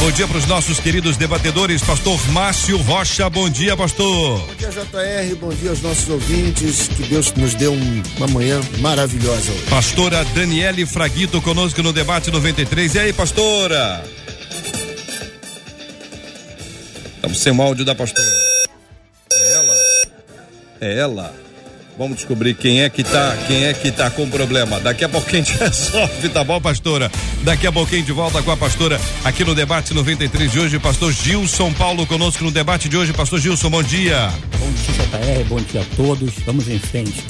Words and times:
Bom 0.00 0.10
dia 0.10 0.26
para 0.26 0.38
os 0.38 0.46
nossos 0.46 0.80
queridos 0.80 1.18
debatedores, 1.18 1.82
pastor 1.82 2.18
Márcio 2.30 2.78
Rocha. 2.78 3.28
Bom 3.28 3.50
dia, 3.50 3.76
pastor. 3.76 4.38
Bom 4.46 4.54
dia, 4.54 4.70
JR. 4.70 5.36
Bom 5.36 5.50
dia 5.50 5.68
aos 5.68 5.82
nossos 5.82 6.08
ouvintes. 6.08 6.88
Que 6.88 7.02
Deus 7.02 7.30
nos 7.34 7.54
dê 7.54 7.68
um, 7.68 8.02
uma 8.16 8.26
manhã 8.28 8.58
maravilhosa 8.78 9.52
hoje. 9.52 9.66
Pastora 9.68 10.24
Daniele 10.34 10.86
Fraguito 10.86 11.42
conosco 11.42 11.82
no 11.82 11.92
debate 11.92 12.30
93. 12.30 12.94
E 12.94 12.98
aí, 12.98 13.12
pastora? 13.12 14.02
Estamos 17.16 17.38
sem 17.38 17.52
o 17.52 17.60
áudio 17.60 17.84
da 17.84 17.94
pastora. 17.94 18.26
É 19.34 19.52
ela? 19.52 19.74
É 20.80 20.98
ela. 20.98 21.49
Vamos 22.00 22.16
descobrir 22.16 22.54
quem 22.54 22.80
é 22.80 22.88
que 22.88 23.04
tá, 23.04 23.36
quem 23.46 23.64
é 23.66 23.74
que 23.74 23.92
tá 23.92 24.08
com 24.08 24.26
problema. 24.26 24.80
Daqui 24.80 25.04
a 25.04 25.08
pouquinho 25.08 25.42
a 25.42 25.44
gente 25.44 25.58
resolve, 25.60 26.30
tá 26.30 26.42
bom, 26.42 26.58
pastora? 26.58 27.12
Daqui 27.42 27.66
a 27.66 27.72
pouquinho 27.72 28.02
de 28.02 28.10
volta 28.10 28.42
com 28.42 28.50
a 28.50 28.56
pastora 28.56 28.98
aqui 29.22 29.44
no 29.44 29.54
debate 29.54 29.92
93 29.92 30.50
de 30.50 30.60
hoje, 30.60 30.78
pastor 30.78 31.12
Gilson 31.12 31.70
Paulo 31.74 32.06
conosco 32.06 32.42
no 32.42 32.50
debate 32.50 32.88
de 32.88 32.96
hoje. 32.96 33.12
Pastor 33.12 33.38
Gilson, 33.38 33.68
bom 33.68 33.82
dia. 33.82 34.32
Bom 34.58 34.72
dia, 34.72 34.94
JR, 34.94 35.44
bom 35.44 35.60
dia 35.60 35.82
a 35.82 35.94
todos. 35.94 36.32
Vamos 36.46 36.68
em 36.68 36.78
frente. 36.78 37.22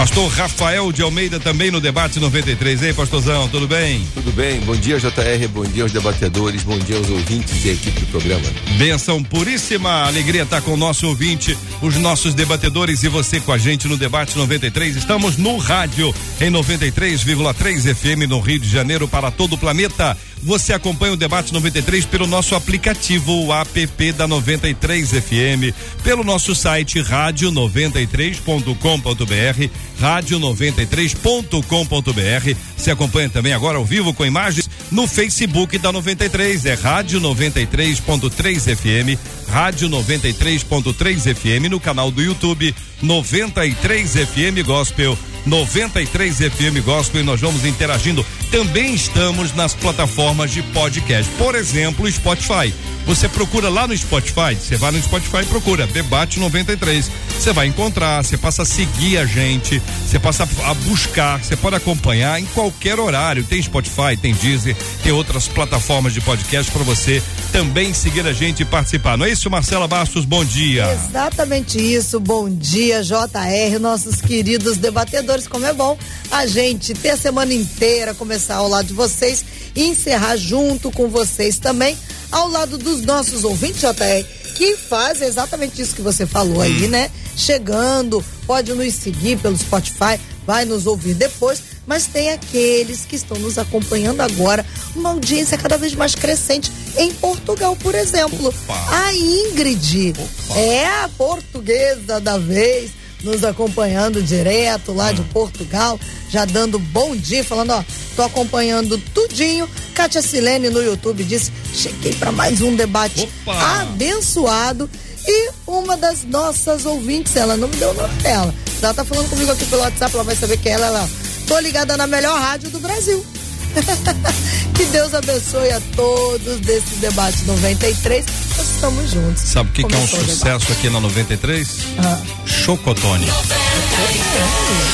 Pastor 0.00 0.30
Rafael 0.30 0.90
de 0.92 1.02
Almeida 1.02 1.38
também 1.38 1.70
no 1.70 1.78
debate 1.78 2.18
93. 2.18 2.84
Ei, 2.84 2.92
pastorzão, 2.94 3.46
tudo 3.50 3.68
bem? 3.68 4.02
Tudo 4.14 4.32
bem. 4.32 4.58
Bom 4.60 4.74
dia, 4.74 4.98
JR. 4.98 5.46
Bom 5.52 5.62
dia 5.62 5.82
aos 5.82 5.92
debatedores. 5.92 6.62
Bom 6.62 6.78
dia 6.78 6.96
aos 6.96 7.10
ouvintes 7.10 7.62
e 7.62 7.68
equipe 7.68 8.00
do 8.00 8.06
programa. 8.06 8.42
Benção 8.78 9.22
puríssima. 9.22 10.06
Alegria 10.06 10.44
estar 10.44 10.62
com 10.62 10.72
o 10.72 10.76
nosso 10.76 11.06
ouvinte, 11.06 11.54
os 11.82 11.96
nossos 11.98 12.32
debatedores 12.32 13.02
e 13.02 13.08
você 13.08 13.40
com 13.40 13.52
a 13.52 13.58
gente 13.58 13.86
no 13.88 13.98
debate 13.98 14.38
93. 14.38 14.96
Estamos 14.96 15.36
no 15.36 15.58
rádio 15.58 16.14
em 16.40 16.50
93,3 16.50 17.94
FM 17.94 18.26
no 18.26 18.40
Rio 18.40 18.58
de 18.58 18.70
Janeiro 18.70 19.06
para 19.06 19.30
todo 19.30 19.52
o 19.52 19.58
planeta. 19.58 20.16
Você 20.42 20.72
acompanha 20.72 21.12
o 21.12 21.16
debate 21.16 21.52
93 21.52 22.06
pelo 22.06 22.26
nosso 22.26 22.54
aplicativo, 22.54 23.44
o 23.44 23.52
app 23.52 24.12
da 24.12 24.26
93 24.26 25.10
FM, 25.10 25.74
pelo 26.02 26.24
nosso 26.24 26.54
site 26.54 26.98
rádio93.com.br, 27.00 29.70
rádio93.com.br. 30.00 32.56
Se 32.76 32.90
acompanha 32.90 33.28
também 33.28 33.52
agora 33.52 33.76
ao 33.76 33.84
vivo 33.84 34.14
com 34.14 34.24
imagens 34.24 34.70
no 34.90 35.06
Facebook 35.06 35.76
da 35.76 35.92
93, 35.92 36.64
é 36.64 36.72
Rádio 36.74 37.20
93.3 37.20 38.74
FM, 38.74 39.18
Rádio 39.48 39.90
93.3 39.90 41.34
FM 41.34 41.68
no 41.70 41.78
canal 41.78 42.10
do 42.10 42.22
YouTube 42.22 42.74
93 43.02 44.10
FM 44.10 44.64
Gospel. 44.64 45.18
93 45.46 46.36
FM 46.36 46.84
Gospel 46.84 47.22
e 47.22 47.24
nós 47.24 47.40
vamos 47.40 47.64
interagindo. 47.64 48.24
Também 48.50 48.94
estamos 48.94 49.54
nas 49.54 49.74
plataformas 49.74 50.50
de 50.50 50.60
podcast, 50.60 51.30
por 51.38 51.54
exemplo, 51.54 52.10
Spotify. 52.10 52.74
Você 53.06 53.28
procura 53.28 53.68
lá 53.68 53.86
no 53.86 53.96
Spotify, 53.96 54.54
você 54.54 54.76
vai 54.76 54.90
no 54.92 55.02
Spotify 55.02 55.38
e 55.42 55.46
procura 55.46 55.86
Debate 55.86 56.38
93. 56.38 57.10
Você 57.30 57.52
vai 57.52 57.66
encontrar, 57.66 58.22
você 58.22 58.36
passa 58.36 58.62
a 58.62 58.64
seguir 58.64 59.18
a 59.18 59.24
gente, 59.24 59.80
você 60.06 60.18
passa 60.18 60.46
a 60.64 60.74
buscar, 60.74 61.42
você 61.42 61.56
pode 61.56 61.76
acompanhar 61.76 62.38
em 62.38 62.44
qualquer 62.46 62.98
horário. 63.00 63.42
Tem 63.42 63.62
Spotify, 63.62 64.16
tem 64.20 64.34
Deezer, 64.34 64.76
tem 65.02 65.12
outras 65.12 65.48
plataformas 65.48 66.12
de 66.12 66.20
podcast 66.20 66.70
para 66.70 66.82
você 66.82 67.22
também 67.52 67.94
seguir 67.94 68.26
a 68.26 68.32
gente 68.32 68.60
e 68.60 68.64
participar. 68.64 69.16
Não 69.16 69.24
é 69.24 69.30
isso, 69.30 69.50
Marcela 69.50 69.88
Bastos? 69.88 70.24
Bom 70.24 70.44
dia. 70.44 70.86
Exatamente 70.92 71.78
isso. 71.78 72.20
Bom 72.20 72.48
dia, 72.48 73.02
JR, 73.02 73.78
nossos 73.80 74.20
queridos 74.20 74.76
debatedores. 74.76 75.48
Como 75.48 75.66
é 75.66 75.72
bom 75.72 75.96
a 76.30 76.46
gente 76.46 76.94
ter 76.94 77.10
a 77.10 77.16
semana 77.16 77.52
inteira, 77.54 78.14
começar 78.40 78.56
ao 78.56 78.68
lado 78.68 78.86
de 78.86 78.94
vocês 78.94 79.44
e 79.76 79.84
encerrar 79.84 80.34
junto 80.36 80.90
com 80.90 81.08
vocês 81.08 81.58
também, 81.58 81.96
ao 82.32 82.48
lado 82.48 82.78
dos 82.78 83.02
nossos 83.02 83.44
ouvintes, 83.44 83.82
JR, 83.82 84.24
que 84.54 84.76
faz 84.76 85.20
exatamente 85.20 85.82
isso 85.82 85.94
que 85.94 86.00
você 86.00 86.24
falou 86.24 86.62
aí, 86.62 86.88
né? 86.88 87.10
Chegando, 87.36 88.24
pode 88.46 88.72
nos 88.72 88.94
seguir 88.94 89.38
pelo 89.38 89.58
Spotify, 89.58 90.18
vai 90.46 90.64
nos 90.64 90.86
ouvir 90.86 91.14
depois 91.14 91.70
mas 91.86 92.06
tem 92.06 92.30
aqueles 92.30 93.04
que 93.04 93.16
estão 93.16 93.36
nos 93.38 93.58
acompanhando 93.58 94.20
agora, 94.20 94.64
uma 94.94 95.10
audiência 95.10 95.58
cada 95.58 95.76
vez 95.76 95.92
mais 95.92 96.14
crescente 96.14 96.70
em 96.96 97.12
Portugal, 97.14 97.74
por 97.74 97.96
exemplo. 97.96 98.46
Opa. 98.46 99.06
A 99.06 99.12
Ingrid 99.12 100.14
Opa. 100.16 100.60
é 100.60 100.86
a 100.86 101.10
portuguesa 101.18 102.20
da 102.20 102.38
vez, 102.38 102.92
nos 103.22 103.44
acompanhando 103.44 104.22
direto 104.22 104.92
lá 104.92 105.12
de 105.12 105.22
Portugal, 105.24 105.98
já 106.28 106.44
dando 106.44 106.78
bom 106.78 107.14
dia, 107.16 107.44
falando, 107.44 107.70
ó, 107.70 107.84
tô 108.16 108.22
acompanhando 108.22 108.98
tudinho. 109.14 109.68
Kátia 109.94 110.22
Silene 110.22 110.70
no 110.70 110.82
YouTube 110.82 111.24
disse: 111.24 111.52
cheguei 111.74 112.14
para 112.14 112.32
mais 112.32 112.60
um 112.60 112.74
debate 112.74 113.28
Opa. 113.44 113.80
abençoado. 113.80 114.88
E 115.26 115.50
uma 115.66 115.96
das 115.96 116.24
nossas 116.24 116.86
ouvintes, 116.86 117.36
ela 117.36 117.56
não 117.56 117.68
me 117.68 117.76
deu 117.76 117.90
o 117.90 117.94
nome 117.94 118.14
dela. 118.22 118.54
Ela 118.82 118.94
tá 118.94 119.04
falando 119.04 119.28
comigo 119.28 119.52
aqui 119.52 119.66
pelo 119.66 119.82
WhatsApp, 119.82 120.14
ela 120.14 120.24
vai 120.24 120.34
saber 120.34 120.56
que 120.56 120.68
ela, 120.68 120.86
ela, 120.86 121.10
tô 121.46 121.58
ligada 121.58 121.96
na 121.96 122.06
melhor 122.06 122.40
rádio 122.40 122.70
do 122.70 122.80
Brasil. 122.80 123.24
que 124.74 124.84
Deus 124.86 125.14
abençoe 125.14 125.70
a 125.72 125.80
todos 125.94 126.60
desse 126.60 126.96
debate 126.96 127.44
93. 127.44 128.24
Nós 128.56 128.70
estamos 128.70 129.10
juntos. 129.10 129.42
Sabe 129.42 129.70
o 129.70 129.72
que, 129.72 129.84
que 129.84 129.94
é 129.94 129.98
um 129.98 130.06
sucesso 130.06 130.72
aqui 130.72 130.90
na 130.90 131.00
93? 131.00 131.78
Ah. 131.98 132.18
Chocotone. 132.46 133.26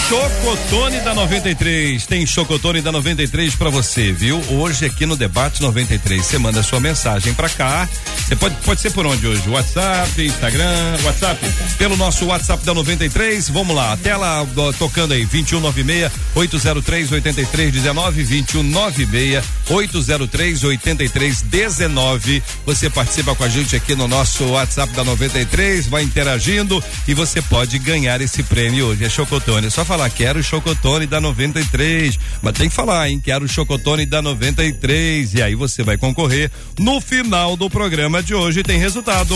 Chocotone 0.09 1.01
da 1.01 1.15
93. 1.15 2.07
Tem 2.07 2.27
Chocotone 2.27 2.81
da 2.81 2.93
93 2.93 3.55
pra 3.55 3.71
você, 3.71 4.13
viu? 4.13 4.43
Hoje 4.51 4.87
aqui 4.87 5.07
no 5.07 5.17
debate 5.17 5.63
93, 5.63 6.25
você 6.25 6.39
manda 6.39 6.63
sua 6.63 6.81
mensagem 6.81 7.35
pra 7.35 7.49
cá. 7.49 7.89
Você 8.17 8.37
pode 8.37 8.55
pode 8.57 8.81
ser 8.81 8.91
por 8.91 9.07
onde 9.07 9.27
hoje? 9.27 9.49
WhatsApp, 9.49 10.25
Instagram, 10.25 10.97
WhatsApp, 11.05 11.41
pelo 11.79 11.97
nosso 11.97 12.27
WhatsApp 12.27 12.65
da 12.65 12.75
93. 12.75 13.49
Vamos 13.51 13.75
lá, 13.75 13.97
tela 13.97 14.47
tocando 14.79 15.13
aí 15.13 15.25
2196 15.27 16.13
803 16.35 17.13
8319 17.13 18.25
2196 18.71 19.57
803 19.69 20.65
8319. 20.65 22.43
Você 22.65 22.89
participa 22.89 23.35
com 23.35 23.45
a 23.45 23.49
gente 23.49 23.75
aqui 23.75 23.95
no 23.95 24.07
nosso 24.07 24.45
WhatsApp 24.45 24.93
da 24.93 25.05
93, 25.05 25.87
vai 25.87 26.03
interagindo 26.03 26.83
e 27.07 27.15
você 27.15 27.43
pode 27.43 27.79
ganhar 27.79 28.21
esse 28.21 28.43
prêmio 28.43 28.87
hoje. 28.87 29.05
É 29.05 29.09
Chocotone. 29.09 29.67
É 29.67 29.71
só 29.71 29.85
falar, 29.85 30.09
quero 30.11 30.41
o 30.41 30.43
Chocotone 30.43 31.07
da 31.07 31.21
93. 31.21 32.19
Mas 32.43 32.55
tem 32.55 32.69
que 32.69 32.75
falar, 32.75 33.09
hein? 33.09 33.21
Quero 33.23 33.45
o 33.45 33.49
Chocotone 33.49 34.07
da 34.07 34.23
93. 34.23 35.35
E 35.35 35.43
aí 35.43 35.55
você 35.55 35.83
vai 35.83 35.97
concorrer. 35.97 36.51
No 36.79 37.01
final 37.01 37.57
do 37.57 37.69
programa 37.69 38.23
de 38.23 38.35
hoje 38.35 38.63
tem 38.63 38.79
resultado. 38.79 39.35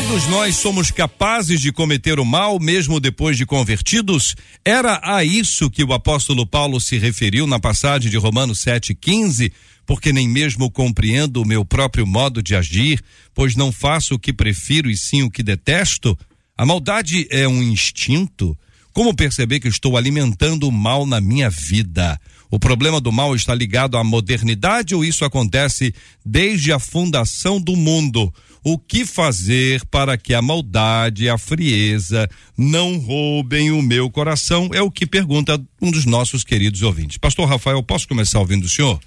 Todos 0.00 0.26
nós 0.28 0.56
somos 0.56 0.90
capazes 0.90 1.60
de 1.60 1.70
cometer 1.70 2.18
o 2.18 2.24
mal 2.24 2.58
mesmo 2.58 2.98
depois 2.98 3.36
de 3.36 3.44
convertidos? 3.44 4.34
Era 4.64 4.98
a 5.04 5.22
isso 5.22 5.70
que 5.70 5.84
o 5.84 5.92
apóstolo 5.92 6.46
Paulo 6.46 6.80
se 6.80 6.96
referiu 6.96 7.46
na 7.46 7.60
passagem 7.60 8.10
de 8.10 8.16
Romanos 8.16 8.64
7,15? 8.64 9.52
Porque 9.84 10.10
nem 10.10 10.26
mesmo 10.26 10.70
compreendo 10.70 11.42
o 11.42 11.46
meu 11.46 11.66
próprio 11.66 12.06
modo 12.06 12.42
de 12.42 12.56
agir, 12.56 13.02
pois 13.34 13.54
não 13.54 13.70
faço 13.70 14.14
o 14.14 14.18
que 14.18 14.32
prefiro 14.32 14.88
e 14.88 14.96
sim 14.96 15.22
o 15.22 15.30
que 15.30 15.42
detesto? 15.42 16.18
A 16.56 16.64
maldade 16.64 17.26
é 17.30 17.46
um 17.46 17.62
instinto, 17.62 18.56
Como 18.92 19.14
perceber 19.14 19.60
que 19.60 19.68
estou 19.68 19.96
alimentando 19.96 20.66
o 20.66 20.72
mal 20.72 21.04
na 21.06 21.20
minha 21.20 21.48
vida? 21.50 22.18
O 22.50 22.58
problema 22.58 23.00
do 23.00 23.12
mal 23.12 23.36
está 23.36 23.54
ligado 23.54 23.96
à 23.96 24.02
modernidade 24.02 24.94
ou 24.94 25.04
isso 25.04 25.24
acontece 25.24 25.94
desde 26.24 26.72
a 26.72 26.78
fundação 26.78 27.60
do 27.60 27.76
mundo? 27.76 28.32
O 28.62 28.78
que 28.78 29.06
fazer 29.06 29.84
para 29.86 30.18
que 30.18 30.34
a 30.34 30.42
maldade 30.42 31.24
e 31.24 31.28
a 31.28 31.38
frieza 31.38 32.28
não 32.56 32.98
roubem 32.98 33.70
o 33.70 33.80
meu 33.80 34.10
coração? 34.10 34.68
É 34.72 34.82
o 34.82 34.90
que 34.90 35.06
pergunta 35.06 35.60
um 35.80 35.90
dos 35.90 36.04
nossos 36.04 36.44
queridos 36.44 36.82
ouvintes. 36.82 37.16
Pastor 37.16 37.48
Rafael, 37.48 37.82
posso 37.82 38.06
começar 38.06 38.38
ouvindo 38.38 38.64
o 38.64 38.68
senhor? 38.68 39.00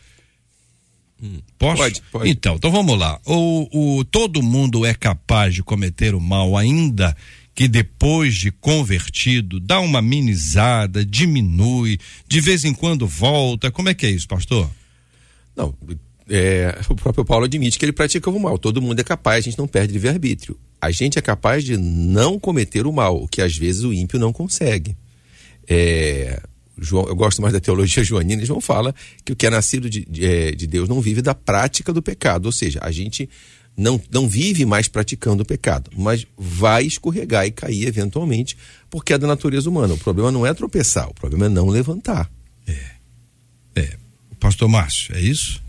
Posso? 1.58 1.78
Pode, 1.78 2.02
pode. 2.12 2.30
Então, 2.30 2.56
então 2.56 2.72
vamos 2.72 2.98
lá. 2.98 3.20
O, 3.26 3.98
o, 4.00 4.04
todo 4.04 4.44
mundo 4.44 4.86
é 4.86 4.94
capaz 4.94 5.54
de 5.54 5.64
cometer 5.64 6.16
o 6.16 6.20
mal, 6.20 6.58
ainda 6.58 7.16
que 7.56 7.68
depois 7.68 8.36
de 8.36 8.52
convertido, 8.52 9.60
dá 9.60 9.80
uma 9.80 10.02
minimizada, 10.02 11.06
diminui, 11.06 12.00
de 12.28 12.42
vez 12.42 12.66
em 12.66 12.74
quando 12.74 13.08
volta. 13.08 13.72
Como 13.72 13.90
é 13.90 13.94
que 13.94 14.06
é 14.06 14.10
isso, 14.10 14.28
pastor? 14.28 14.70
Não, 15.56 15.74
é, 16.30 16.78
o 16.90 16.96
próprio 16.96 17.26
Paulo 17.26 17.46
admite 17.46 17.78
que 17.78 17.86
ele 17.86 17.94
pratica 17.94 18.30
o 18.30 18.40
mal. 18.40 18.58
Todo 18.58 18.82
mundo 18.82 19.00
é 19.00 19.04
capaz, 19.04 19.40
a 19.40 19.50
gente 19.50 19.58
não 19.58 19.68
perde 19.68 19.94
livre-arbítrio. 19.94 20.58
A 20.82 20.92
gente 20.92 21.18
é 21.18 21.22
capaz 21.22 21.64
de 21.64 21.78
não 21.78 22.40
cometer 22.40 22.86
o 22.86 22.92
mal, 22.92 23.22
o 23.22 23.28
que 23.28 23.42
às 23.42 23.56
vezes 23.56 23.84
o 23.84 23.94
ímpio 23.94 24.20
não 24.20 24.34
consegue. 24.34 24.96
É, 25.68 26.42
João, 26.78 27.08
eu 27.08 27.16
gosto 27.16 27.42
mais 27.42 27.54
da 27.54 27.60
teologia 27.60 28.04
joanina, 28.06 28.46
João 28.46 28.62
fala 28.62 28.94
que 29.24 29.32
o 29.32 29.36
que 29.36 29.48
é 29.48 29.50
nascido 29.50 29.90
de, 29.90 30.06
de, 30.06 30.26
é, 30.26 30.52
de 30.52 30.68
Deus 30.68 30.90
não 30.90 31.02
vive 31.02 31.22
da 31.22 31.34
prática 31.34 31.94
do 31.94 32.02
pecado. 32.02 32.46
Ou 32.46 32.52
seja, 32.52 32.80
a 32.82 32.92
gente 32.92 33.30
não, 33.76 34.00
não 34.12 34.28
vive 34.28 34.66
mais 34.66 34.88
praticando 34.88 35.44
o 35.44 35.46
pecado, 35.46 35.90
mas 35.96 36.28
vai 36.38 36.84
escorregar 36.84 37.46
e 37.46 37.52
cair 37.52 37.88
eventualmente, 37.88 38.58
porque 38.90 39.14
é 39.14 39.18
da 39.18 39.28
natureza 39.28 39.70
humana. 39.70 39.94
O 39.94 39.98
problema 39.98 40.32
não 40.32 40.46
é 40.46 40.54
tropeçar, 40.54 41.10
o 41.10 41.14
problema 41.14 41.46
é 41.46 41.50
não 41.50 41.68
levantar. 41.70 42.30
É. 42.68 42.94
Pastor 44.44 44.68
Márcio, 44.68 45.16
é 45.16 45.22
isso? 45.22 45.63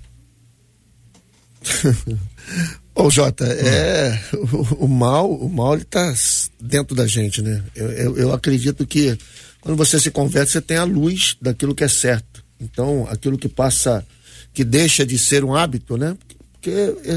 Ô 2.94 3.10
Jota, 3.10 3.44
é 3.44 4.20
o, 4.52 4.84
o 4.84 4.88
mal, 4.88 5.30
o 5.30 5.48
mal 5.48 5.74
ele 5.74 5.84
tá 5.84 6.14
dentro 6.60 6.94
da 6.94 7.06
gente, 7.06 7.42
né? 7.42 7.62
Eu, 7.74 7.90
eu, 7.90 8.18
eu 8.18 8.32
acredito 8.32 8.86
que 8.86 9.18
quando 9.60 9.76
você 9.76 9.98
se 9.98 10.10
converte, 10.10 10.52
você 10.52 10.60
tem 10.60 10.76
a 10.76 10.84
luz 10.84 11.36
daquilo 11.40 11.74
que 11.74 11.82
é 11.82 11.88
certo. 11.88 12.44
Então, 12.60 13.06
aquilo 13.10 13.38
que 13.38 13.48
passa, 13.48 14.06
que 14.52 14.62
deixa 14.62 15.04
de 15.04 15.18
ser 15.18 15.42
um 15.42 15.54
hábito, 15.54 15.96
né? 15.96 16.16
Porque 16.52 16.72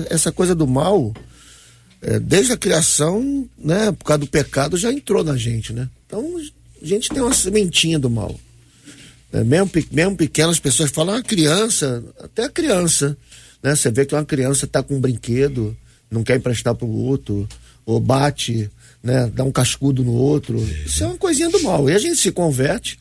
essa 0.09 0.31
coisa 0.31 0.55
do 0.55 0.65
mal, 0.65 1.13
é, 2.01 2.19
desde 2.19 2.53
a 2.53 2.57
criação, 2.57 3.47
né? 3.57 3.91
Por 3.91 4.05
causa 4.05 4.19
do 4.19 4.27
pecado, 4.27 4.77
já 4.77 4.91
entrou 4.91 5.23
na 5.23 5.37
gente, 5.37 5.73
né? 5.73 5.89
Então, 6.05 6.37
a 6.81 6.85
gente 6.85 7.09
tem 7.09 7.21
uma 7.21 7.33
sementinha 7.33 7.99
do 7.99 8.09
mal. 8.09 8.39
É, 9.31 9.43
mesmo, 9.43 9.69
mesmo 9.91 10.15
pequenas 10.15 10.57
pessoas 10.57 10.89
falam, 10.89 11.15
ah, 11.15 11.21
criança, 11.21 12.03
até 12.19 12.45
a 12.45 12.49
criança, 12.49 13.17
né? 13.67 13.75
Você 13.75 13.91
vê 13.91 14.05
que 14.05 14.15
uma 14.15 14.25
criança 14.25 14.65
está 14.65 14.81
com 14.81 14.95
um 14.95 14.99
brinquedo, 15.01 15.75
não 16.09 16.23
quer 16.23 16.37
emprestar 16.37 16.73
para 16.75 16.85
o 16.87 16.95
outro, 17.05 17.47
ou 17.85 17.99
bate, 17.99 18.69
né? 19.03 19.31
Dá 19.33 19.43
um 19.43 19.51
cascudo 19.51 20.03
no 20.03 20.13
outro. 20.13 20.57
Isso 20.85 21.03
é 21.03 21.07
uma 21.07 21.17
coisinha 21.17 21.49
do 21.49 21.61
mal. 21.63 21.89
E 21.89 21.93
a 21.93 21.99
gente 21.99 22.15
se 22.17 22.31
converte 22.31 22.97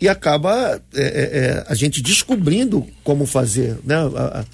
e 0.00 0.08
acaba 0.08 0.80
é, 0.94 1.02
é, 1.02 1.38
é, 1.38 1.64
a 1.68 1.74
gente 1.74 2.02
descobrindo 2.02 2.86
como 3.02 3.24
fazer, 3.26 3.76
né? 3.84 3.94
A, 3.94 4.40
a- 4.40 4.44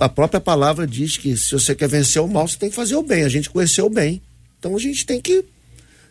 a 0.00 0.08
própria 0.08 0.40
palavra 0.40 0.86
diz 0.86 1.16
que 1.16 1.36
se 1.36 1.52
você 1.52 1.74
quer 1.74 1.88
vencer 1.88 2.20
o 2.22 2.28
mal, 2.28 2.46
você 2.48 2.56
tem 2.58 2.70
que 2.70 2.76
fazer 2.76 2.96
o 2.96 3.02
bem. 3.02 3.22
A 3.24 3.28
gente 3.28 3.50
conheceu 3.50 3.86
o 3.86 3.90
bem. 3.90 4.20
Então 4.58 4.74
a 4.74 4.78
gente 4.78 5.04
tem 5.06 5.20
que 5.20 5.44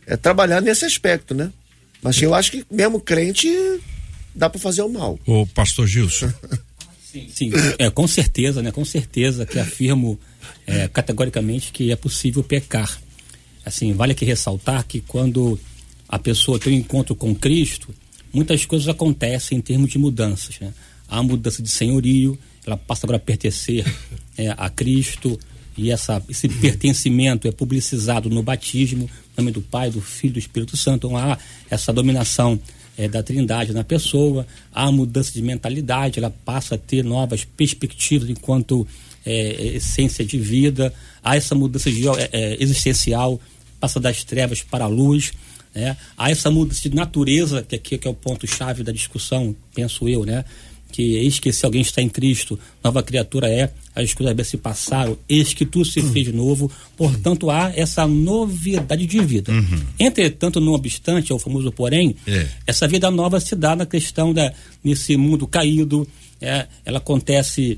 é, 0.08 0.16
trabalhar 0.16 0.62
nesse 0.62 0.86
aspecto, 0.86 1.34
né? 1.34 1.51
Mas 2.01 2.22
eu 2.22 2.34
acho 2.36 2.51
que 2.51 2.63
mesmo 2.69 3.00
crente 3.00 3.50
dá 4.36 4.50
para 4.50 4.60
fazer 4.60 4.84
o 4.84 4.90
mal. 4.90 5.18
O 5.25 5.48
pastor 5.48 5.88
Gilson. 5.88 6.31
Sim, 7.34 7.52
é, 7.78 7.90
com 7.90 8.08
certeza, 8.08 8.62
né? 8.62 8.72
Com 8.72 8.84
certeza 8.84 9.46
que 9.46 9.58
afirmo 9.60 10.20
é, 10.66 10.88
categoricamente 10.88 11.72
que 11.72 11.92
é 11.92 11.96
possível 11.96 12.44
pecar. 12.44 13.00
Assim, 13.66 13.94
vale 13.94 14.12
aqui 14.12 14.26
ressaltar 14.26 14.86
que 14.86 15.02
quando 15.02 15.60
a 16.08 16.20
pessoa 16.20 16.60
tem 16.60 16.74
um 16.74 16.78
encontro 16.78 17.16
com 17.16 17.34
Cristo, 17.34 17.94
muitas 18.34 18.66
coisas 18.66 18.88
acontecem 18.88 19.58
em 19.58 19.62
termos 19.62 19.90
de 19.90 19.98
mudanças, 19.98 20.60
né? 20.60 20.74
Há 21.08 21.22
mudança 21.22 21.62
de 21.62 21.70
senhorio, 21.70 22.38
ela 22.66 22.78
passa 22.78 23.06
agora 23.06 23.18
a 23.18 23.20
pertencer 23.20 23.86
é, 24.38 24.54
a 24.58 24.70
Cristo 24.70 25.40
e 25.78 25.92
essa, 25.92 26.24
esse 26.30 26.48
pertencimento 26.48 27.48
é 27.48 27.52
publicizado 27.52 28.30
no 28.30 28.42
batismo, 28.42 29.06
em 29.06 29.42
nome 29.42 29.52
do 29.52 29.62
Pai, 29.62 29.90
do 29.90 30.02
Filho 30.02 30.32
e 30.32 30.34
do 30.34 30.40
Espírito 30.40 30.78
Santo. 30.78 31.08
Então 31.08 31.18
há 31.18 31.38
essa 31.70 31.92
dominação 31.92 32.60
é, 32.98 33.08
da 33.08 33.22
Trindade 33.22 33.74
na 33.74 33.84
pessoa, 33.84 34.46
há 34.74 34.92
mudança 34.92 35.32
de 35.32 35.42
mentalidade, 35.42 36.20
ela 36.20 36.34
passa 36.44 36.76
a 36.76 36.78
ter 36.78 37.04
novas 37.04 37.44
perspectivas 37.44 38.30
enquanto 38.30 38.88
é, 39.26 39.76
essência 39.76 40.24
de 40.24 40.38
vida, 40.38 40.94
há 41.24 41.36
essa 41.36 41.56
mudança 41.56 41.92
de, 41.92 42.08
é, 42.08 42.30
é, 42.32 42.64
existencial, 42.64 43.40
passa 43.80 44.00
das 44.00 44.24
trevas 44.24 44.62
para 44.62 44.86
a 44.86 44.88
luz, 44.88 45.34
né? 45.74 45.98
há 46.18 46.30
essa 46.32 46.50
mudança 46.50 46.88
de 46.88 46.96
natureza, 46.96 47.64
que 47.64 47.76
aqui 47.76 47.98
que 47.98 48.08
é 48.08 48.12
o 48.12 48.14
ponto-chave 48.14 48.84
da 48.84 48.92
discussão, 48.92 49.56
penso 49.74 50.08
eu, 50.08 50.26
né? 50.26 50.46
Que 50.96 51.16
eis 51.18 51.40
que 51.40 51.52
se 51.52 51.66
alguém 51.66 51.82
está 51.82 52.02
em 52.02 52.08
Cristo, 52.08 52.58
nova 52.82 53.04
criatura 53.04 53.50
é, 53.50 53.70
as 53.94 54.14
coisas 54.14 54.48
se 54.48 54.56
passaram, 54.56 55.18
eis 55.28 55.54
que 55.54 55.66
tudo 55.66 55.84
se 55.84 56.02
fez 56.02 56.28
de 56.28 56.32
novo, 56.32 56.72
portanto 56.96 57.50
há 57.50 57.70
essa 57.76 58.08
novidade 58.08 59.06
de 59.06 59.20
vida. 59.20 59.52
Entretanto, 60.00 60.62
não 60.62 60.72
obstante, 60.72 61.34
é 61.34 61.36
o 61.36 61.40
famoso 61.40 61.70
porém, 61.70 62.16
É. 62.26 62.48
essa 62.66 62.88
vida 62.88 63.12
nova 63.12 63.42
se 63.42 63.58
dá 63.58 63.76
na 63.76 63.86
questão 63.86 64.34
da 64.34 64.54
nesse 64.82 65.18
mundo 65.18 65.46
caído, 65.46 66.08
é, 66.40 66.66
ela 66.86 67.00
acontece 67.00 67.78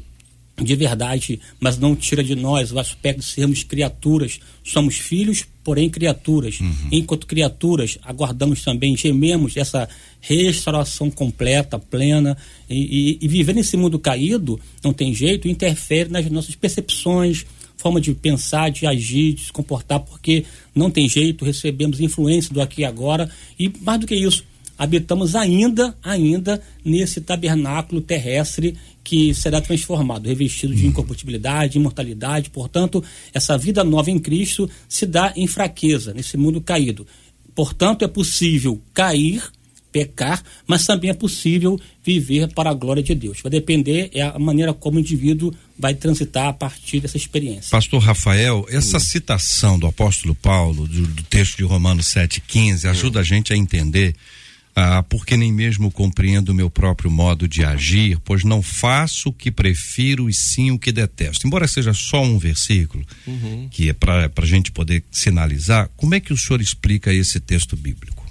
de 0.59 0.75
verdade, 0.75 1.39
mas 1.59 1.77
não 1.77 1.95
tira 1.95 2.24
de 2.24 2.36
nós 2.36 2.71
o 2.71 2.80
aspecto 2.80 3.19
de 3.19 3.25
sermos 3.25 3.63
criaturas. 3.63 4.39
Somos 4.63 4.98
filhos, 4.98 5.45
porém 5.63 5.89
criaturas. 5.89 6.57
Enquanto 6.92 7.27
criaturas, 7.27 8.00
aguardamos 8.01 8.63
também, 8.63 8.98
gememos 8.98 9.56
essa 9.56 9.88
restauração 10.19 11.12
completa, 11.12 11.77
plena. 11.77 12.36
E, 12.68 13.19
e, 13.21 13.25
e 13.25 13.27
viver 13.27 13.54
nesse 13.54 13.77
mundo 13.77 14.00
caído, 14.00 14.59
não 14.83 14.94
tem 14.94 15.13
jeito, 15.13 15.48
interfere 15.48 16.09
nas 16.09 16.27
nossas 16.31 16.56
percepções, 16.56 17.45
forma 17.77 18.01
de 18.01 18.13
pensar, 18.15 18.71
de 18.71 18.88
agir, 18.88 19.33
de 19.33 19.45
se 19.45 19.54
comportar, 19.54 20.00
porque 20.00 20.44
não 20.74 20.89
tem 20.89 21.07
jeito, 21.07 21.45
recebemos 21.45 22.01
influência 22.01 22.51
do 22.51 22.62
aqui 22.62 22.81
e 22.81 22.86
agora. 22.86 23.30
E 23.59 23.71
mais 23.81 24.00
do 24.00 24.07
que 24.07 24.15
isso, 24.15 24.44
habitamos 24.77 25.35
ainda, 25.35 25.95
ainda 26.03 26.62
nesse 26.83 27.21
tabernáculo 27.21 28.01
terrestre 28.01 28.75
que 29.03 29.33
será 29.33 29.62
transformado, 29.62 30.27
revestido 30.27 30.75
de 30.75 30.85
incorruptibilidade, 30.85 31.77
imortalidade. 31.77 32.50
Portanto, 32.50 33.01
essa 33.33 33.57
vida 33.57 33.83
nova 33.83 34.12
em 34.12 34.19
Cristo 34.19 34.69
se 34.88 35.06
dá 35.06 35.31
em 35.35 35.47
fraqueza, 35.47 36.13
nesse 36.13 36.35
mundo 36.35 36.59
caído. 36.59 37.07
Portanto, 37.56 38.03
é 38.03 38.07
possível 38.07 38.81
cair, 38.94 39.41
pecar, 39.94 40.44
mas 40.68 40.85
também 40.85 41.09
é 41.09 41.13
possível 41.13 41.80
viver 42.03 42.54
para 42.54 42.69
a 42.69 42.73
glória 42.73 43.02
de 43.02 43.16
Deus. 43.16 43.40
Vai 43.42 43.49
depender 43.49 44.09
é 44.13 44.21
a 44.21 44.37
maneira 44.37 44.73
como 44.73 44.97
o 44.97 44.99
indivíduo 44.99 45.54
vai 45.80 45.95
transitar 45.95 46.47
a 46.47 46.54
partir 46.54 46.99
dessa 46.99 47.18
experiência. 47.18 47.71
Pastor 47.71 48.02
Rafael, 48.02 48.66
essa 48.69 48.99
citação 48.99 49.80
do 49.80 49.87
apóstolo 49.87 50.35
Paulo, 50.35 50.87
do, 50.87 51.07
do 51.07 51.23
texto 51.23 51.57
de 51.57 51.63
Romanos 51.63 52.07
7,15, 52.07 52.90
ajuda 52.90 53.21
a 53.21 53.23
gente 53.23 53.54
a 53.54 53.57
entender 53.57 54.13
ah, 54.80 55.02
porque 55.02 55.36
nem 55.36 55.52
mesmo 55.52 55.90
compreendo 55.90 56.50
o 56.50 56.54
meu 56.54 56.69
próprio 56.69 57.10
modo 57.10 57.48
de 57.48 57.64
agir, 57.64 58.19
pois 58.24 58.44
não 58.44 58.62
faço 58.62 59.30
o 59.30 59.34
que 59.34 59.50
prefiro 59.50 60.30
e 60.30 60.34
sim 60.36 60.69
o 60.69 60.78
que 60.78 60.92
detesto. 60.92 61.48
Embora 61.48 61.68
seja 61.68 61.96
só 61.96 62.22
um 62.22 62.38
versículo, 62.38 63.04
que 63.72 63.90
é 63.90 63.94
para 63.94 64.31
a 64.36 64.46
gente 64.46 64.72
poder 64.72 65.04
sinalizar, 65.10 65.90
como 65.98 66.14
é 66.14 66.19
que 66.19 66.31
o 66.31 66.38
senhor 66.38 66.62
explica 66.62 67.12
esse 67.12 67.40
texto 67.40 67.76
bíblico? 67.76 68.24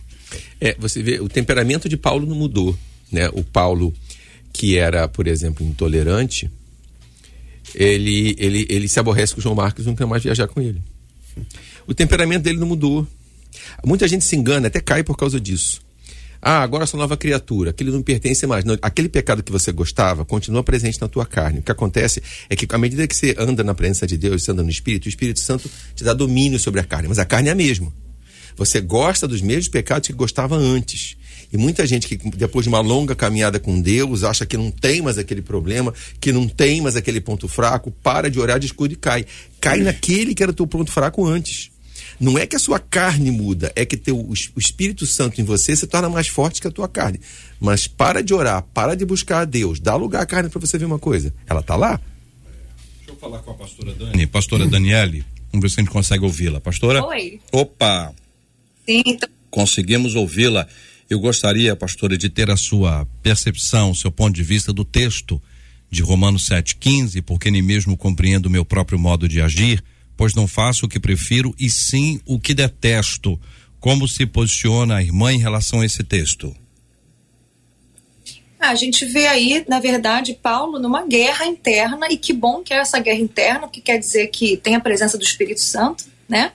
É, 0.61 0.77
você 0.79 1.03
vê, 1.03 1.19
o 1.19 1.29
temperamento 1.29 1.89
de 1.89 1.97
Paulo 1.97 2.25
não 2.25 2.37
mudou, 2.37 2.79
né? 3.11 3.29
O 3.33 3.43
Paulo 3.43 3.93
que 4.53 4.79
era, 4.79 5.09
por 5.09 5.27
exemplo, 5.27 5.67
intolerante, 5.67 6.49
ele, 7.75 8.37
ele, 8.39 8.67
ele 8.71 8.87
se 8.87 9.01
aborrece 9.01 9.35
com 9.35 9.41
o 9.41 9.43
João 9.43 9.57
Marcos 9.57 9.85
e 9.85 9.89
não 9.89 9.97
quer 9.97 10.07
mais 10.07 10.23
viajar 10.23 10.47
com 10.47 10.61
ele. 10.61 10.81
O 11.89 11.93
temperamento 11.93 12.45
dele 12.45 12.61
não 12.61 12.69
mudou. 12.69 13.05
Muita 13.85 14.07
gente 14.07 14.25
se 14.25 14.37
engana, 14.37 14.69
até 14.69 14.81
cai 14.81 15.03
por 15.03 15.17
causa 15.17 15.41
disso. 15.41 15.85
Ah, 16.49 16.63
agora 16.63 16.87
sou 16.87 16.97
nova 16.97 17.17
criatura, 17.17 17.71
aquele 17.71 17.91
não 17.91 18.01
pertence 18.01 18.47
mais. 18.47 18.65
Não, 18.65 18.79
aquele 18.81 19.09
pecado 19.09 19.43
que 19.43 19.51
você 19.51 19.73
gostava 19.73 20.25
continua 20.25 20.63
presente 20.63 21.01
na 21.01 21.09
tua 21.09 21.27
carne. 21.27 21.59
O 21.59 21.63
que 21.63 21.73
acontece 21.73 22.23
é 22.49 22.55
que, 22.55 22.73
à 22.73 22.79
medida 22.79 23.05
que 23.09 23.17
você 23.17 23.35
anda 23.37 23.65
na 23.65 23.75
presença 23.75 24.07
de 24.07 24.17
Deus, 24.17 24.45
você 24.45 24.53
anda 24.53 24.63
no 24.63 24.71
Espírito, 24.71 25.07
o 25.07 25.09
Espírito 25.09 25.41
Santo 25.41 25.69
te 25.97 26.05
dá 26.05 26.15
domínio 26.15 26.57
sobre 26.61 26.79
a 26.81 26.85
carne, 26.85 27.09
mas 27.09 27.19
a 27.19 27.25
carne 27.25 27.49
é 27.49 27.53
a 27.53 27.55
mesma. 27.57 27.93
Você 28.57 28.81
gosta 28.81 29.27
dos 29.27 29.43
mesmos 29.43 29.67
pecados 29.67 30.07
que 30.07 30.13
gostava 30.13 30.55
antes. 30.55 31.17
E 31.53 31.57
muita 31.57 31.85
gente 31.85 32.07
que, 32.07 32.17
depois 32.31 32.63
de 32.63 32.69
uma 32.69 32.79
longa 32.79 33.17
caminhada 33.17 33.59
com 33.59 33.81
Deus, 33.81 34.23
acha 34.23 34.47
que 34.47 34.57
não 34.57 34.71
tem 34.71 35.03
mais 35.03 35.19
aquele 35.19 35.43
problema, 35.43 35.93
que 36.21 36.31
não 36.31 36.47
tem 36.47 36.81
mais 36.81 36.95
aquele 36.95 37.21
ponto 37.21 37.49
fraco, 37.49 37.91
para 37.91 38.31
de 38.31 38.39
orar, 38.39 38.61
descuida 38.61 38.95
e 38.95 38.97
cai. 38.97 39.27
Cai 39.61 39.81
naquele 39.81 40.33
que 40.33 40.45
era 40.45 40.53
o 40.53 40.55
teu 40.55 40.67
ponto 40.69 40.93
fraco 40.93 41.27
antes. 41.27 41.73
Não 42.19 42.39
é 42.39 42.47
que 42.47 42.57
a 42.57 42.59
sua 42.59 42.79
carne 42.79 43.31
muda, 43.31 43.73
é 43.77 43.85
que 43.85 43.97
teu, 43.97 44.19
o 44.19 44.59
Espírito 44.59 45.07
Santo 45.07 45.41
em 45.41 45.45
você 45.45 45.77
se 45.77 45.87
torna 45.87 46.09
mais 46.09 46.29
forte 46.29 46.61
que 46.61 46.67
a 46.67 46.71
tua 46.71 46.89
carne. 46.89 47.21
Mas 47.61 47.87
para 47.87 48.23
de 48.23 48.33
orar, 48.33 48.63
para 48.75 48.95
de 48.95 49.05
buscar 49.05 49.41
a 49.41 49.45
Deus, 49.45 49.79
dá 49.81 49.95
lugar 49.97 50.23
à 50.23 50.27
carne 50.27 50.49
para 50.49 50.61
você 50.61 50.79
ver 50.79 50.87
uma 50.87 50.99
coisa. 50.99 51.33
Ela 51.47 51.63
tá 51.63 51.77
lá. 51.77 52.01
Deixa 52.99 53.13
eu 53.13 53.17
falar 53.17 53.39
com 53.41 53.51
a 53.51 53.55
pastora 53.55 53.93
Dani. 53.95 54.27
Pastora 54.27 54.67
Daniele, 54.67 55.25
vamos 55.53 55.63
ver 55.63 55.69
se 55.71 55.81
a 55.81 55.83
gente 55.83 55.93
consegue 55.93 56.25
ouvi-la. 56.25 56.61
Pastora? 56.61 57.05
Oi. 57.05 57.41
Opa! 57.53 58.15
Sim, 58.87 59.03
então, 59.07 59.29
Conseguimos 59.51 60.15
ouvi-la. 60.15 60.67
Eu 61.09 61.21
gostaria, 61.21 61.75
pastora, 61.77 62.19
de 62.19 62.29
ter 62.29 62.51
a 62.51 62.57
sua 62.57 63.07
percepção, 63.23 63.95
seu 63.95 64.11
ponto 64.11 64.35
de 64.35 64.43
vista 64.43 64.73
do 64.73 64.85
texto 64.85 65.41
de 65.91 66.03
Romanos 66.03 66.49
7,15, 66.49 67.23
porque 67.23 67.51
nem 67.51 67.63
mesmo 67.63 67.97
compreendo 67.97 68.47
o 68.47 68.51
meu 68.51 68.65
próprio 68.65 68.99
modo 68.99 69.29
de 69.29 69.41
agir, 69.41 69.83
pois 70.17 70.35
não 70.35 70.47
faço 70.47 70.87
o 70.87 70.89
que 70.89 70.99
prefiro 70.99 71.55
e 71.59 71.69
sim 71.69 72.21
o 72.25 72.39
que 72.39 72.55
detesto. 72.55 73.39
Como 73.79 74.09
se 74.09 74.27
posiciona 74.27 74.97
a 74.97 75.03
irmã 75.03 75.33
em 75.33 75.39
relação 75.39 75.81
a 75.81 75.87
esse 75.87 76.03
texto? 76.03 76.55
a 78.59 78.75
gente 78.75 79.05
vê 79.05 79.27
aí, 79.27 79.65
na 79.69 79.79
verdade, 79.79 80.35
Paulo 80.35 80.79
numa 80.79 81.07
guerra 81.07 81.47
interna, 81.47 82.09
e 82.11 82.17
que 82.17 82.33
bom 82.33 82.63
que 82.63 82.73
é 82.73 82.79
essa 82.79 82.99
guerra 82.99 83.19
interna, 83.19 83.69
que 83.69 83.81
quer 83.81 83.99
dizer 83.99 84.29
que 84.29 84.57
tem 84.57 84.75
a 84.75 84.81
presença 84.81 85.17
do 85.17 85.25
Espírito 85.25 85.61
Santo, 85.61 86.05
né? 86.29 86.53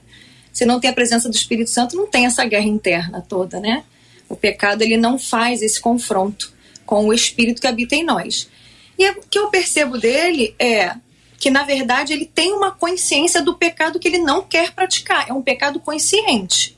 Se 0.52 0.66
não 0.66 0.80
tem 0.80 0.90
a 0.90 0.94
presença 0.94 1.30
do 1.30 1.36
Espírito 1.36 1.70
Santo, 1.70 1.96
não 1.96 2.08
tem 2.08 2.26
essa 2.26 2.44
guerra 2.46 2.66
interna 2.66 3.22
toda, 3.22 3.60
né? 3.60 3.84
O 4.28 4.36
pecado, 4.36 4.82
ele 4.82 4.98
não 4.98 5.18
faz 5.18 5.62
esse 5.62 5.80
confronto 5.80 6.54
com 6.86 7.06
o 7.06 7.14
Espírito 7.14 7.62
que 7.62 7.68
habita 7.68 7.96
em 7.96 8.04
nós. 8.04 8.50
E 8.98 9.10
o 9.12 9.22
que 9.30 9.40
eu 9.40 9.50
percebo 9.50 9.98
dele 9.98 10.54
é 10.60 10.94
que, 11.42 11.50
na 11.50 11.64
verdade, 11.64 12.14
ele 12.14 12.28
tem 12.28 12.54
uma 12.54 12.70
consciência 12.70 13.42
do 13.42 13.56
pecado 13.56 13.98
que 13.98 14.08
ele 14.08 14.20
não 14.20 14.44
quer 14.44 14.72
praticar. 14.74 15.28
É 15.28 15.34
um 15.34 15.42
pecado 15.42 15.80
consciente. 15.80 16.78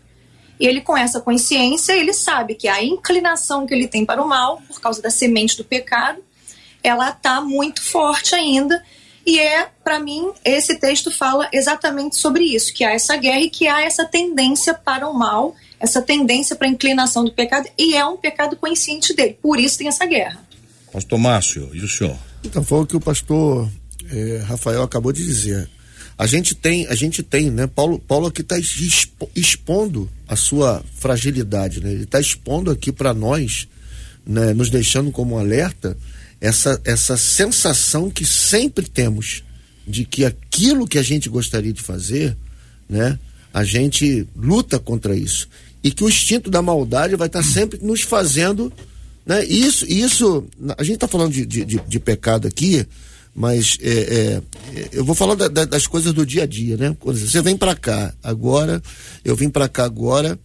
E 0.58 0.66
ele, 0.66 0.80
com 0.80 0.96
essa 0.96 1.20
consciência, 1.20 1.92
ele 1.92 2.14
sabe 2.14 2.56
que 2.56 2.70
a 2.70 2.82
inclinação 2.82 3.68
que 3.68 3.74
ele 3.74 3.90
tem 3.90 4.06
para 4.06 4.24
o 4.24 4.28
mal, 4.28 4.62
por 4.66 4.80
causa 4.80 5.02
da 5.02 5.10
semente 5.10 5.58
do 5.58 5.66
pecado, 5.66 6.24
ela 6.82 7.10
está 7.10 7.42
muito 7.42 7.84
forte 7.84 8.36
ainda. 8.36 8.82
E 9.26 9.38
é, 9.38 9.68
para 9.84 10.00
mim, 10.00 10.32
esse 10.46 10.80
texto 10.80 11.12
fala 11.12 11.50
exatamente 11.52 12.16
sobre 12.16 12.46
isso, 12.46 12.74
que 12.74 12.86
há 12.86 12.92
essa 12.92 13.18
guerra 13.18 13.42
e 13.42 13.50
que 13.50 13.68
há 13.68 13.82
essa 13.82 14.06
tendência 14.06 14.74
para 14.74 15.10
o 15.10 15.14
mal, 15.14 15.54
essa 15.78 16.02
tendência 16.02 16.56
para 16.56 16.68
a 16.68 16.72
inclinação 16.72 17.26
do 17.26 17.34
pecado, 17.34 17.68
e 17.78 17.98
é 17.98 18.06
um 18.06 18.16
pecado 18.16 18.56
consciente 18.56 19.14
dele. 19.14 19.38
Por 19.42 19.60
isso 19.60 19.78
tem 19.78 19.90
essa 19.90 20.06
guerra. 20.06 20.40
Pastor 20.90 21.20
Márcio, 21.20 21.70
e 21.74 21.80
o 21.80 21.88
senhor? 21.90 22.16
Então, 22.46 22.64
foi 22.64 22.80
o 22.80 22.86
que 22.86 22.96
o 22.96 23.02
pastor 23.02 23.70
eh, 24.12 24.44
Rafael 24.46 24.84
acabou 24.84 25.12
de 25.12 25.24
dizer. 25.24 25.70
A 26.18 26.28
gente 26.28 26.54
tem, 26.54 26.86
a 26.88 26.96
gente 26.96 27.24
tem, 27.24 27.50
né? 27.50 27.68
Paulo, 27.68 28.00
Paulo 28.00 28.28
aqui 28.28 28.42
está 28.42 28.56
expondo 29.36 30.10
a 30.28 30.36
sua 30.36 30.84
fragilidade, 30.96 31.82
né? 31.82 31.92
Ele 31.92 32.04
está 32.04 32.20
expondo 32.20 32.70
aqui 32.70 32.92
para 32.92 33.14
nós, 33.14 33.68
né? 34.26 34.54
Nos 34.54 34.70
deixando 34.70 35.12
como 35.12 35.38
alerta 35.38 35.98
essa, 36.40 36.80
essa 36.84 37.18
sensação 37.18 38.10
que 38.10 38.26
sempre 38.26 38.88
temos 38.88 39.44
de 39.88 40.06
que 40.06 40.24
aquilo 40.24 40.88
que 40.88 40.98
a 40.98 41.04
gente 41.04 41.30
gostaria 41.30 41.74
de 41.74 41.82
fazer, 41.82 42.38
né? 42.88 43.18
A 43.54 43.64
gente 43.64 44.28
luta 44.36 44.80
contra 44.80 45.16
isso 45.16 45.48
e 45.84 45.92
que 45.92 46.04
o 46.04 46.10
instinto 46.10 46.50
da 46.50 46.62
maldade 46.62 47.16
vai 47.16 47.28
estar 47.28 47.42
tá 47.42 47.48
sempre 47.48 47.80
nos 47.82 48.02
fazendo, 48.02 48.72
né? 49.26 49.44
Isso, 49.46 49.86
isso, 49.86 50.46
a 50.78 50.84
gente 50.84 50.96
está 50.96 51.08
falando 51.08 51.34
de, 51.34 51.46
de, 51.46 51.66
de, 51.66 51.80
de 51.80 52.00
pecado 52.00 52.48
aqui, 52.48 52.86
mas 53.36 53.78
é, 53.82 53.90
é, 53.92 54.42
eu 54.92 55.04
vou 55.04 55.16
falar 55.16 55.36
da, 55.36 55.48
da, 55.48 55.66
das 55.66 55.88
coisas 55.88 56.14
do 56.14 56.26
dia 56.26 56.44
a 56.44 56.46
dia, 56.46 56.78
né? 56.78 56.96
Você 57.04 57.42
vem 57.42 57.58
para 57.58 57.76
cá 57.76 58.14
agora, 58.22 58.82
eu 59.26 59.36
vim 59.36 59.50
para 59.50 59.68
cá 59.68 59.86
agora 59.86 60.38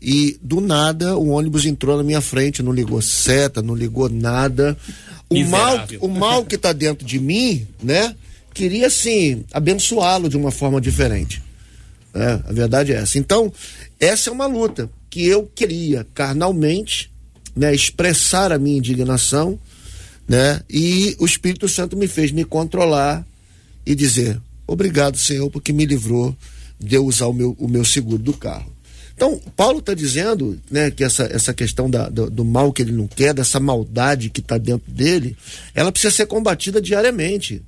e 0.00 0.38
do 0.42 0.60
nada 0.60 1.16
o 1.16 1.28
ônibus 1.28 1.66
entrou 1.66 1.96
na 1.96 2.02
minha 2.02 2.22
frente, 2.22 2.62
não 2.62 2.72
ligou 2.72 3.02
seta, 3.02 3.60
não 3.60 3.74
ligou 3.74 4.08
nada. 4.08 4.76
O 5.28 5.44
mal, 5.44 5.86
o 6.00 6.08
mal 6.08 6.44
que 6.44 6.54
está 6.54 6.72
dentro 6.72 7.06
de 7.06 7.20
mim, 7.20 7.66
né? 7.82 8.16
Queria 8.54 8.86
assim 8.86 9.44
abençoá-lo 9.52 10.28
de 10.28 10.36
uma 10.36 10.50
forma 10.50 10.80
diferente. 10.80 11.42
né? 12.14 12.42
a 12.48 12.52
verdade 12.52 12.92
é 12.92 12.96
essa. 12.96 13.18
Então, 13.18 13.52
essa 14.00 14.30
é 14.30 14.32
uma 14.32 14.46
luta 14.46 14.90
que 15.10 15.26
eu 15.26 15.48
queria 15.54 16.06
carnalmente, 16.14 17.10
né, 17.54 17.74
expressar 17.74 18.50
a 18.52 18.58
minha 18.58 18.78
indignação, 18.78 19.58
né? 20.30 20.60
E 20.70 21.16
o 21.18 21.26
Espírito 21.26 21.68
Santo 21.68 21.96
me 21.96 22.06
fez 22.06 22.30
me 22.30 22.44
controlar 22.44 23.26
e 23.84 23.96
dizer: 23.96 24.40
"Obrigado, 24.64 25.18
Senhor, 25.18 25.50
porque 25.50 25.72
me 25.72 25.84
livrou 25.84 26.36
de 26.78 26.94
eu 26.94 27.04
usar 27.04 27.26
o 27.26 27.32
meu, 27.32 27.56
o 27.58 27.66
meu 27.66 27.84
seguro 27.84 28.22
do 28.22 28.32
carro". 28.32 28.72
Então, 29.12 29.40
Paulo 29.56 29.80
está 29.80 29.92
dizendo 29.92 30.56
né, 30.70 30.88
que 30.88 31.02
essa, 31.02 31.24
essa 31.24 31.52
questão 31.52 31.90
da, 31.90 32.08
do, 32.08 32.30
do 32.30 32.44
mal 32.44 32.72
que 32.72 32.80
ele 32.80 32.92
não 32.92 33.08
quer, 33.08 33.34
dessa 33.34 33.58
maldade 33.58 34.30
que 34.30 34.38
está 34.38 34.56
dentro 34.56 34.88
dele, 34.90 35.36
ela 35.74 35.90
precisa 35.90 36.14
ser 36.14 36.26
combatida 36.26 36.80
diariamente. 36.80 37.60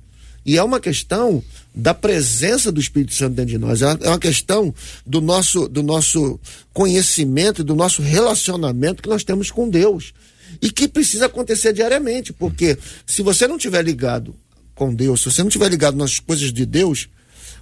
E 0.45 0.57
é 0.57 0.63
uma 0.63 0.79
questão 0.79 1.43
da 1.75 1.93
presença 1.93 2.71
do 2.71 2.79
Espírito 2.79 3.13
Santo 3.13 3.35
dentro 3.35 3.51
de 3.51 3.57
nós. 3.57 3.81
É 3.81 3.87
uma, 3.87 4.15
é 4.15 4.17
questão 4.19 4.73
do 5.05 5.19
nosso, 5.19 5.67
do 5.67 5.83
nosso 5.83 6.39
conhecimento 6.73 7.61
do 7.61 7.75
nosso 7.75 8.01
relacionamento 8.01 9.03
que 9.03 9.09
nós 9.09 9.25
temos 9.25 9.51
com 9.51 9.69
Deus. 9.69 10.13
E 10.61 10.71
que 10.71 10.87
precisa 10.87 11.25
acontecer 11.25 11.73
diariamente, 11.73 12.33
porque 12.33 12.77
se 13.05 13.21
você 13.21 13.47
não 13.47 13.57
estiver 13.57 13.83
ligado 13.83 14.35
com 14.75 14.93
Deus, 14.93 15.21
se 15.21 15.31
você 15.31 15.41
não 15.41 15.49
estiver 15.49 15.69
ligado 15.69 15.97
nas 15.97 16.19
coisas 16.19 16.51
de 16.51 16.65
Deus, 16.65 17.09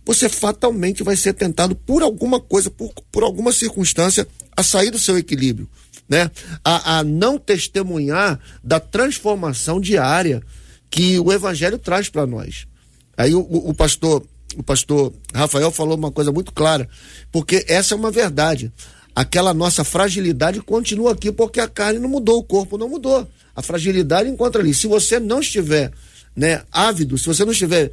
você 0.05 0.27
fatalmente 0.27 1.03
vai 1.03 1.15
ser 1.15 1.33
tentado 1.33 1.75
por 1.75 2.01
alguma 2.01 2.39
coisa, 2.39 2.69
por, 2.69 2.91
por 3.11 3.23
alguma 3.23 3.51
circunstância, 3.51 4.27
a 4.55 4.63
sair 4.63 4.91
do 4.91 4.99
seu 4.99 5.17
equilíbrio, 5.17 5.69
né? 6.07 6.29
A, 6.63 6.99
a 6.99 7.03
não 7.03 7.37
testemunhar 7.37 8.39
da 8.63 8.79
transformação 8.79 9.79
diária 9.79 10.41
que 10.89 11.19
o 11.19 11.31
Evangelho 11.31 11.77
traz 11.77 12.09
para 12.09 12.27
nós. 12.27 12.67
Aí 13.15 13.33
o, 13.33 13.39
o 13.39 13.73
pastor, 13.73 14.25
o 14.57 14.63
pastor 14.63 15.13
Rafael 15.33 15.71
falou 15.71 15.97
uma 15.97 16.11
coisa 16.11 16.31
muito 16.31 16.51
clara, 16.51 16.89
porque 17.31 17.65
essa 17.67 17.93
é 17.93 17.97
uma 17.97 18.11
verdade. 18.11 18.71
Aquela 19.15 19.53
nossa 19.53 19.83
fragilidade 19.83 20.61
continua 20.61 21.11
aqui 21.11 21.31
porque 21.31 21.59
a 21.59 21.67
carne 21.67 21.99
não 21.99 22.09
mudou, 22.09 22.39
o 22.39 22.43
corpo 22.43 22.77
não 22.77 22.87
mudou. 22.87 23.27
A 23.55 23.61
fragilidade 23.61 24.29
encontra 24.29 24.61
ali. 24.61 24.73
Se 24.73 24.87
você 24.87 25.19
não 25.19 25.39
estiver 25.39 25.91
né, 26.35 26.63
ávido, 26.71 27.17
se 27.17 27.25
você 27.25 27.43
não 27.43 27.51
estiver 27.51 27.91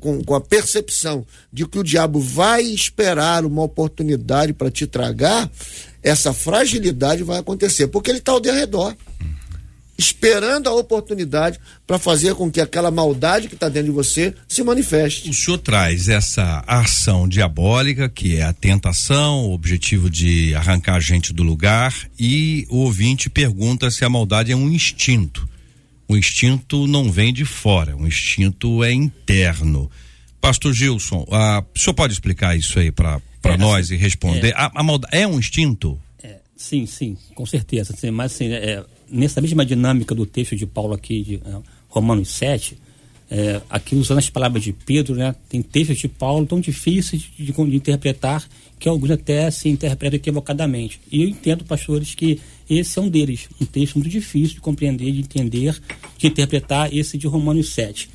com, 0.00 0.22
com 0.22 0.34
a 0.34 0.40
percepção 0.40 1.24
de 1.52 1.66
que 1.66 1.78
o 1.78 1.84
diabo 1.84 2.20
vai 2.20 2.62
esperar 2.62 3.44
uma 3.44 3.62
oportunidade 3.62 4.52
para 4.52 4.70
te 4.70 4.86
tragar, 4.86 5.50
essa 6.02 6.32
fragilidade 6.32 7.22
vai 7.22 7.38
acontecer, 7.38 7.86
porque 7.86 8.10
ele 8.10 8.18
está 8.18 8.32
ao 8.32 8.42
redor 8.42 8.94
esperando 10.00 10.66
a 10.66 10.72
oportunidade 10.74 11.60
para 11.86 11.98
fazer 11.98 12.34
com 12.34 12.50
que 12.50 12.58
aquela 12.58 12.90
maldade 12.90 13.48
que 13.48 13.54
está 13.54 13.68
dentro 13.68 13.90
de 13.90 13.94
você 13.94 14.34
se 14.48 14.62
manifeste. 14.62 15.28
O 15.28 15.34
senhor 15.34 15.58
traz 15.58 16.08
essa 16.08 16.64
ação 16.66 17.28
diabólica, 17.28 18.08
que 18.08 18.36
é 18.36 18.42
a 18.42 18.52
tentação, 18.52 19.44
o 19.44 19.52
objetivo 19.52 20.08
de 20.08 20.54
arrancar 20.54 20.96
a 20.96 21.00
gente 21.00 21.34
do 21.34 21.42
lugar, 21.42 21.94
e 22.18 22.66
o 22.70 22.78
ouvinte 22.78 23.28
pergunta 23.28 23.90
se 23.90 24.02
a 24.02 24.08
maldade 24.08 24.50
é 24.50 24.56
um 24.56 24.70
instinto. 24.70 25.46
O 26.08 26.16
instinto 26.16 26.86
não 26.86 27.12
vem 27.12 27.32
de 27.32 27.44
fora, 27.44 27.94
o 27.94 28.06
instinto 28.06 28.82
é 28.82 28.90
interno. 28.92 29.90
Pastor 30.40 30.72
Gilson, 30.72 31.26
ah, 31.30 31.62
o 31.76 31.78
senhor 31.78 31.94
pode 31.94 32.14
explicar 32.14 32.56
isso 32.56 32.78
aí 32.78 32.90
para 32.90 33.20
É, 33.44 33.56
nós 33.58 33.90
e 33.90 33.96
responder? 33.96 34.54
A, 34.56 34.70
a 34.74 34.82
maldade 34.82 35.14
é 35.14 35.28
um 35.28 35.38
instinto? 35.38 36.00
É, 36.22 36.36
sim, 36.56 36.86
sim, 36.86 37.18
com 37.34 37.44
certeza. 37.44 37.94
Sim, 37.94 38.10
mas 38.10 38.32
assim, 38.32 38.50
é, 38.50 38.82
nessa 39.10 39.40
mesma 39.40 39.64
dinâmica 39.64 40.14
do 40.14 40.24
texto 40.26 40.54
de 40.56 40.66
Paulo 40.66 40.94
aqui, 40.94 41.22
de 41.22 41.34
é, 41.36 41.56
Romanos 41.88 42.28
7, 42.30 42.78
é, 43.30 43.60
aqui 43.70 43.94
usando 43.94 44.18
as 44.18 44.28
palavras 44.30 44.62
de 44.62 44.72
Pedro, 44.72 45.14
né, 45.14 45.34
tem 45.48 45.62
textos 45.62 45.98
de 45.98 46.08
Paulo 46.08 46.46
tão 46.46 46.60
difíceis 46.60 47.22
de, 47.22 47.44
de- 47.46 47.52
de 47.52 47.76
interpretar 47.76 48.46
que 48.78 48.88
alguns 48.88 49.10
até 49.10 49.50
se 49.50 49.68
interpretam 49.68 50.16
equivocadamente. 50.16 51.00
E 51.12 51.22
eu 51.22 51.28
entendo, 51.28 51.64
pastores, 51.64 52.14
que 52.14 52.40
esse 52.68 52.98
é 52.98 53.02
um 53.02 53.08
deles, 53.08 53.48
um 53.60 53.66
texto 53.66 53.96
muito 53.96 54.08
difícil 54.10 54.54
de 54.56 54.60
compreender, 54.60 55.12
de 55.12 55.20
entender, 55.20 55.78
de 56.16 56.26
interpretar 56.26 56.92
esse 56.94 57.18
de 57.18 57.26
Romanos 57.26 57.68
7. 57.74 58.08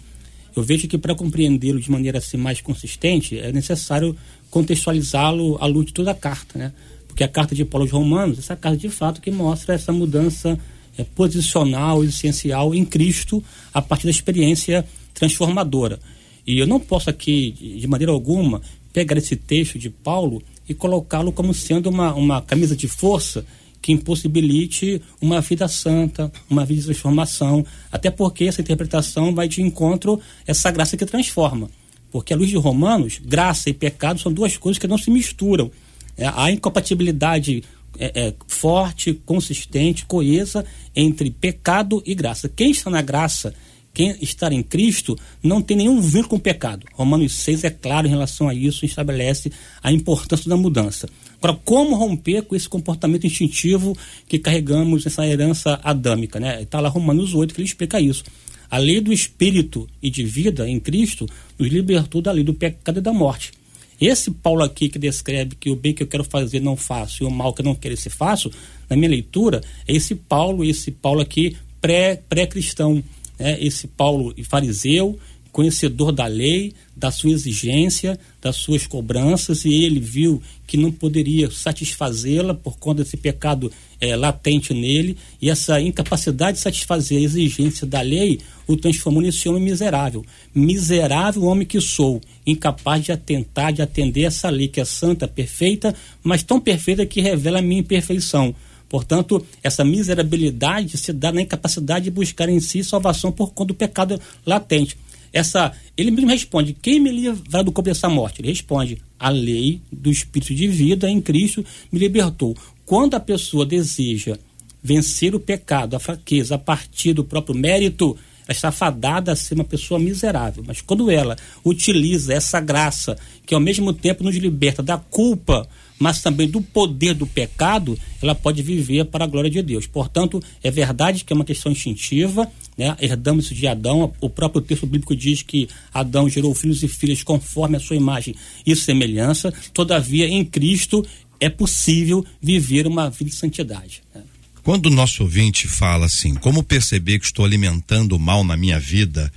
Eu 0.55 0.63
vejo 0.63 0.87
que 0.87 0.97
para 0.97 1.13
compreendê-lo 1.13 1.79
de 1.79 1.91
maneira 1.91 2.17
assim, 2.17 2.37
mais 2.37 2.61
consistente 2.61 3.37
é 3.37 3.51
necessário 3.51 4.15
contextualizá-lo 4.49 5.57
à 5.61 5.65
luz 5.65 5.87
de 5.87 5.93
toda 5.93 6.11
a 6.11 6.15
carta, 6.15 6.57
né? 6.57 6.73
Porque 7.07 7.23
a 7.23 7.27
carta 7.27 7.53
de 7.55 7.63
Paulo 7.63 7.85
aos 7.85 7.91
Romanos, 7.91 8.39
essa 8.39 8.55
carta 8.55 8.77
de 8.77 8.89
fato 8.89 9.21
que 9.21 9.31
mostra 9.31 9.75
essa 9.75 9.91
mudança 9.93 10.59
é, 10.97 11.03
posicional 11.03 12.03
essencial 12.03 12.73
em 12.73 12.85
Cristo 12.85 13.43
a 13.73 13.81
partir 13.81 14.05
da 14.05 14.11
experiência 14.11 14.85
transformadora. 15.13 15.99
E 16.45 16.59
eu 16.59 16.67
não 16.67 16.79
posso 16.79 17.09
aqui, 17.09 17.51
de 17.79 17.87
maneira 17.87 18.11
alguma, 18.11 18.61
pegar 18.93 19.17
esse 19.17 19.35
texto 19.35 19.79
de 19.79 19.89
Paulo 19.89 20.41
e 20.67 20.73
colocá-lo 20.73 21.31
como 21.31 21.53
sendo 21.53 21.89
uma, 21.89 22.13
uma 22.13 22.41
camisa 22.41 22.75
de 22.75 22.87
força 22.87 23.45
que 23.81 23.91
impossibilite 23.91 24.99
uma 25.21 25.41
vida 25.41 25.67
santa, 25.67 26.31
uma 26.49 26.65
vida 26.65 26.79
de 26.79 26.85
transformação, 26.87 27.63
até 27.91 28.09
porque 28.09 28.45
essa 28.45 28.61
interpretação 28.61 29.33
vai 29.33 29.47
de 29.47 29.61
encontro 29.61 30.19
essa 30.47 30.71
graça 30.71 30.97
que 30.97 31.05
transforma. 31.05 31.69
Porque 32.11 32.33
à 32.33 32.37
luz 32.37 32.49
de 32.49 32.57
Romanos, 32.57 33.19
graça 33.23 33.69
e 33.69 33.73
pecado 33.73 34.19
são 34.19 34.33
duas 34.33 34.57
coisas 34.57 34.79
que 34.79 34.87
não 34.87 34.97
se 34.97 35.11
misturam. 35.11 35.69
É, 36.17 36.25
há 36.33 36.49
incompatibilidade 36.51 37.63
é, 37.99 38.27
é, 38.27 38.33
forte, 38.47 39.13
consistente, 39.25 40.05
coesa 40.05 40.65
entre 40.95 41.29
pecado 41.29 42.01
e 42.05 42.13
graça. 42.15 42.49
Quem 42.49 42.71
está 42.71 42.89
na 42.89 43.01
graça, 43.01 43.53
quem 43.93 44.15
está 44.21 44.51
em 44.53 44.61
Cristo, 44.61 45.17
não 45.41 45.61
tem 45.61 45.77
nenhum 45.77 46.01
vínculo 46.01 46.29
com 46.29 46.35
o 46.35 46.39
pecado. 46.39 46.85
Romanos 46.93 47.33
6 47.33 47.63
é 47.63 47.69
claro 47.69 48.07
em 48.07 48.09
relação 48.09 48.49
a 48.49 48.53
isso, 48.53 48.85
estabelece 48.85 49.51
a 49.81 49.91
importância 49.91 50.49
da 50.49 50.57
mudança. 50.57 51.07
Agora, 51.37 51.59
como 51.63 51.95
romper 51.95 52.41
com 52.43 52.55
esse 52.55 52.67
comportamento 52.67 53.27
instintivo 53.27 53.95
que 54.27 54.39
carregamos, 54.39 55.05
essa 55.05 55.25
herança 55.25 55.79
adâmica? 55.83 56.39
Né? 56.39 56.61
Está 56.61 56.79
lá 56.79 56.89
Romanos 56.89 57.33
8 57.33 57.53
que 57.53 57.61
ele 57.61 57.67
explica 57.67 57.99
isso. 57.99 58.23
A 58.69 58.77
lei 58.77 58.99
do 58.99 59.13
espírito 59.13 59.87
e 60.01 60.09
de 60.09 60.23
vida 60.23 60.67
em 60.67 60.79
Cristo 60.79 61.27
nos 61.57 61.69
libertou 61.69 62.21
da 62.21 62.31
lei 62.31 62.43
do 62.43 62.53
pecado 62.53 62.97
e 62.97 63.01
da 63.01 63.13
morte. 63.13 63.51
Esse 63.99 64.31
Paulo 64.31 64.63
aqui 64.63 64.89
que 64.89 64.99
descreve 64.99 65.55
que 65.55 65.69
o 65.69 65.75
bem 65.75 65.93
que 65.93 66.03
eu 66.03 66.07
quero 66.07 66.23
fazer 66.23 66.59
não 66.59 66.75
faço 66.75 67.23
e 67.23 67.25
o 67.25 67.31
mal 67.31 67.53
que 67.53 67.61
eu 67.61 67.65
não 67.65 67.75
quero 67.75 67.95
se 67.95 68.09
faço, 68.09 68.51
na 68.89 68.95
minha 68.95 69.09
leitura, 69.09 69.61
é 69.87 69.93
esse 69.93 70.15
Paulo, 70.15 70.63
esse 70.63 70.91
Paulo 70.91 71.21
aqui 71.21 71.55
pré, 71.79 72.21
pré-cristão, 72.27 73.03
né? 73.39 73.57
esse 73.59 73.87
Paulo 73.87 74.33
fariseu, 74.43 75.17
conhecedor 75.55 76.11
da 76.11 76.27
lei, 76.27 76.73
da 76.93 77.09
sua 77.09 77.31
exigência, 77.31 78.19
das 78.41 78.57
suas 78.57 78.85
cobranças, 78.85 79.63
e 79.63 79.73
ele 79.85 80.01
viu 80.01 80.41
que 80.67 80.75
não 80.75 80.91
poderia 80.91 81.49
satisfazê-la 81.49 82.53
por 82.53 82.77
conta 82.77 83.05
desse 83.05 83.15
pecado 83.15 83.71
é, 84.01 84.17
latente 84.17 84.73
nele, 84.73 85.15
e 85.41 85.49
essa 85.49 85.79
incapacidade 85.79 86.57
de 86.57 86.61
satisfazer 86.61 87.19
a 87.19 87.21
exigência 87.21 87.87
da 87.87 88.01
lei 88.01 88.41
o 88.67 88.75
transformou 88.75 89.21
nesse 89.21 89.47
homem 89.47 89.63
miserável. 89.63 90.25
Miserável 90.53 91.45
homem 91.45 91.65
que 91.65 91.79
sou, 91.79 92.19
incapaz 92.45 93.05
de 93.05 93.13
atentar, 93.13 93.71
de 93.71 93.81
atender 93.81 94.23
essa 94.23 94.49
lei 94.49 94.67
que 94.67 94.81
é 94.81 94.85
santa, 94.85 95.25
perfeita, 95.25 95.95
mas 96.21 96.43
tão 96.43 96.59
perfeita 96.59 97.05
que 97.05 97.21
revela 97.21 97.59
a 97.59 97.61
minha 97.61 97.79
imperfeição. 97.79 98.53
Portanto, 98.89 99.45
essa 99.63 99.83
miserabilidade 99.83 100.97
se 100.97 101.11
dá 101.13 101.31
na 101.31 101.41
incapacidade 101.41 102.05
de 102.05 102.11
buscar 102.11 102.49
em 102.49 102.59
si 102.59 102.83
salvação 102.83 103.31
por 103.31 103.53
conta 103.53 103.69
do 103.69 103.73
pecado 103.73 104.19
latente. 104.45 104.97
Essa, 105.35 105.73
ele 105.97 106.11
mesmo 106.11 106.29
responde: 106.29 106.71
quem 106.71 106.97
me 106.97 107.11
livra 107.11 107.61
do 107.61 107.69
corpo 107.69 107.89
dessa 107.89 108.07
morte? 108.07 108.39
Ele 108.39 108.47
responde: 108.47 109.01
a 109.19 109.27
lei 109.27 109.81
do 109.91 110.09
espírito 110.09 110.55
de 110.55 110.65
vida 110.65 111.09
em 111.09 111.19
Cristo 111.19 111.63
me 111.91 111.99
libertou. 111.99 112.55
Quando 112.85 113.15
a 113.15 113.19
pessoa 113.19 113.65
deseja 113.65 114.37
vencer 114.81 115.35
o 115.35 115.39
pecado, 115.39 115.93
a 115.93 115.99
fraqueza, 115.99 116.55
a 116.55 116.57
partir 116.57 117.11
do 117.11 117.25
próprio 117.25 117.53
mérito, 117.53 118.15
ela 118.47 118.55
está 118.55 118.71
fadada 118.71 119.33
a 119.33 119.35
ser 119.35 119.55
uma 119.55 119.65
pessoa 119.65 119.99
miserável. 119.99 120.63
Mas 120.65 120.79
quando 120.79 121.11
ela 121.11 121.35
utiliza 121.65 122.33
essa 122.33 122.61
graça, 122.61 123.17
que 123.45 123.53
ao 123.53 123.59
mesmo 123.59 123.91
tempo 123.91 124.23
nos 124.23 124.37
liberta 124.37 124.81
da 124.81 124.97
culpa, 124.97 125.67
mas 125.99 126.21
também 126.21 126.47
do 126.47 126.61
poder 126.61 127.13
do 127.13 127.25
pecado, 127.25 127.97
ela 128.21 128.35
pode 128.35 128.61
viver 128.61 129.05
para 129.05 129.23
a 129.23 129.27
glória 129.27 129.49
de 129.49 129.61
Deus. 129.61 129.87
Portanto, 129.87 130.41
é 130.63 130.69
verdade 130.69 131.23
que 131.23 131.31
é 131.31 131.35
uma 131.35 131.45
questão 131.45 131.71
instintiva, 131.71 132.51
né? 132.77 132.95
herdamos 132.99 133.45
isso 133.45 133.55
de 133.55 133.67
Adão. 133.67 134.13
O 134.19 134.29
próprio 134.29 134.61
texto 134.61 134.85
bíblico 134.85 135.15
diz 135.15 135.41
que 135.41 135.69
Adão 135.93 136.29
gerou 136.29 136.53
filhos 136.53 136.83
e 136.83 136.87
filhas 136.87 137.23
conforme 137.23 137.77
a 137.77 137.79
sua 137.79 137.95
imagem 137.95 138.35
e 138.65 138.75
semelhança. 138.75 139.53
Todavia, 139.73 140.27
em 140.27 140.43
Cristo 140.43 141.05
é 141.39 141.49
possível 141.49 142.25
viver 142.41 142.87
uma 142.87 143.09
vida 143.09 143.29
de 143.29 143.35
santidade. 143.35 144.01
Né? 144.13 144.21
Quando 144.63 144.87
o 144.87 144.91
nosso 144.91 145.23
ouvinte 145.23 145.67
fala 145.67 146.07
assim, 146.07 146.33
como 146.35 146.63
perceber 146.63 147.19
que 147.19 147.25
estou 147.25 147.45
alimentando 147.45 148.15
o 148.15 148.19
mal 148.19 148.43
na 148.43 148.57
minha 148.57 148.79
vida? 148.79 149.31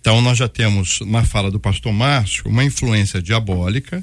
Então, 0.00 0.22
nós 0.22 0.38
já 0.38 0.48
temos, 0.48 1.00
na 1.00 1.22
fala 1.22 1.50
do 1.50 1.60
pastor 1.60 1.92
Márcio, 1.92 2.44
uma 2.46 2.64
influência 2.64 3.20
diabólica 3.20 4.02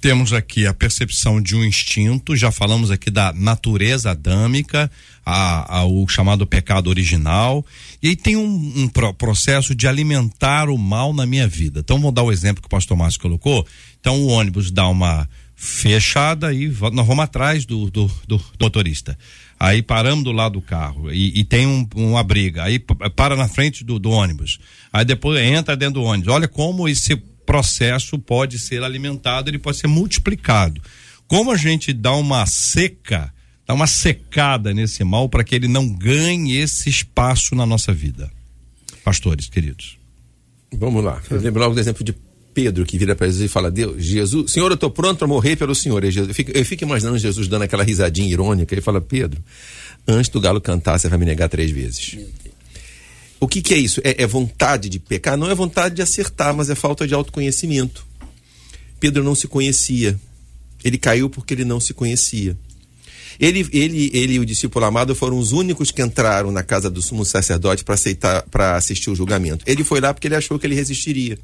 temos 0.00 0.32
aqui 0.32 0.66
a 0.66 0.74
percepção 0.74 1.40
de 1.40 1.56
um 1.56 1.64
instinto, 1.64 2.36
já 2.36 2.50
falamos 2.50 2.90
aqui 2.90 3.10
da 3.10 3.32
natureza 3.32 4.10
adâmica, 4.10 4.90
a, 5.24 5.78
a, 5.78 5.84
o 5.84 6.06
chamado 6.08 6.46
pecado 6.46 6.88
original, 6.88 7.64
e 8.02 8.08
aí 8.08 8.16
tem 8.16 8.36
um, 8.36 8.72
um 8.76 8.88
pro, 8.88 9.12
processo 9.12 9.74
de 9.74 9.86
alimentar 9.86 10.68
o 10.68 10.78
mal 10.78 11.12
na 11.12 11.26
minha 11.26 11.46
vida. 11.46 11.80
Então, 11.80 12.00
vou 12.00 12.12
dar 12.12 12.22
o 12.22 12.32
exemplo 12.32 12.62
que 12.62 12.66
o 12.66 12.70
pastor 12.70 12.96
Márcio 12.96 13.20
colocou. 13.20 13.66
Então, 14.00 14.20
o 14.20 14.28
ônibus 14.28 14.70
dá 14.70 14.88
uma 14.88 15.28
fechada 15.60 16.54
e 16.54 16.68
nós 16.68 17.06
vamos 17.06 17.24
atrás 17.24 17.66
do, 17.66 17.90
do, 17.90 18.08
do 18.28 18.40
motorista. 18.60 19.18
Aí 19.58 19.82
paramos 19.82 20.22
do 20.22 20.30
lado 20.30 20.52
do 20.52 20.62
carro 20.62 21.12
e, 21.12 21.40
e 21.40 21.42
tem 21.42 21.66
um, 21.66 21.86
uma 21.96 22.22
briga. 22.22 22.62
Aí 22.62 22.78
para 22.78 23.34
na 23.34 23.48
frente 23.48 23.82
do, 23.82 23.98
do 23.98 24.10
ônibus. 24.10 24.60
Aí 24.92 25.04
depois 25.04 25.42
entra 25.42 25.76
dentro 25.76 25.94
do 25.94 26.04
ônibus. 26.04 26.32
Olha 26.32 26.46
como 26.46 26.88
esse 26.88 27.20
processo 27.48 28.18
pode 28.18 28.58
ser 28.58 28.82
alimentado, 28.82 29.48
ele 29.48 29.58
pode 29.58 29.78
ser 29.78 29.86
multiplicado. 29.86 30.82
Como 31.26 31.50
a 31.50 31.56
gente 31.56 31.94
dá 31.94 32.12
uma 32.12 32.44
seca, 32.44 33.32
dá 33.66 33.72
uma 33.72 33.86
secada 33.86 34.74
nesse 34.74 35.02
mal 35.02 35.30
para 35.30 35.42
que 35.42 35.54
ele 35.54 35.66
não 35.66 35.88
ganhe 35.88 36.58
esse 36.58 36.90
espaço 36.90 37.54
na 37.54 37.64
nossa 37.64 37.90
vida? 37.90 38.30
Pastores, 39.02 39.48
queridos. 39.48 39.96
Vamos 40.70 41.02
lá. 41.02 41.22
Eu 41.30 41.40
lembro 41.40 41.62
logo 41.62 41.74
do 41.74 41.80
exemplo 41.80 42.04
de 42.04 42.14
Pedro 42.52 42.84
que 42.84 42.98
vira 42.98 43.16
para 43.16 43.26
Jesus 43.26 43.46
e 43.46 43.48
fala: 43.48 43.70
Deus, 43.70 44.04
Jesus, 44.04 44.52
Senhor, 44.52 44.70
eu 44.70 44.74
estou 44.74 44.90
pronto 44.90 45.16
para 45.16 45.26
morrer 45.26 45.56
pelo 45.56 45.74
Senhor. 45.74 46.04
Eu 46.04 46.34
fico, 46.34 46.50
eu 46.54 46.64
fico 46.66 46.84
imaginando 46.84 47.16
Jesus 47.16 47.48
dando 47.48 47.62
aquela 47.62 47.82
risadinha 47.82 48.28
irônica 48.28 48.76
e 48.76 48.80
fala: 48.82 49.00
Pedro, 49.00 49.42
antes 50.06 50.30
do 50.30 50.38
galo 50.38 50.60
cantar, 50.60 50.98
você 50.98 51.08
vai 51.08 51.18
me 51.18 51.24
negar 51.24 51.48
três 51.48 51.70
vezes. 51.70 52.18
O 53.40 53.46
que, 53.46 53.62
que 53.62 53.74
é 53.74 53.78
isso? 53.78 54.00
É, 54.02 54.22
é, 54.22 54.26
vontade 54.26 54.88
de 54.88 54.98
pecar? 54.98 55.36
Não 55.36 55.50
é 55.50 55.54
vontade 55.54 55.94
de 55.94 56.02
acertar, 56.02 56.54
mas 56.54 56.70
é 56.70 56.74
falta 56.74 57.06
de 57.06 57.14
autoconhecimento. 57.14 58.06
Pedro 58.98 59.22
não 59.22 59.34
se 59.34 59.46
conhecia. 59.46 60.18
Ele 60.84 60.98
caiu 60.98 61.30
porque 61.30 61.54
ele 61.54 61.64
não 61.64 61.78
se 61.78 61.94
conhecia. 61.94 62.56
Ele, 63.38 63.68
ele, 63.72 64.10
ele 64.12 64.34
e 64.34 64.38
o 64.40 64.46
discípulo 64.46 64.84
amado 64.84 65.14
foram 65.14 65.38
os 65.38 65.52
únicos 65.52 65.92
que 65.92 66.02
entraram 66.02 66.50
na 66.50 66.64
casa 66.64 66.90
do 66.90 67.00
sumo 67.00 67.24
sacerdote 67.24 67.84
para 67.84 67.94
aceitar, 67.94 68.42
para 68.50 68.74
assistir 68.74 69.10
o 69.10 69.14
julgamento. 69.14 69.64
Ele 69.66 69.84
foi 69.84 70.00
lá 70.00 70.12
porque 70.12 70.26
ele 70.26 70.34
achou 70.34 70.58
que 70.58 70.66
ele 70.66 70.74
resistiria. 70.74 71.38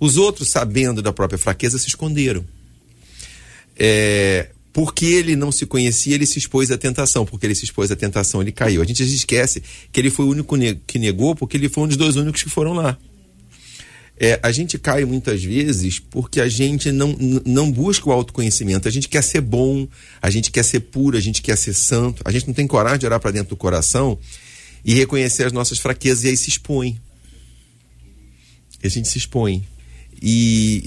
Os 0.00 0.16
outros, 0.16 0.48
sabendo 0.48 1.00
da 1.00 1.12
própria 1.12 1.38
fraqueza, 1.38 1.78
se 1.78 1.86
esconderam. 1.86 2.44
É, 3.78 4.48
porque 4.78 5.06
ele 5.06 5.34
não 5.34 5.50
se 5.50 5.66
conhecia, 5.66 6.14
ele 6.14 6.24
se 6.24 6.38
expôs 6.38 6.70
à 6.70 6.78
tentação. 6.78 7.26
Porque 7.26 7.44
ele 7.44 7.54
se 7.56 7.64
expôs 7.64 7.90
à 7.90 7.96
tentação, 7.96 8.40
ele 8.40 8.52
caiu. 8.52 8.80
A 8.80 8.84
gente 8.84 9.02
esquece 9.02 9.60
que 9.90 9.98
ele 9.98 10.08
foi 10.08 10.24
o 10.24 10.28
único 10.28 10.56
que 10.86 11.00
negou, 11.00 11.34
porque 11.34 11.56
ele 11.56 11.68
foi 11.68 11.82
um 11.82 11.88
dos 11.88 11.96
dois 11.96 12.14
únicos 12.14 12.44
que 12.44 12.48
foram 12.48 12.74
lá. 12.74 12.96
É, 14.16 14.38
a 14.40 14.52
gente 14.52 14.78
cai 14.78 15.04
muitas 15.04 15.42
vezes 15.42 15.98
porque 15.98 16.40
a 16.40 16.48
gente 16.48 16.92
não, 16.92 17.12
não 17.44 17.72
busca 17.72 18.08
o 18.08 18.12
autoconhecimento. 18.12 18.86
A 18.86 18.90
gente 18.92 19.08
quer 19.08 19.24
ser 19.24 19.40
bom, 19.40 19.88
a 20.22 20.30
gente 20.30 20.48
quer 20.48 20.64
ser 20.64 20.78
puro, 20.78 21.16
a 21.16 21.20
gente 21.20 21.42
quer 21.42 21.58
ser 21.58 21.74
santo. 21.74 22.22
A 22.24 22.30
gente 22.30 22.46
não 22.46 22.54
tem 22.54 22.68
coragem 22.68 23.00
de 23.00 23.06
olhar 23.06 23.18
para 23.18 23.32
dentro 23.32 23.48
do 23.48 23.56
coração 23.56 24.16
e 24.84 24.94
reconhecer 24.94 25.42
as 25.42 25.52
nossas 25.52 25.80
fraquezas 25.80 26.22
e 26.22 26.28
aí 26.28 26.36
se 26.36 26.50
expõe. 26.50 27.00
A 28.80 28.86
gente 28.86 29.08
se 29.08 29.18
expõe. 29.18 29.66
E, 30.20 30.82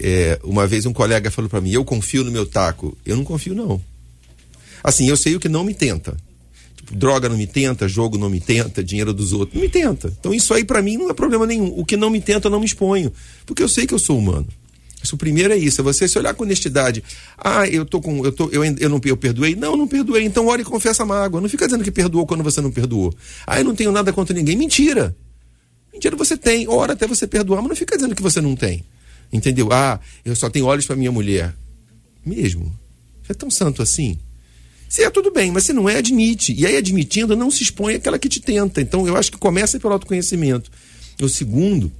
e 0.00 0.04
é, 0.04 0.40
uma 0.42 0.66
vez 0.66 0.86
um 0.86 0.92
colega 0.92 1.30
falou 1.30 1.48
para 1.48 1.60
mim: 1.60 1.70
Eu 1.70 1.84
confio 1.84 2.24
no 2.24 2.30
meu 2.30 2.46
taco. 2.46 2.96
Eu 3.04 3.16
não 3.16 3.24
confio, 3.24 3.54
não. 3.54 3.80
Assim, 4.82 5.08
eu 5.08 5.16
sei 5.16 5.36
o 5.36 5.40
que 5.40 5.48
não 5.48 5.64
me 5.64 5.74
tenta. 5.74 6.16
Tipo, 6.76 6.94
droga 6.96 7.28
não 7.28 7.38
me 7.38 7.46
tenta, 7.46 7.88
jogo 7.88 8.18
não 8.18 8.28
me 8.28 8.40
tenta, 8.40 8.84
dinheiro 8.84 9.14
dos 9.14 9.32
outros 9.32 9.54
não 9.54 9.62
me 9.62 9.68
tenta. 9.68 10.12
Então 10.18 10.34
isso 10.34 10.52
aí 10.52 10.64
para 10.64 10.82
mim 10.82 10.98
não 10.98 11.08
é 11.08 11.14
problema 11.14 11.46
nenhum. 11.46 11.72
O 11.76 11.84
que 11.84 11.96
não 11.96 12.10
me 12.10 12.20
tenta, 12.20 12.48
eu 12.48 12.50
não 12.50 12.60
me 12.60 12.66
exponho. 12.66 13.12
Porque 13.46 13.62
eu 13.62 13.68
sei 13.68 13.86
que 13.86 13.94
eu 13.94 13.98
sou 13.98 14.18
humano. 14.18 14.46
Isso, 15.02 15.16
o 15.16 15.18
primeiro 15.18 15.52
é 15.52 15.56
isso, 15.56 15.82
é 15.82 15.84
você 15.84 16.08
se 16.08 16.18
olhar 16.18 16.32
com 16.34 16.44
honestidade. 16.44 17.04
Ah, 17.36 17.68
eu 17.68 17.84
tô 17.84 18.00
com. 18.00 18.24
Eu, 18.24 18.32
tô, 18.32 18.48
eu, 18.50 18.64
eu 18.64 18.88
não 18.88 19.00
eu 19.04 19.16
perdoei? 19.16 19.54
Não, 19.54 19.76
não 19.76 19.86
perdoei. 19.86 20.24
Então 20.24 20.46
ore 20.46 20.62
e 20.62 20.64
confessa 20.64 21.02
a 21.02 21.06
mágoa. 21.06 21.40
Não 21.40 21.48
fica 21.48 21.66
dizendo 21.66 21.84
que 21.84 21.90
perdoou 21.90 22.26
quando 22.26 22.42
você 22.42 22.60
não 22.60 22.70
perdoou. 22.70 23.14
Ah, 23.46 23.58
eu 23.60 23.64
não 23.64 23.74
tenho 23.74 23.92
nada 23.92 24.12
contra 24.12 24.34
ninguém. 24.34 24.56
Mentira. 24.56 25.14
Mentira 25.94 26.16
você 26.16 26.36
tem, 26.36 26.68
ora 26.68 26.92
até 26.94 27.06
você 27.06 27.24
perdoar, 27.24 27.62
mas 27.62 27.68
não 27.68 27.76
fica 27.76 27.96
dizendo 27.96 28.16
que 28.16 28.22
você 28.22 28.40
não 28.40 28.56
tem. 28.56 28.84
Entendeu? 29.32 29.72
Ah, 29.72 30.00
eu 30.24 30.34
só 30.34 30.50
tenho 30.50 30.66
olhos 30.66 30.84
para 30.84 30.96
minha 30.96 31.12
mulher. 31.12 31.54
Mesmo? 32.26 32.76
Você 33.22 33.32
é 33.32 33.34
tão 33.34 33.48
santo 33.48 33.80
assim? 33.80 34.18
Se 34.88 35.04
é 35.04 35.10
tudo 35.10 35.30
bem, 35.30 35.52
mas 35.52 35.64
se 35.64 35.72
não 35.72 35.88
é, 35.88 35.96
admite. 35.96 36.52
E 36.52 36.66
aí, 36.66 36.76
admitindo, 36.76 37.36
não 37.36 37.50
se 37.50 37.62
expõe 37.62 37.94
àquela 37.94 38.18
que 38.18 38.28
te 38.28 38.40
tenta. 38.40 38.80
Então, 38.80 39.06
eu 39.06 39.16
acho 39.16 39.30
que 39.30 39.38
começa 39.38 39.78
pelo 39.78 39.92
autoconhecimento. 39.92 40.70
O 41.22 41.28
segundo, 41.28 41.92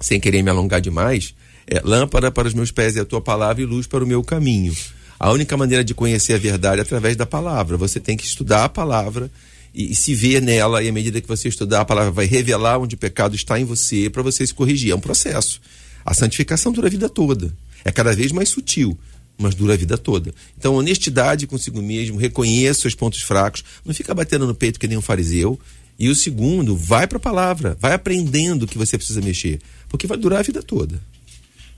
sem 0.00 0.20
querer 0.20 0.42
me 0.42 0.50
alongar 0.50 0.80
demais, 0.80 1.34
é 1.66 1.80
lâmpada 1.82 2.30
para 2.30 2.46
os 2.46 2.54
meus 2.54 2.70
pés 2.70 2.96
é 2.96 3.00
a 3.00 3.04
tua 3.04 3.22
palavra 3.22 3.62
e 3.62 3.66
luz 3.66 3.86
para 3.86 4.04
o 4.04 4.06
meu 4.06 4.22
caminho. 4.22 4.76
A 5.18 5.32
única 5.32 5.56
maneira 5.56 5.82
de 5.82 5.94
conhecer 5.94 6.34
a 6.34 6.38
verdade 6.38 6.80
é 6.80 6.82
através 6.82 7.16
da 7.16 7.24
palavra. 7.24 7.76
Você 7.78 7.98
tem 7.98 8.16
que 8.16 8.26
estudar 8.26 8.64
a 8.64 8.68
palavra 8.68 9.30
e, 9.74 9.90
e, 9.90 9.94
se 9.94 10.14
ver 10.14 10.40
nela, 10.40 10.82
e 10.82 10.88
à 10.88 10.92
medida 10.92 11.20
que 11.20 11.26
você 11.26 11.48
estudar, 11.48 11.80
a 11.80 11.84
palavra 11.84 12.12
vai 12.12 12.26
revelar 12.26 12.78
onde 12.78 12.94
o 12.94 12.98
pecado 12.98 13.34
está 13.34 13.58
em 13.58 13.64
você 13.64 14.08
para 14.08 14.22
você 14.22 14.46
se 14.46 14.54
corrigir. 14.54 14.92
É 14.92 14.94
um 14.94 15.00
processo. 15.00 15.60
A 16.04 16.14
santificação 16.14 16.70
dura 16.70 16.86
a 16.86 16.90
vida 16.90 17.08
toda. 17.08 17.52
É 17.84 17.90
cada 17.90 18.14
vez 18.14 18.30
mais 18.30 18.48
sutil, 18.48 18.96
mas 19.36 19.54
dura 19.54 19.74
a 19.74 19.76
vida 19.76 19.98
toda. 19.98 20.32
Então, 20.56 20.74
honestidade 20.74 21.46
consigo 21.46 21.82
mesmo, 21.82 22.16
reconheça 22.16 22.82
seus 22.82 22.94
pontos 22.94 23.22
fracos, 23.22 23.64
não 23.84 23.92
fica 23.92 24.14
batendo 24.14 24.46
no 24.46 24.54
peito 24.54 24.78
que 24.78 24.86
nem 24.86 24.96
um 24.96 25.02
fariseu. 25.02 25.58
E 25.98 26.08
o 26.08 26.14
segundo, 26.14 26.76
vai 26.76 27.06
para 27.06 27.18
a 27.18 27.20
palavra, 27.20 27.76
vai 27.80 27.92
aprendendo 27.92 28.66
que 28.66 28.78
você 28.78 28.96
precisa 28.96 29.20
mexer, 29.20 29.60
porque 29.88 30.06
vai 30.06 30.16
durar 30.16 30.40
a 30.40 30.42
vida 30.42 30.62
toda. 30.62 31.00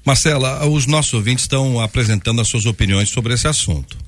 Marcela, 0.05 0.65
os 0.67 0.87
nossos 0.87 1.13
ouvintes 1.15 1.45
estão 1.45 1.81
apresentando 1.81 2.41
as 2.41 2.49
suas 2.49 2.65
opiniões 2.65 3.09
sobre 3.09 3.35
esse 3.35 3.49
assunto. 3.49 3.99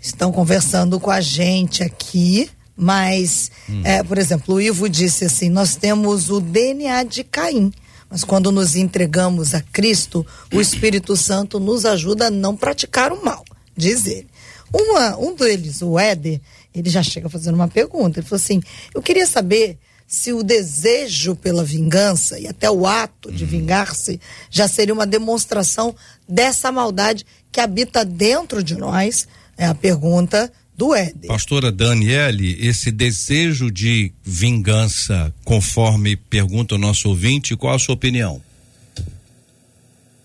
Estão 0.00 0.32
conversando 0.32 0.98
com 1.00 1.10
a 1.10 1.20
gente 1.20 1.82
aqui, 1.82 2.50
mas, 2.80 3.50
é, 3.82 4.04
por 4.04 4.16
exemplo, 4.18 4.54
o 4.54 4.60
Ivo 4.60 4.88
disse 4.88 5.24
assim: 5.24 5.48
nós 5.50 5.74
temos 5.74 6.30
o 6.30 6.40
DNA 6.40 7.02
de 7.02 7.24
Caim. 7.24 7.72
Mas 8.08 8.22
quando 8.22 8.52
nos 8.52 8.76
entregamos 8.76 9.52
a 9.52 9.60
Cristo, 9.60 10.24
o 10.54 10.60
Espírito 10.60 11.14
Santo 11.14 11.58
nos 11.60 11.84
ajuda 11.84 12.28
a 12.28 12.30
não 12.30 12.56
praticar 12.56 13.12
o 13.12 13.22
mal, 13.22 13.44
diz 13.76 14.06
ele. 14.06 14.28
Uma, 14.72 15.18
um 15.18 15.34
deles, 15.34 15.82
o 15.82 15.98
Éder, 15.98 16.40
ele 16.72 16.88
já 16.88 17.02
chega 17.02 17.28
fazendo 17.28 17.56
uma 17.56 17.68
pergunta. 17.68 18.20
Ele 18.20 18.26
falou 18.26 18.40
assim: 18.42 18.62
Eu 18.94 19.02
queria 19.02 19.26
saber 19.26 19.76
se 20.06 20.32
o 20.32 20.42
desejo 20.42 21.34
pela 21.34 21.64
vingança 21.64 22.38
e 22.38 22.46
até 22.46 22.70
o 22.70 22.86
ato 22.86 23.30
de 23.30 23.44
vingar-se 23.44 24.20
já 24.48 24.68
seria 24.68 24.94
uma 24.94 25.06
demonstração 25.06 25.94
dessa 26.26 26.70
maldade 26.70 27.26
que 27.50 27.60
habita 27.60 28.04
dentro 28.04 28.62
de 28.62 28.76
nós. 28.76 29.26
É 29.56 29.66
a 29.66 29.74
pergunta 29.74 30.50
do 30.78 30.94
Éder. 30.94 31.26
Pastora 31.26 31.72
Daniele, 31.72 32.56
esse 32.60 32.92
desejo 32.92 33.68
de 33.68 34.12
vingança, 34.22 35.34
conforme 35.44 36.14
pergunta 36.14 36.76
o 36.76 36.78
nosso 36.78 37.08
ouvinte, 37.08 37.56
qual 37.56 37.74
a 37.74 37.78
sua 37.80 37.96
opinião? 37.96 38.40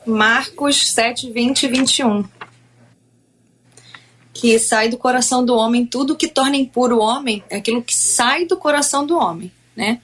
Marcos 0.05 0.91
7, 0.91 1.31
20 1.31 1.63
e 1.63 1.67
21. 1.69 2.23
Que 4.31 4.59
sai 4.59 4.89
do 4.89 4.97
coração 4.97 5.43
do 5.43 5.55
homem, 5.55 5.87
tudo 5.87 6.15
que 6.15 6.27
torna 6.27 6.55
impuro 6.55 6.97
o 6.97 7.01
homem 7.01 7.43
é 7.49 7.57
aquilo 7.57 7.81
que 7.81 7.95
sai 7.95 8.45
do 8.45 8.55
coração 8.55 9.07
do 9.07 9.17
homem, 9.17 9.51
né? 9.75 9.99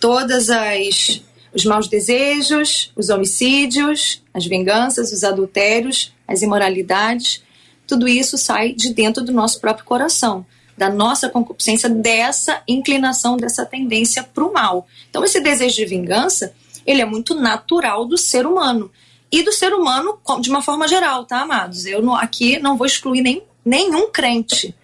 Todas 0.00 0.50
as 0.50 1.22
os 1.54 1.66
maus 1.66 1.86
desejos, 1.86 2.90
os 2.96 3.10
homicídios, 3.10 4.22
as 4.32 4.46
vinganças, 4.46 5.12
os 5.12 5.22
adultérios, 5.22 6.12
as 6.26 6.40
imoralidades, 6.40 7.42
tudo 7.86 8.08
isso 8.08 8.38
sai 8.38 8.72
de 8.72 8.92
dentro 8.92 9.22
do 9.22 9.32
nosso 9.32 9.60
próprio 9.60 9.84
coração, 9.84 10.44
da 10.76 10.88
nossa 10.88 11.28
concupiscência, 11.28 11.88
dessa 11.88 12.62
inclinação, 12.66 13.36
dessa 13.36 13.66
tendência 13.66 14.22
para 14.22 14.44
o 14.44 14.52
mal. 14.52 14.86
Então, 15.10 15.24
esse 15.24 15.40
desejo 15.40 15.76
de 15.76 15.84
vingança, 15.84 16.54
ele 16.86 17.02
é 17.02 17.04
muito 17.04 17.34
natural 17.34 18.06
do 18.06 18.16
ser 18.16 18.46
humano. 18.46 18.90
E 19.30 19.42
do 19.42 19.52
ser 19.52 19.72
humano 19.72 20.18
de 20.40 20.50
uma 20.50 20.60
forma 20.60 20.86
geral, 20.86 21.24
tá, 21.24 21.40
amados? 21.40 21.86
Eu 21.86 22.02
não- 22.02 22.14
aqui 22.14 22.58
não 22.58 22.76
vou 22.76 22.86
excluir 22.86 23.22
nem, 23.22 23.42
nenhum 23.64 24.10
crente, 24.10 24.74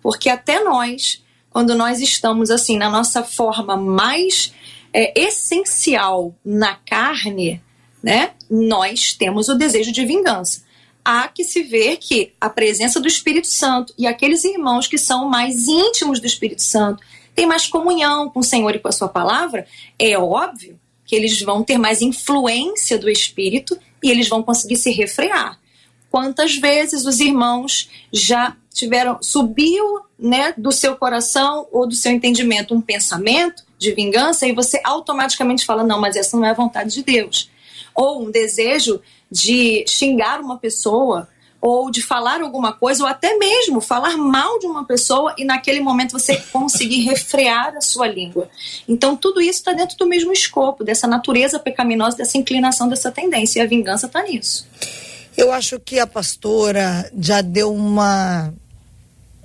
porque 0.00 0.28
até 0.28 0.62
nós, 0.62 1.22
quando 1.50 1.74
nós 1.74 2.00
estamos 2.00 2.50
assim, 2.50 2.78
na 2.78 2.88
nossa 2.88 3.24
forma 3.24 3.76
mais 3.76 4.52
é, 4.92 5.12
essencial 5.20 6.34
na 6.44 6.74
carne, 6.74 7.60
né, 8.02 8.30
nós 8.48 9.12
temos 9.12 9.48
o 9.48 9.54
desejo 9.54 9.92
de 9.92 10.04
vingança. 10.06 10.62
Há 11.08 11.28
que 11.28 11.44
se 11.44 11.62
ver 11.62 11.98
que 11.98 12.32
a 12.40 12.50
presença 12.50 12.98
do 12.98 13.06
Espírito 13.06 13.46
Santo 13.46 13.94
e 13.96 14.08
aqueles 14.08 14.42
irmãos 14.42 14.88
que 14.88 14.98
são 14.98 15.28
mais 15.28 15.68
íntimos 15.68 16.18
do 16.18 16.26
Espírito 16.26 16.62
Santo, 16.62 17.00
têm 17.32 17.46
mais 17.46 17.68
comunhão 17.68 18.28
com 18.28 18.40
o 18.40 18.42
Senhor 18.42 18.74
e 18.74 18.80
com 18.80 18.88
a 18.88 18.92
sua 18.92 19.06
palavra, 19.06 19.68
é 20.00 20.18
óbvio 20.18 20.76
que 21.04 21.14
eles 21.14 21.40
vão 21.40 21.62
ter 21.62 21.78
mais 21.78 22.02
influência 22.02 22.98
do 22.98 23.08
Espírito 23.08 23.78
e 24.02 24.10
eles 24.10 24.28
vão 24.28 24.42
conseguir 24.42 24.74
se 24.74 24.90
refrear. 24.90 25.56
Quantas 26.10 26.56
vezes 26.56 27.06
os 27.06 27.20
irmãos 27.20 27.88
já 28.12 28.56
tiveram, 28.74 29.22
subiu 29.22 30.00
né, 30.18 30.54
do 30.58 30.72
seu 30.72 30.96
coração 30.96 31.68
ou 31.70 31.86
do 31.86 31.94
seu 31.94 32.10
entendimento 32.10 32.74
um 32.74 32.80
pensamento 32.80 33.62
de 33.78 33.92
vingança 33.92 34.44
e 34.44 34.52
você 34.52 34.80
automaticamente 34.82 35.64
fala: 35.64 35.84
não, 35.84 36.00
mas 36.00 36.16
essa 36.16 36.36
não 36.36 36.44
é 36.44 36.50
a 36.50 36.54
vontade 36.54 36.92
de 36.92 37.04
Deus. 37.04 37.48
Ou 37.94 38.24
um 38.24 38.30
desejo 38.30 39.00
de 39.30 39.84
xingar 39.86 40.40
uma 40.40 40.58
pessoa, 40.58 41.28
ou 41.60 41.90
de 41.90 42.02
falar 42.02 42.40
alguma 42.40 42.72
coisa, 42.72 43.02
ou 43.02 43.08
até 43.08 43.36
mesmo 43.36 43.80
falar 43.80 44.16
mal 44.16 44.58
de 44.58 44.66
uma 44.66 44.84
pessoa 44.84 45.34
e 45.36 45.44
naquele 45.44 45.80
momento 45.80 46.12
você 46.12 46.36
conseguir 46.52 47.00
refrear 47.04 47.74
a 47.76 47.80
sua 47.80 48.06
língua. 48.06 48.48
Então, 48.88 49.16
tudo 49.16 49.40
isso 49.40 49.58
está 49.58 49.72
dentro 49.72 49.96
do 49.96 50.06
mesmo 50.06 50.32
escopo, 50.32 50.84
dessa 50.84 51.06
natureza 51.06 51.58
pecaminosa, 51.58 52.16
dessa 52.16 52.38
inclinação, 52.38 52.88
dessa 52.88 53.10
tendência. 53.10 53.60
E 53.60 53.62
a 53.62 53.66
vingança 53.66 54.06
está 54.06 54.22
nisso. 54.22 54.66
Eu 55.36 55.52
acho 55.52 55.78
que 55.80 55.98
a 55.98 56.06
pastora 56.06 57.10
já 57.18 57.42
deu 57.42 57.72
uma 57.72 58.54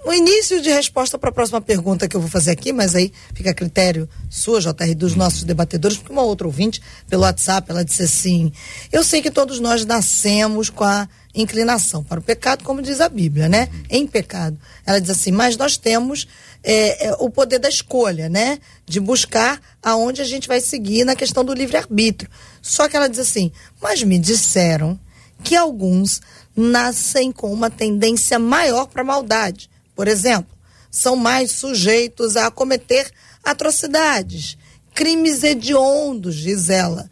um 0.06 0.14
início 0.14 0.62
de 0.62 0.70
resposta 0.70 1.18
para 1.18 1.30
a 1.30 1.34
próxima 1.34 1.62
pergunta 1.62 2.08
que 2.08 2.16
eu 2.16 2.22
vou 2.22 2.30
fazer 2.30 2.52
aqui, 2.52 2.74
mas 2.74 2.96
aí 2.96 3.12
fica 3.34 3.52
a 3.52 3.54
critério 3.54 4.10
sua, 4.30 4.60
JR, 4.60 4.96
dos 4.96 5.16
nossos 5.16 5.44
debatedores, 5.44 5.98
porque 5.98 6.12
uma 6.12 6.24
outra 6.24 6.48
ouvinte, 6.48 6.82
pelo 7.08 7.24
WhatsApp, 7.24 7.70
ela 7.70 7.86
disse 7.86 8.04
assim: 8.04 8.52
Eu 8.92 9.04
sei 9.04 9.22
que 9.22 9.30
todos 9.30 9.60
nós 9.60 9.86
nascemos 9.86 10.70
com 10.70 10.84
a 10.84 11.08
inclinação 11.34 12.04
para 12.04 12.20
o 12.20 12.24
pecado, 12.24 12.64
como 12.64 12.82
diz 12.82 13.00
a 13.00 13.08
Bíblia, 13.08 13.48
né? 13.48 13.70
Em 13.90 14.06
pecado. 14.06 14.58
Ela 14.86 15.00
diz 15.00 15.10
assim, 15.10 15.32
mas 15.32 15.56
nós 15.56 15.78
temos 15.78 16.28
é, 16.64 17.08
é, 17.08 17.16
o 17.20 17.30
poder 17.30 17.60
da 17.60 17.70
escolha, 17.70 18.28
né? 18.28 18.60
De 18.86 19.00
buscar 19.00 19.62
aonde 19.82 20.22
a 20.22 20.26
gente 20.26 20.48
vai 20.48 20.60
seguir 20.60 21.06
na 21.06 21.16
questão 21.16 21.44
do 21.44 21.54
livre-arbítrio. 21.54 22.30
Só 22.62 22.90
que 22.90 22.98
ela 22.98 23.08
diz 23.08 23.20
assim, 23.20 23.52
mas 23.82 24.04
me 24.04 24.20
disseram 24.20 25.00
que 25.44 25.56
alguns 25.56 26.22
nascem 26.56 27.32
com 27.32 27.52
uma 27.52 27.70
tendência 27.70 28.38
maior 28.38 28.88
para 28.88 29.04
maldade. 29.04 29.71
Por 30.02 30.08
exemplo, 30.08 30.58
são 30.90 31.16
mais 31.16 31.52
sujeitos 31.52 32.36
a 32.36 32.50
cometer 32.50 33.12
atrocidades, 33.44 34.58
crimes 34.96 35.44
hediondos, 35.44 36.38
diz 36.38 36.72
ela. 36.72 37.08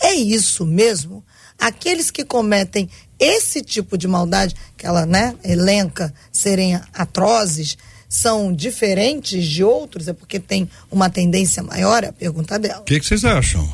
É 0.00 0.14
isso 0.14 0.64
mesmo? 0.64 1.22
Aqueles 1.58 2.10
que 2.10 2.24
cometem 2.24 2.88
esse 3.18 3.60
tipo 3.60 3.98
de 3.98 4.08
maldade, 4.08 4.56
que 4.74 4.86
ela 4.86 5.04
né, 5.04 5.36
elenca 5.44 6.14
serem 6.32 6.80
atrozes, 6.94 7.76
são 8.08 8.50
diferentes 8.50 9.44
de 9.44 9.62
outros? 9.62 10.08
É 10.08 10.14
porque 10.14 10.40
tem 10.40 10.66
uma 10.90 11.10
tendência 11.10 11.62
maior? 11.62 12.04
É 12.04 12.06
a 12.06 12.12
pergunta 12.14 12.58
dela. 12.58 12.80
O 12.80 12.84
que, 12.84 13.00
que 13.00 13.04
vocês 13.04 13.22
acham? 13.22 13.70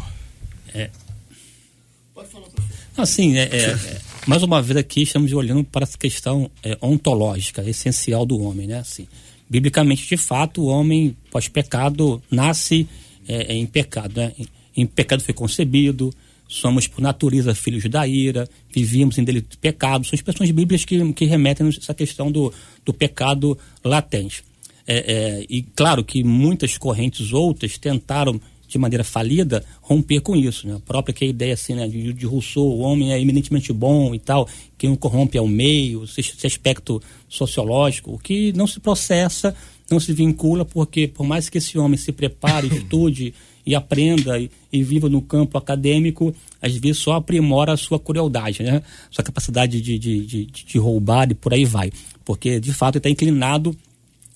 Assim, 2.97 3.37
é, 3.37 3.43
é, 3.43 3.71
é, 3.71 4.01
mais 4.27 4.43
uma 4.43 4.61
vez 4.61 4.77
aqui 4.77 5.03
estamos 5.03 5.33
olhando 5.33 5.63
para 5.63 5.85
essa 5.85 5.97
questão 5.97 6.51
é, 6.63 6.77
ontológica, 6.83 7.63
essencial 7.63 8.27
do 8.27 8.41
homem, 8.41 8.67
né? 8.67 8.81
Assim, 8.81 9.07
biblicamente, 9.49 10.07
de 10.07 10.17
fato, 10.17 10.63
o 10.63 10.67
homem 10.67 11.17
pós-pecado 11.31 12.21
nasce 12.29 12.89
é, 13.29 13.55
em 13.55 13.65
pecado, 13.67 14.21
né? 14.21 14.33
Em, 14.37 14.83
em 14.83 14.87
pecado 14.87 15.23
foi 15.23 15.33
concebido, 15.33 16.13
somos 16.49 16.89
por 16.89 17.01
natureza 17.01 17.55
filhos 17.55 17.89
da 17.89 18.07
ira, 18.07 18.49
vivíamos 18.69 19.17
em 19.17 19.23
delito 19.23 19.51
de 19.51 19.59
pecado, 19.59 20.05
são 20.05 20.17
expressões 20.17 20.51
bíblicas 20.51 20.85
que, 20.85 21.13
que 21.13 21.25
remetem 21.25 21.65
a 21.67 21.69
essa 21.71 21.95
questão 21.95 22.31
do, 22.31 22.53
do 22.85 22.93
pecado 22.93 23.57
latente. 23.85 24.43
É, 24.89 24.97
é, 24.97 25.47
e 25.49 25.63
claro 25.63 26.05
que 26.05 26.25
muitas 26.25 26.77
correntes 26.77 27.33
outras 27.33 27.79
tentaram 27.79 28.41
de 28.69 28.79
maneira 28.79 29.05
falida 29.05 29.65
romper 29.81 30.21
com 30.21 30.35
isso, 30.35 30.67
né? 30.67 30.75
A 30.77 30.81
própria 30.81 31.15
que 31.15 31.25
a 31.25 31.29
ideia 31.29 31.55
assim, 31.55 31.75
né, 31.75 31.87
de, 31.87 32.13
de 32.13 32.27
Rousseau, 32.27 32.65
o 32.65 32.81
homem 32.81 33.13
é 33.13 33.21
eminentemente 33.21 33.73
bom 33.73 34.15
e 34.15 34.19
tal, 34.19 34.49
quem 34.77 34.91
o 34.91 34.97
corrompe 34.97 35.39
é 35.39 35.41
o 35.41 35.49
meio, 35.49 36.05
esse, 36.05 36.47
aspecto 36.47 37.01
sociológico, 37.29 38.13
o 38.13 38.19
que 38.19 38.53
não 38.53 38.67
se 38.67 38.81
processa, 38.81 39.55
não 39.91 40.01
se 40.01 40.13
vincula, 40.13 40.65
porque 40.65 41.07
por 41.07 41.27
mais 41.27 41.49
que 41.49 41.59
esse 41.59 41.79
homem 41.79 41.97
se 41.97 42.13
prepare, 42.13 42.67
estude 42.75 43.33
e 43.65 43.75
aprenda 43.75 44.39
e, 44.39 44.51
e 44.73 44.83
viva 44.83 45.09
no 45.09 45.21
campo 45.21 45.59
acadêmico, 45.59 46.35
às 46.61 46.77
vezes 46.77 46.99
só 46.99 47.15
aprimora 47.15 47.73
a 47.73 47.77
sua 47.77 47.99
crueldade, 47.99 48.63
né? 48.63 48.83
Sua 49.11 49.25
capacidade 49.25 49.81
de, 49.81 49.99
de, 49.99 50.27
de, 50.27 50.47
de 50.47 50.79
roubar 50.79 51.31
e 51.31 51.35
por 51.35 51.53
aí 51.53 51.65
vai, 51.65 51.93
porque 52.25 52.61
de 52.61 52.73
fato 52.73 52.97
ele 52.97 53.01
está 53.01 53.11
inclinado 53.11 53.77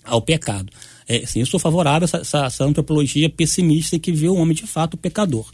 ao 0.05 0.21
pecado. 0.21 0.73
É, 1.11 1.27
sim, 1.27 1.40
eu 1.40 1.46
sou 1.46 1.59
favorável 1.59 2.03
a 2.03 2.05
essa, 2.05 2.18
essa, 2.18 2.46
essa 2.46 2.64
antropologia 2.64 3.29
pessimista 3.29 3.99
que 3.99 4.12
vê 4.12 4.29
o 4.29 4.37
homem 4.37 4.55
de 4.55 4.64
fato 4.64 4.96
pecador. 4.96 5.51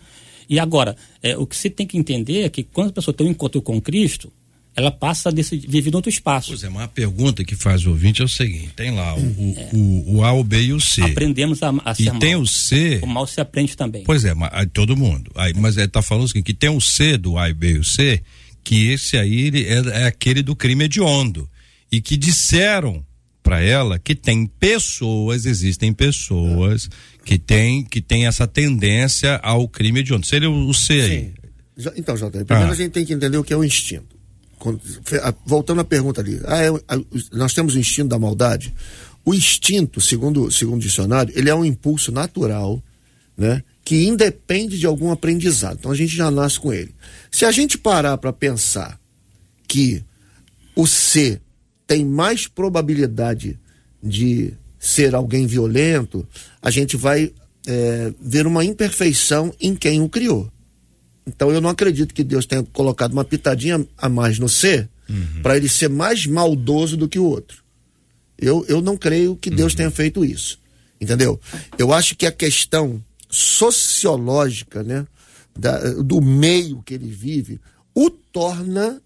E 0.51 0.61
agora, 0.61 0.95
é, 1.23 1.35
o 1.35 1.47
que 1.47 1.57
se 1.57 1.71
tem 1.71 1.87
que 1.87 1.97
entender 1.97 2.43
é 2.43 2.51
que 2.51 2.63
quando 2.63 2.91
a 2.91 2.93
pessoa 2.93 3.15
tem 3.15 3.27
um 3.27 3.31
encontro 3.31 3.63
com 3.63 3.81
Cristo, 3.81 4.31
ela 4.77 4.91
passa 4.91 5.31
a 5.31 5.33
decidir, 5.33 5.67
viver 5.67 5.91
em 5.91 5.97
outro 5.97 6.11
espaço. 6.11 6.49
Pois 6.49 6.63
é, 6.63 6.69
mas 6.69 6.83
a 6.83 6.89
pergunta 6.89 7.43
que 7.43 7.57
faz 7.57 7.87
o 7.87 7.91
ouvinte 7.91 8.21
é 8.21 8.25
o 8.27 8.29
seguinte: 8.29 8.69
tem 8.77 8.91
lá 8.91 9.17
o, 9.17 9.19
o, 9.19 9.57
o, 9.73 10.17
o 10.17 10.25
A, 10.25 10.35
o 10.35 10.45
B 10.45 10.61
e 10.61 10.73
o 10.75 10.81
C. 10.81 11.01
Aprendemos 11.01 11.63
a, 11.63 11.71
a 11.87 11.95
ser 11.95 12.03
E 12.03 12.07
mal. 12.11 12.19
tem 12.19 12.37
o 12.37 12.47
C. 12.47 13.01
O 13.03 13.07
mal 13.07 13.27
se 13.27 13.41
aprende 13.41 13.75
também. 13.75 14.05
Pois 14.05 14.27
é, 14.27 14.35
mas, 14.35 14.51
todo 14.75 14.95
mundo. 14.95 15.33
Aí, 15.35 15.55
mas 15.55 15.79
ele 15.79 15.89
tá 15.89 16.03
falando 16.03 16.25
o 16.25 16.29
seguinte, 16.29 16.45
que 16.45 16.55
tem 16.55 16.69
o 16.69 16.83
C 16.83 17.17
do 17.17 17.39
A 17.39 17.49
e 17.49 17.55
B 17.55 17.73
e 17.73 17.79
o 17.79 17.85
C, 17.85 18.23
que 18.63 18.89
esse 18.89 19.17
aí 19.17 19.47
ele 19.47 19.65
é, 19.65 20.03
é 20.03 20.05
aquele 20.05 20.43
do 20.43 20.55
crime 20.55 20.85
hediondo. 20.85 21.49
E 21.91 22.03
que 22.03 22.15
disseram 22.15 23.06
para 23.47 23.61
ela 23.63 23.97
que 23.97 24.13
tem 24.13 24.45
pessoas, 24.45 25.47
existem 25.47 25.93
pessoas 25.93 26.91
que 27.25 27.39
têm 27.39 27.85
que 27.85 28.01
tem 28.01 28.27
essa 28.27 28.45
tendência 28.45 29.37
ao 29.37 29.69
crime 29.69 30.01
hediondo. 30.01 30.27
Seria 30.27 30.51
o, 30.51 30.69
o 30.69 30.75
C 30.75 31.01
aí. 31.01 31.35
Então, 31.97 32.17
Jota, 32.17 32.45
primeiro 32.45 32.71
Ah. 32.71 32.73
a 32.73 32.77
gente 32.77 32.91
tem 32.91 33.05
que 33.07 33.13
entender 33.13 33.39
o 33.39 33.45
que 33.45 33.53
é 33.53 33.57
o 33.57 33.63
instinto. 33.63 34.17
Quando- 34.59 34.81
voltando 35.45 35.81
à 35.81 35.85
pergunta 35.85 36.21
ali, 36.21 36.41
ah, 36.45 36.61
é 36.61 36.71
nós 37.33 37.55
temos 37.55 37.77
o 37.77 37.79
instinto 37.79 38.09
da 38.09 38.19
maldade. 38.19 38.75
O 39.25 39.33
instinto, 39.33 40.01
segundo, 40.01 40.51
segundo 40.51 40.79
o 40.79 40.85
dicionário, 40.85 41.33
ele 41.37 41.49
é 41.49 41.55
um 41.55 41.65
impulso 41.65 42.11
natural, 42.11 42.83
né? 43.39 43.63
que 43.85 44.07
independe 44.07 44.77
de 44.77 44.87
algum 44.87 45.13
aprendizado. 45.13 45.77
Então 45.79 45.93
a 45.93 45.95
gente 45.95 46.17
já 46.17 46.29
nasce 46.33 46.59
com 46.59 46.73
ele. 46.73 46.93
Se 47.31 47.45
a 47.45 47.53
gente 47.53 47.79
parar 47.79 48.19
para 48.19 48.33
pensar 48.33 48.99
que 49.69 50.03
o 50.75 50.85
C 50.85 51.41
tem 51.87 52.05
mais 52.05 52.47
probabilidade 52.47 53.59
de 54.03 54.53
ser 54.79 55.15
alguém 55.15 55.47
violento, 55.47 56.27
a 56.61 56.71
gente 56.71 56.97
vai 56.97 57.33
é, 57.67 58.13
ver 58.21 58.47
uma 58.47 58.65
imperfeição 58.65 59.53
em 59.61 59.75
quem 59.75 60.01
o 60.01 60.09
criou. 60.09 60.51
Então 61.27 61.51
eu 61.51 61.61
não 61.61 61.71
acredito 61.71 62.15
que 62.15 62.23
Deus 62.23 62.47
tenha 62.47 62.63
colocado 62.63 63.13
uma 63.13 63.25
pitadinha 63.25 63.85
a 63.99 64.09
mais 64.09 64.39
no 64.39 64.49
C 64.49 64.89
uhum. 65.09 65.43
para 65.43 65.57
ele 65.57 65.69
ser 65.69 65.89
mais 65.89 66.27
maldoso 66.27 66.97
do 66.97 67.09
que 67.09 67.19
o 67.19 67.25
outro. 67.25 67.65
Eu, 68.39 68.65
eu 68.69 68.81
não 68.81 68.97
creio 68.97 69.35
que 69.37 69.51
Deus 69.51 69.73
uhum. 69.73 69.77
tenha 69.77 69.91
feito 69.91 70.25
isso. 70.25 70.59
Entendeu? 71.01 71.41
Eu 71.77 71.93
acho 71.93 72.17
que 72.17 72.27
a 72.27 72.33
questão 72.33 73.03
sociológica, 73.29 74.83
né, 74.83 75.07
da, 75.59 75.79
do 75.95 76.21
meio 76.21 76.83
que 76.83 76.95
ele 76.95 77.11
vive, 77.11 77.61
o 77.95 78.09
torna, 78.11 79.01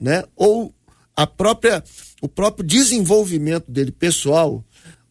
né, 0.00 0.24
ou 0.36 0.74
a 1.16 1.26
própria, 1.26 1.82
o 2.24 2.28
próprio 2.28 2.66
desenvolvimento 2.66 3.70
dele 3.70 3.92
pessoal 3.92 4.64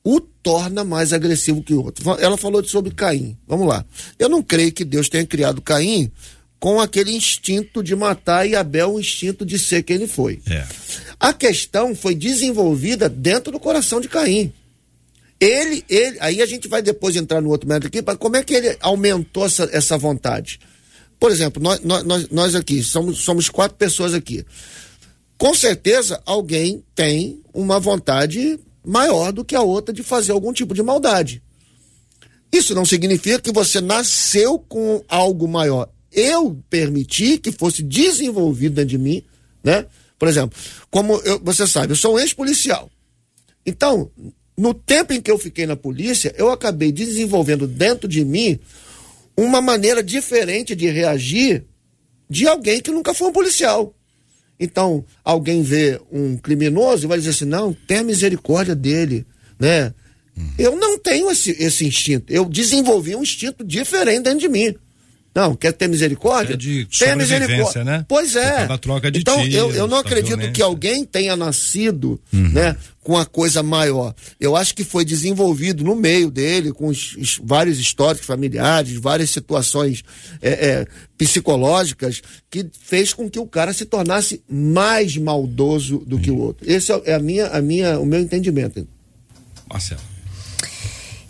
o 0.04 0.20
torna 0.20 0.84
mais 0.84 1.14
agressivo 1.14 1.62
que 1.62 1.76
o 1.76 1.84
outro. 1.84 2.04
Ela 2.20 2.38
falou 2.38 2.64
sobre 2.64 2.92
Caim. 2.92 3.38
Vamos 3.48 3.68
lá. 3.68 3.86
Eu 4.18 4.28
não 4.28 4.42
creio 4.42 4.72
que 4.72 4.84
Deus 4.84 5.08
tenha 5.08 5.24
criado 5.24 5.62
Caim 5.62 6.12
com 6.60 6.82
aquele 6.82 7.16
instinto 7.16 7.84
de 7.84 7.96
matar 7.96 8.50
e 8.50 8.56
Abel 8.56 8.94
o 8.96 9.00
instinto 9.00 9.46
de 9.46 9.60
ser 9.60 9.84
quem 9.84 9.98
ele 9.98 10.08
foi. 10.08 10.42
É. 10.50 10.66
A 11.20 11.32
questão 11.34 11.96
foi 11.96 12.16
desenvolvida 12.16 13.08
dentro 13.08 13.52
do 13.52 13.60
coração 13.60 14.02
de 14.02 14.10
Caim. 14.10 14.52
Ele, 15.40 15.86
ele, 15.88 16.18
aí 16.20 16.42
a 16.42 16.48
gente 16.48 16.68
vai 16.68 16.82
depois 16.82 17.16
entrar 17.16 17.42
no 17.42 17.50
outro 17.50 17.70
método 17.70 17.88
aqui, 17.88 18.02
para 18.02 18.18
como 18.18 18.38
é 18.38 18.44
que 18.44 18.56
ele 18.56 18.76
aumentou 18.82 19.46
essa, 19.46 19.70
essa 19.72 20.00
vontade. 20.00 20.60
Por 21.20 21.30
exemplo, 21.30 21.62
nós, 21.62 21.80
nós, 21.82 22.30
nós 22.30 22.56
aqui, 22.56 22.82
somos, 22.82 23.20
somos 23.20 23.50
quatro 23.50 23.78
pessoas 23.78 24.16
aqui. 24.16 24.44
Com 25.44 25.54
certeza, 25.54 26.24
alguém 26.26 26.86
tem 26.96 27.42
uma 27.54 27.78
vontade 27.78 28.58
maior 28.82 29.34
do 29.34 29.44
que 29.44 29.58
a 29.58 29.62
outra 29.62 29.94
de 29.94 30.02
fazer 30.02 30.32
algum 30.32 30.54
tipo 30.54 30.74
de 30.74 30.82
maldade. 30.82 31.44
Isso 32.50 32.74
não 32.74 32.86
significa 32.86 33.42
que 33.42 33.52
você 33.52 33.82
nasceu 33.82 34.58
com 34.58 35.04
algo 35.06 35.46
maior. 35.46 35.90
Eu 36.10 36.58
permiti 36.70 37.38
que 37.38 37.52
fosse 37.52 37.84
desenvolvido 37.84 38.76
dentro 38.76 38.92
de 38.92 38.98
mim, 38.98 39.22
né? 39.62 39.86
Por 40.18 40.30
exemplo, 40.30 40.58
como 40.90 41.18
eu, 41.26 41.42
você 41.44 41.68
sabe, 41.68 41.92
eu 41.92 41.98
sou 41.98 42.16
um 42.16 42.20
ex-policial. 42.20 42.90
Então, 43.66 44.10
no 44.58 44.74
tempo 44.74 45.12
em 45.12 45.20
que 45.20 45.30
eu 45.30 45.38
fiquei 45.38 45.66
na 45.66 45.76
polícia, 45.76 46.34
eu 46.38 46.52
acabei 46.52 46.90
desenvolvendo 46.90 47.68
dentro 47.68 48.08
de 48.08 48.24
mim 48.24 48.58
uma 49.36 49.60
maneira 49.60 50.02
diferente 50.02 50.74
de 50.74 50.90
reagir 50.90 51.66
de 52.30 52.48
alguém 52.48 52.80
que 52.80 52.92
nunca 52.92 53.14
foi 53.14 53.28
um 53.28 53.34
policial. 53.34 53.94
Então, 54.60 55.04
alguém 55.24 55.62
vê 55.62 56.00
um 56.12 56.38
criminoso 56.38 57.06
e 57.06 57.08
vai 57.08 57.18
dizer 57.18 57.32
assim: 57.32 57.46
não, 57.46 57.74
tenha 57.74 58.04
misericórdia 58.04 58.76
dele, 58.76 59.26
né? 59.60 59.94
Hum. 60.38 60.50
Eu 60.58 60.76
não 60.76 60.98
tenho 60.98 61.30
esse, 61.30 61.52
esse 61.64 61.86
instinto. 61.86 62.32
Eu 62.32 62.46
desenvolvi 62.46 63.16
um 63.16 63.24
instinto 63.24 63.64
diferente 63.64 64.24
dentro 64.24 64.40
de 64.40 64.50
mim. 64.50 64.76
Não, 65.36 65.56
quer 65.56 65.72
ter 65.74 65.88
misericórdia? 65.88 66.54
É 66.54 66.58
de 66.58 66.86
tenha 66.86 67.16
misericórdia. 67.16 67.84
Né? 67.84 68.06
Pois 68.08 68.36
é. 68.36 68.68
é 68.70 68.78
troca 68.78 69.10
de 69.10 69.20
então, 69.20 69.42
tiros, 69.42 69.56
eu, 69.56 69.72
eu 69.72 69.88
não 69.88 69.98
acredito 69.98 70.28
violência. 70.28 70.52
que 70.52 70.62
alguém 70.62 71.04
tenha 71.04 71.36
nascido 71.36 72.22
uhum. 72.32 72.50
né, 72.50 72.78
com 73.02 73.18
a 73.18 73.26
coisa 73.26 73.64
maior. 73.64 74.14
Eu 74.40 74.56
acho 74.56 74.76
que 74.76 74.84
foi 74.84 75.04
desenvolvido 75.04 75.84
no 75.84 75.96
meio 75.96 76.30
dele, 76.30 76.72
com 76.72 76.88
os, 76.88 77.16
os 77.18 77.40
vários 77.44 77.80
históricos 77.80 78.28
familiares, 78.28 78.94
várias 78.94 79.32
situações 79.32 80.04
é, 80.40 80.52
é, 80.52 80.88
psicológicas, 81.18 82.22
que 82.52 82.68
fez 82.84 83.12
com 83.12 83.28
que 83.28 83.40
o 83.40 83.48
cara 83.48 83.74
se 83.74 83.86
tornasse 83.86 84.44
mais 84.48 85.18
maldoso 85.18 86.04
do 86.06 86.18
uhum. 86.18 86.22
que 86.22 86.30
o 86.30 86.38
outro. 86.38 86.70
Esse 86.70 86.92
é 87.06 87.16
a 87.16 87.20
minha, 87.20 87.48
a 87.48 87.60
minha, 87.60 88.00
o 88.00 88.06
meu 88.06 88.20
entendimento. 88.20 88.88
Marcelo. 89.68 90.02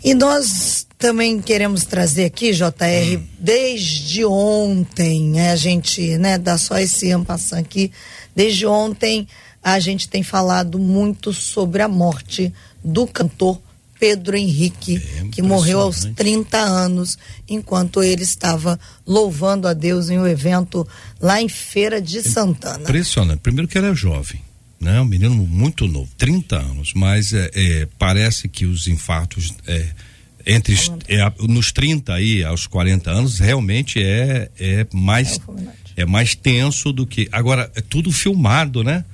E 0.04 0.12
nós 0.12 0.86
também 1.04 1.38
queremos 1.38 1.84
trazer 1.84 2.24
aqui, 2.24 2.50
JR, 2.54 3.18
hum. 3.18 3.22
desde 3.38 4.24
ontem, 4.24 5.24
né, 5.24 5.50
a 5.50 5.56
gente, 5.56 6.16
né, 6.16 6.38
dá 6.38 6.56
só 6.56 6.78
esse 6.78 7.12
ampassão 7.12 7.58
aqui, 7.58 7.92
desde 8.34 8.64
ontem 8.64 9.28
a 9.62 9.78
gente 9.78 10.08
tem 10.08 10.22
falado 10.22 10.78
muito 10.78 11.30
sobre 11.30 11.82
a 11.82 11.88
morte 11.88 12.50
do 12.82 13.06
cantor 13.06 13.60
Pedro 14.00 14.34
Henrique, 14.34 14.96
é 14.96 15.28
que 15.28 15.42
morreu 15.42 15.80
aos 15.80 16.06
30 16.16 16.56
anos, 16.56 17.18
enquanto 17.46 18.02
ele 18.02 18.22
estava 18.22 18.80
louvando 19.06 19.68
a 19.68 19.74
Deus 19.74 20.08
em 20.08 20.18
um 20.18 20.26
evento 20.26 20.88
lá 21.20 21.38
em 21.38 21.50
Feira 21.50 22.00
de 22.00 22.22
Santana. 22.22 22.82
Impressionante. 22.82 23.40
Primeiro 23.40 23.68
que 23.68 23.76
ele 23.76 23.88
é 23.88 23.94
jovem, 23.94 24.40
né? 24.80 24.98
Um 25.02 25.04
menino 25.04 25.34
muito 25.34 25.86
novo, 25.86 26.08
30 26.16 26.56
anos, 26.56 26.92
mas 26.94 27.34
é, 27.34 27.50
é 27.54 27.88
parece 27.98 28.48
que 28.48 28.64
os 28.64 28.86
infartos 28.86 29.52
é, 29.66 29.86
entre 30.46 30.74
é, 31.08 31.32
nos 31.40 31.72
30 31.72 32.12
aí 32.12 32.44
aos 32.44 32.66
40 32.66 33.10
anos 33.10 33.38
realmente 33.38 34.02
é 34.02 34.50
é 34.58 34.86
mais 34.92 35.40
é, 35.96 36.02
é 36.02 36.06
mais 36.06 36.34
tenso 36.34 36.92
do 36.92 37.06
que 37.06 37.28
agora 37.32 37.70
é 37.74 37.80
tudo 37.80 38.12
filmado, 38.12 38.82
né? 38.84 39.04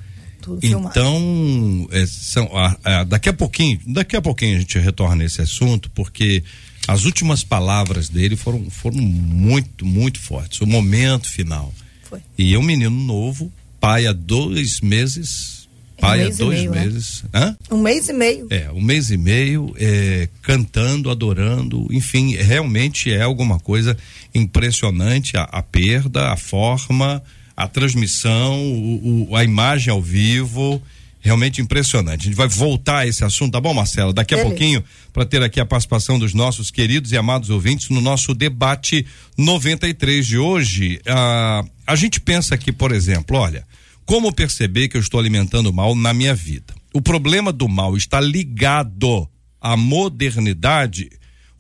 Tudo 0.40 0.58
então 0.64 1.88
é, 1.92 2.06
são 2.06 2.50
a, 2.56 2.76
a, 2.82 3.04
daqui 3.04 3.28
a 3.28 3.32
pouquinho 3.32 3.78
daqui 3.86 4.16
a 4.16 4.22
pouquinho 4.22 4.56
a 4.56 4.60
gente 4.60 4.78
retorna 4.78 5.16
nesse 5.16 5.40
assunto 5.40 5.90
porque 5.90 6.42
as 6.88 7.04
últimas 7.04 7.44
palavras 7.44 8.08
dele 8.08 8.36
foram 8.36 8.68
foram 8.70 8.98
muito 8.98 9.84
muito 9.84 10.18
fortes. 10.18 10.60
O 10.60 10.66
momento 10.66 11.28
final. 11.28 11.72
Foi. 12.08 12.20
e 12.36 12.54
é 12.54 12.58
um 12.58 12.62
menino 12.62 12.90
novo 12.90 13.52
pai 13.78 14.06
há 14.06 14.12
dois 14.12 14.80
meses 14.80 15.60
pai 16.00 16.24
um 16.24 16.28
há 16.28 16.30
dois 16.30 16.58
meio, 16.58 16.70
né? 16.70 16.84
meses. 16.84 17.24
Né? 17.32 17.56
Um 17.70 17.80
mês 17.80 18.08
e 18.08 18.12
meio. 18.12 18.46
É, 18.50 18.70
um 18.72 18.80
mês 18.80 19.10
e 19.10 19.16
meio, 19.16 19.74
é, 19.78 20.28
cantando, 20.42 21.10
adorando, 21.10 21.86
enfim, 21.90 22.34
realmente 22.34 23.12
é 23.12 23.22
alguma 23.22 23.58
coisa 23.60 23.96
impressionante 24.34 25.36
a, 25.36 25.42
a 25.44 25.62
perda, 25.62 26.32
a 26.32 26.36
forma, 26.36 27.22
a 27.56 27.68
transmissão, 27.68 28.58
o, 28.60 29.28
o, 29.30 29.36
a 29.36 29.44
imagem 29.44 29.92
ao 29.92 30.00
vivo. 30.00 30.82
Realmente 31.22 31.60
impressionante. 31.60 32.22
A 32.22 32.24
gente 32.30 32.34
vai 32.34 32.48
voltar 32.48 33.00
a 33.00 33.06
esse 33.06 33.22
assunto, 33.22 33.52
tá 33.52 33.60
bom, 33.60 33.74
Marcelo? 33.74 34.10
Daqui 34.10 34.32
a 34.32 34.38
Beleza. 34.38 34.56
pouquinho, 34.56 34.84
para 35.12 35.26
ter 35.26 35.42
aqui 35.42 35.60
a 35.60 35.66
participação 35.66 36.18
dos 36.18 36.32
nossos 36.32 36.70
queridos 36.70 37.12
e 37.12 37.16
amados 37.18 37.50
ouvintes 37.50 37.90
no 37.90 38.00
nosso 38.00 38.32
debate 38.32 39.04
93 39.36 40.26
de 40.26 40.38
hoje. 40.38 40.98
Ah, 41.06 41.62
a 41.86 41.94
gente 41.94 42.22
pensa 42.22 42.54
aqui, 42.54 42.72
por 42.72 42.90
exemplo, 42.90 43.36
olha, 43.36 43.66
como 44.11 44.33
perceber 44.33 44.88
que 44.88 44.96
eu 44.96 45.01
estou 45.01 45.20
alimentando 45.20 45.73
mal 45.73 45.94
na 45.94 46.12
minha 46.12 46.35
vida? 46.35 46.75
O 46.92 47.01
problema 47.01 47.53
do 47.53 47.68
mal 47.68 47.96
está 47.96 48.20
ligado 48.20 49.29
à 49.61 49.77
modernidade 49.77 51.09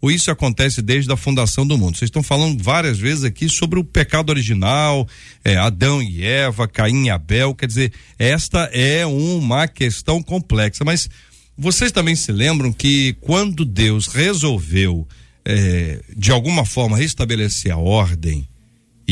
ou 0.00 0.10
isso 0.10 0.32
acontece 0.32 0.82
desde 0.82 1.12
a 1.12 1.16
fundação 1.16 1.64
do 1.64 1.78
mundo? 1.78 1.96
Vocês 1.96 2.08
estão 2.08 2.24
falando 2.24 2.60
várias 2.60 2.98
vezes 2.98 3.22
aqui 3.22 3.48
sobre 3.48 3.78
o 3.78 3.84
pecado 3.84 4.30
original, 4.30 5.06
é, 5.44 5.56
Adão 5.58 6.02
e 6.02 6.24
Eva, 6.24 6.66
Caim 6.66 7.04
e 7.04 7.10
Abel, 7.10 7.54
quer 7.54 7.68
dizer, 7.68 7.92
esta 8.18 8.68
é 8.72 9.06
uma 9.06 9.68
questão 9.68 10.20
complexa, 10.20 10.84
mas 10.84 11.08
vocês 11.56 11.92
também 11.92 12.16
se 12.16 12.32
lembram 12.32 12.72
que 12.72 13.16
quando 13.20 13.64
Deus 13.64 14.08
resolveu, 14.08 15.06
é, 15.44 16.00
de 16.16 16.32
alguma 16.32 16.64
forma, 16.64 16.96
restabelecer 16.96 17.70
a 17.70 17.78
ordem, 17.78 18.48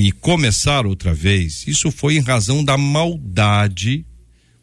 e 0.00 0.12
começar 0.12 0.87
outra 0.87 1.12
vez, 1.12 1.64
isso 1.66 1.90
foi 1.90 2.14
em 2.14 2.20
razão 2.20 2.64
da 2.64 2.78
maldade 2.78 4.06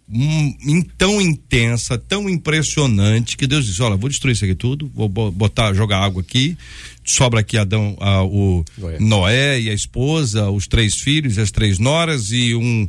um, 0.08 0.82
tão 0.98 1.20
intensa, 1.20 1.98
tão 1.98 2.30
impressionante, 2.30 3.36
que 3.36 3.46
Deus 3.46 3.66
disse: 3.66 3.82
Olha, 3.82 3.98
vou 3.98 4.10
destruir 4.10 4.32
isso 4.32 4.46
aqui 4.46 4.56
tudo, 4.56 4.90
vou 4.96 5.10
botar, 5.10 5.74
jogar 5.74 6.00
água 6.00 6.22
aqui, 6.22 6.58
sobra 7.04 7.42
aqui 7.42 7.58
Adão, 7.58 7.98
ah, 8.00 8.24
o 8.24 8.64
Noé. 8.78 9.00
Noé 9.02 9.60
e 9.60 9.70
a 9.70 9.74
esposa, 9.74 10.50
os 10.50 10.68
três 10.68 10.96
filhos, 10.96 11.38
as 11.38 11.52
três 11.52 11.80
noras 11.80 12.32
e 12.32 12.56
um 12.56 12.88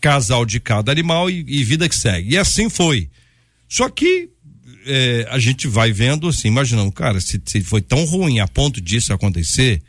casal 0.00 0.44
de 0.44 0.58
cada 0.58 0.90
animal 0.90 1.30
e, 1.30 1.44
e 1.46 1.62
vida 1.62 1.88
que 1.88 1.94
segue. 1.94 2.32
E 2.32 2.36
assim 2.36 2.68
foi. 2.68 3.08
Só 3.68 3.88
que 3.88 4.30
é, 4.84 5.28
a 5.30 5.38
gente 5.38 5.68
vai 5.68 5.92
vendo 5.92 6.26
assim, 6.26 6.48
imaginando, 6.48 6.90
cara, 6.90 7.20
se, 7.20 7.40
se 7.46 7.60
foi 7.60 7.82
tão 7.82 8.04
ruim 8.04 8.40
a 8.40 8.48
ponto 8.48 8.80
disso 8.80 9.12
acontecer, 9.12 9.80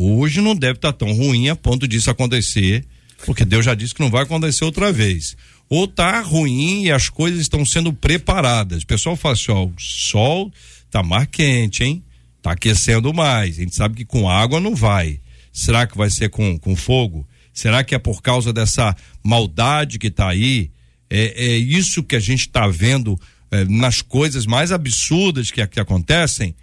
Hoje 0.00 0.40
não 0.40 0.54
deve 0.54 0.74
estar 0.74 0.92
tá 0.92 0.98
tão 0.98 1.12
ruim 1.12 1.48
a 1.48 1.56
ponto 1.56 1.88
disso 1.88 2.08
acontecer, 2.08 2.84
porque 3.26 3.44
Deus 3.44 3.64
já 3.64 3.74
disse 3.74 3.92
que 3.92 4.00
não 4.00 4.10
vai 4.10 4.22
acontecer 4.22 4.64
outra 4.64 4.92
vez. 4.92 5.36
Ou 5.68 5.88
tá 5.88 6.20
ruim 6.20 6.84
e 6.84 6.92
as 6.92 7.08
coisas 7.08 7.40
estão 7.40 7.66
sendo 7.66 7.92
preparadas. 7.92 8.84
O 8.84 8.86
pessoal 8.86 9.16
fala 9.16 9.34
assim, 9.34 9.50
ó, 9.50 9.64
o 9.64 9.74
sol 9.76 10.52
tá 10.88 11.02
mais 11.02 11.26
quente, 11.26 11.82
hein? 11.82 12.04
Tá 12.40 12.52
aquecendo 12.52 13.12
mais. 13.12 13.58
A 13.58 13.62
gente 13.62 13.74
sabe 13.74 13.96
que 13.96 14.04
com 14.04 14.30
água 14.30 14.60
não 14.60 14.72
vai. 14.72 15.18
Será 15.52 15.84
que 15.84 15.98
vai 15.98 16.08
ser 16.08 16.30
com, 16.30 16.56
com 16.56 16.76
fogo? 16.76 17.26
Será 17.52 17.82
que 17.82 17.92
é 17.92 17.98
por 17.98 18.22
causa 18.22 18.52
dessa 18.52 18.94
maldade 19.20 19.98
que 19.98 20.12
tá 20.12 20.28
aí? 20.28 20.70
É, 21.10 21.54
é 21.54 21.56
isso 21.56 22.04
que 22.04 22.14
a 22.14 22.20
gente 22.20 22.42
está 22.42 22.68
vendo 22.68 23.18
é, 23.50 23.64
nas 23.64 24.00
coisas 24.00 24.46
mais 24.46 24.70
absurdas 24.70 25.50
que, 25.50 25.66
que 25.66 25.80
acontecem? 25.80 26.54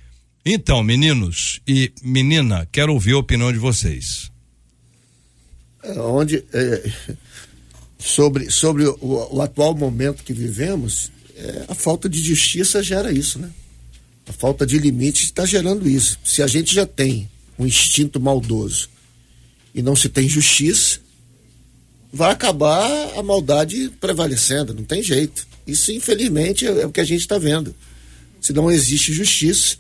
Então, 0.48 0.84
meninos 0.84 1.60
e 1.68 1.92
menina, 2.04 2.68
quero 2.72 2.94
ouvir 2.94 3.14
a 3.14 3.18
opinião 3.18 3.52
de 3.52 3.58
vocês. 3.58 4.32
É, 5.82 6.00
onde 6.00 6.44
é, 6.54 6.92
sobre 7.98 8.52
sobre 8.52 8.86
o, 8.86 8.98
o 9.32 9.42
atual 9.42 9.76
momento 9.76 10.24
que 10.24 10.34
vivemos, 10.34 11.12
é, 11.36 11.66
a 11.68 11.74
falta 11.74 12.08
de 12.08 12.22
justiça 12.22 12.84
gera 12.84 13.12
isso, 13.12 13.40
né? 13.40 13.50
A 14.28 14.34
falta 14.34 14.68
de 14.68 14.78
limite 14.78 15.24
está 15.24 15.48
gerando 15.48 15.90
isso. 15.90 16.20
Se 16.24 16.44
a 16.44 16.48
gente 16.48 16.76
já 16.76 16.86
tem 16.86 17.28
um 17.58 17.66
instinto 17.66 18.20
maldoso 18.20 18.88
e 19.74 19.82
não 19.82 19.96
se 19.96 20.10
tem 20.10 20.30
justiça, 20.30 21.00
vai 22.14 22.32
acabar 22.32 23.18
a 23.18 23.24
maldade 23.24 23.92
prevalecendo, 24.00 24.76
não 24.76 24.84
tem 24.84 25.02
jeito. 25.02 25.48
Isso, 25.66 25.92
infelizmente, 25.92 26.68
é, 26.68 26.82
é 26.82 26.86
o 26.86 26.92
que 26.92 27.02
a 27.02 27.06
gente 27.06 27.22
está 27.22 27.40
vendo. 27.40 27.76
Se 28.40 28.54
não 28.54 28.70
existe 28.70 29.12
justiça, 29.12 29.78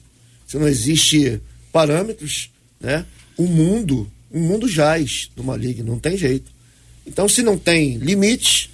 se 0.55 0.59
não 0.59 0.67
existe 0.69 1.41
parâmetros, 1.71 2.49
né? 2.79 3.05
O 3.37 3.43
mundo, 3.43 4.09
o 4.31 4.39
mundo 4.39 4.69
jaz 4.69 5.29
no 5.35 5.43
maligno, 5.43 5.91
não 5.91 5.99
tem 5.99 6.17
jeito. 6.17 6.49
Então, 7.05 7.27
se 7.27 7.43
não 7.43 7.57
tem 7.57 7.97
limites, 7.97 8.69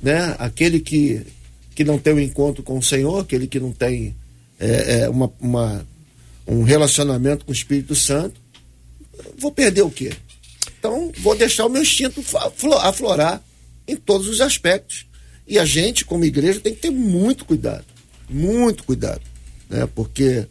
né? 0.00 0.36
Aquele 0.38 0.78
que, 0.78 1.26
que 1.74 1.82
não 1.82 1.98
tem 1.98 2.12
o 2.12 2.16
um 2.16 2.20
encontro 2.20 2.62
com 2.62 2.78
o 2.78 2.82
Senhor, 2.82 3.18
aquele 3.18 3.48
que 3.48 3.58
não 3.58 3.72
tem 3.72 4.14
é, 4.58 5.00
é, 5.00 5.08
uma, 5.08 5.32
uma, 5.40 5.84
um 6.46 6.62
relacionamento 6.62 7.44
com 7.44 7.50
o 7.50 7.54
Espírito 7.54 7.96
Santo, 7.96 8.40
vou 9.36 9.50
perder 9.50 9.82
o 9.82 9.90
quê? 9.90 10.12
Então, 10.78 11.10
vou 11.18 11.34
deixar 11.36 11.66
o 11.66 11.68
meu 11.68 11.82
instinto 11.82 12.22
aflorar 12.82 13.42
em 13.86 13.96
todos 13.96 14.28
os 14.28 14.40
aspectos. 14.40 15.06
E 15.44 15.58
a 15.58 15.64
gente, 15.64 16.04
como 16.04 16.24
igreja, 16.24 16.60
tem 16.60 16.72
que 16.72 16.82
ter 16.82 16.90
muito 16.90 17.44
cuidado. 17.44 17.84
Muito 18.28 18.84
cuidado. 18.84 19.22
Né? 19.68 19.88
Porque 19.92 20.46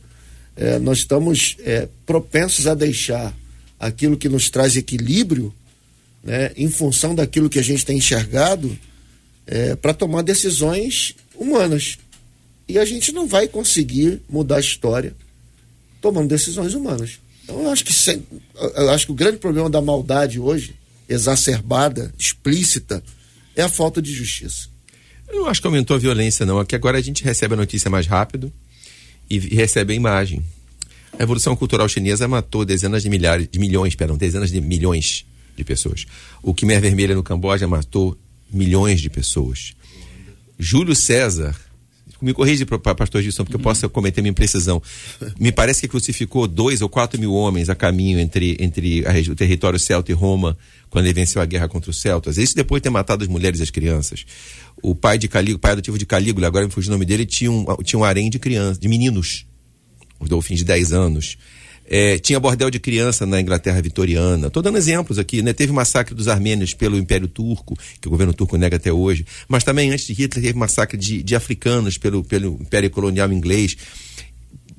é, 0.60 0.78
nós 0.78 0.98
estamos 1.00 1.56
é, 1.60 1.88
propensos 2.06 2.68
a 2.68 2.74
deixar 2.74 3.34
aquilo 3.80 4.18
que 4.18 4.28
nos 4.28 4.50
traz 4.50 4.76
equilíbrio, 4.76 5.54
né, 6.22 6.52
em 6.58 6.70
função 6.70 7.16
daquilo 7.16 7.50
que 7.50 7.58
a 7.58 7.64
gente 7.64 7.86
tem 7.86 7.98
enxergado, 7.98 8.78
é, 9.48 9.74
para 9.78 9.94
tomar 9.94 10.22
decisões 10.22 11.16
humanas. 11.34 11.98
E 12.68 12.78
a 12.78 12.84
gente 12.84 13.14
não 13.14 13.26
vai 13.26 13.48
conseguir 13.48 14.22
mudar 14.30 14.58
a 14.58 14.60
história 14.60 15.16
tomando 16.02 16.28
decisões 16.28 16.74
humanas. 16.74 17.20
Então 17.46 17.64
eu 17.64 17.70
acho 17.70 17.86
que 17.86 17.94
sem, 17.94 18.22
eu 18.76 18.90
acho 18.90 19.06
que 19.06 19.12
o 19.14 19.16
grande 19.16 19.38
problema 19.38 19.70
da 19.70 19.82
maldade 19.82 20.42
hoje, 20.42 20.76
exacerbada, 21.08 22.14
explícita, 22.20 23.02
é 23.56 23.62
a 23.62 23.70
falta 23.70 24.02
de 24.02 24.14
justiça. 24.14 24.68
Eu 25.30 25.48
acho 25.48 25.62
que 25.62 25.68
aumentou 25.68 25.96
a 25.96 26.00
violência, 26.00 26.46
não. 26.46 26.60
Aqui 26.60 26.76
agora 26.76 26.98
a 26.98 27.02
gente 27.02 27.24
recebe 27.24 27.54
a 27.54 27.58
notícia 27.58 27.90
mais 27.90 28.06
rápido 28.06 28.52
e 29.30 29.38
recebe 29.38 29.94
a 29.94 29.96
imagem. 29.96 30.44
A 31.14 31.18
Revolução 31.18 31.56
Cultural 31.56 31.88
Chinesa 31.90 32.28
matou 32.28 32.66
dezenas 32.66 33.04
de 33.04 33.10
milhares, 33.10 33.48
de 33.52 33.60
milhões, 33.60 33.96
perdão, 33.96 34.18
dezenas 34.18 34.52
de 34.52 34.62
milhões 34.62 35.26
de 35.56 35.64
pessoas. 35.64 36.06
O 36.42 36.54
Khmer 36.54 36.82
Vermelho 36.82 37.16
no 37.16 37.24
Camboja 37.24 37.68
matou 37.68 38.18
milhões 38.52 39.02
de 39.02 39.10
pessoas. 39.10 39.74
Júlio 40.58 40.96
César 40.96 41.56
me 42.22 42.34
corrija, 42.34 42.66
pastor 42.66 43.22
Gilson, 43.22 43.44
porque 43.44 43.56
eu 43.56 43.60
posso 43.60 43.88
cometer 43.90 44.22
minha 44.22 44.32
imprecisão. 44.32 44.82
Me 45.40 45.52
parece 45.52 45.82
que 45.82 45.88
crucificou 45.88 46.48
dois 46.48 46.82
ou 46.82 46.90
quatro 46.90 47.20
mil 47.20 47.34
homens 47.34 47.70
a 47.70 47.76
caminho 47.76 48.20
entre, 48.20 48.58
entre 48.60 49.06
a, 49.06 49.32
o 49.32 49.36
território 49.36 49.80
celta 49.80 50.12
e 50.12 50.16
Roma, 50.16 50.58
quando 50.90 51.06
ele 51.06 51.14
venceu 51.14 51.42
a 51.42 51.46
guerra 51.46 51.68
contra 51.68 51.90
os 51.90 52.02
celtas. 52.02 52.38
Isso 52.38 52.56
depois 52.56 52.82
de 52.82 52.84
ter 52.84 52.90
matado 52.90 53.24
as 53.24 53.30
mulheres 53.30 53.60
e 53.60 53.64
as 53.64 53.70
crianças. 53.70 54.26
O 54.82 54.96
pai 54.96 55.18
de 55.18 55.28
Calígula, 55.28 55.60
pai 55.60 55.72
adotivo 55.74 55.98
de 55.98 56.06
Calígula, 56.06 56.48
agora 56.48 56.66
me 56.66 56.72
fugiu 56.72 56.90
o 56.90 56.94
nome 56.94 57.06
dele, 57.06 57.26
tinha 57.26 57.52
um, 57.52 57.66
tinha 57.84 58.00
um 58.00 58.04
harém 58.04 58.30
de 58.30 58.40
crianças, 58.40 58.80
de 58.80 58.88
meninos. 58.88 59.46
Os 60.20 60.28
dolfins 60.28 60.60
de 60.60 60.66
10 60.66 60.92
anos. 60.92 61.38
É, 61.92 62.20
tinha 62.20 62.40
bordel 62.40 62.70
de 62.70 62.80
criança 62.80 63.26
na 63.26 63.42
Inglaterra 63.42 63.82
vitoriana. 63.82 64.46
Estou 64.46 64.62
dando 64.62 64.78
exemplos 64.78 65.18
aqui, 65.18 65.42
né? 65.42 65.54
Teve 65.54 65.74
massacre 65.74 66.14
dos 66.14 66.28
armênios 66.28 66.72
pelo 66.76 66.96
Império 66.96 67.28
Turco, 67.28 67.76
que 68.00 68.08
o 68.08 68.12
governo 68.12 68.32
turco 68.32 68.58
nega 68.58 68.78
até 68.78 68.94
hoje. 68.94 69.26
Mas 69.48 69.64
também 69.64 69.90
antes 69.90 70.06
de 70.06 70.14
Hitler 70.14 70.46
teve 70.46 70.54
massacre 70.58 70.96
de, 70.96 71.24
de 71.24 71.36
africanos 71.36 71.98
pelo, 71.98 72.24
pelo 72.24 72.60
Império 72.62 72.92
Colonial 72.92 73.34
Inglês. 73.34 73.76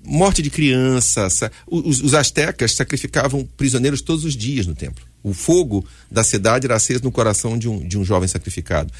Morte 0.04 0.40
de 0.40 0.50
criança. 0.50 1.50
Os, 1.66 2.00
os 2.00 2.14
astecas 2.14 2.74
sacrificavam 2.74 3.44
prisioneiros 3.56 4.00
todos 4.00 4.24
os 4.24 4.36
dias 4.36 4.64
no 4.64 4.76
templo. 4.76 5.04
O 5.20 5.34
fogo 5.34 5.84
da 6.08 6.22
cidade 6.22 6.66
era 6.66 6.76
aceso 6.76 7.02
no 7.02 7.10
coração 7.10 7.58
de 7.58 7.68
um, 7.68 7.80
de 7.80 7.98
um 7.98 8.04
jovem 8.04 8.28
sacrificado. 8.28 8.92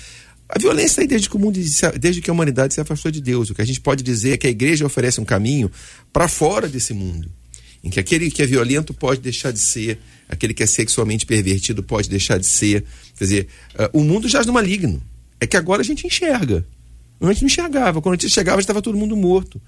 A 0.49 0.59
violência 0.59 1.01
aí 1.01 1.07
desde 1.07 1.31
que 1.31 1.37
o 1.37 1.39
mundo, 1.39 1.61
desde 2.01 2.21
que 2.21 2.29
a 2.29 2.33
humanidade 2.33 2.75
se 2.75 2.81
afastou 2.81 3.13
de 3.13 3.21
Deus. 3.21 3.51
O 3.51 3.55
que 3.55 3.63
a 3.63 3.65
gente 3.65 3.81
pode 3.81 4.03
dizer 4.03 4.33
é 4.33 4.37
que 4.37 4.49
a 4.49 4.51
igreja 4.51 4.85
oferece 4.85 5.21
um 5.21 5.25
caminho 5.25 5.71
para 6.13 6.27
fora 6.27 6.69
desse 6.69 6.93
mundo 6.93 7.31
em 7.83 7.91
que 7.91 7.99
aquele 7.99 8.31
que 8.31 8.43
é 8.43 8.47
violento 8.47 8.93
pode 8.93 9.21
deixar 9.21 9.53
de 9.53 9.59
ser, 9.59 9.99
aquele 10.29 10.53
que 10.53 10.63
é 10.63 10.67
sexualmente 10.67 11.25
pervertido 11.25 11.83
pode 11.83 12.09
deixar 12.09 12.39
de 12.39 12.47
ser. 12.47 12.85
Quer 13.17 13.25
dizer, 13.25 13.49
uh, 13.75 13.99
o 13.99 14.05
mundo 14.05 14.29
jaz 14.29 14.47
no 14.47 14.53
maligno. 14.53 15.03
É 15.41 15.47
que 15.47 15.57
agora 15.57 15.81
a 15.81 15.85
gente 15.85 16.07
enxerga. 16.07 16.67
Antes 17.21 17.43
não 17.43 17.47
enxergava. 17.47 18.01
Quando 18.01 18.15
a 18.15 18.17
gente 18.17 18.31
chegava, 18.31 18.61
estava 18.61 18.83
todo 18.83 18.97
mundo 18.97 19.17
morto. 19.17 19.61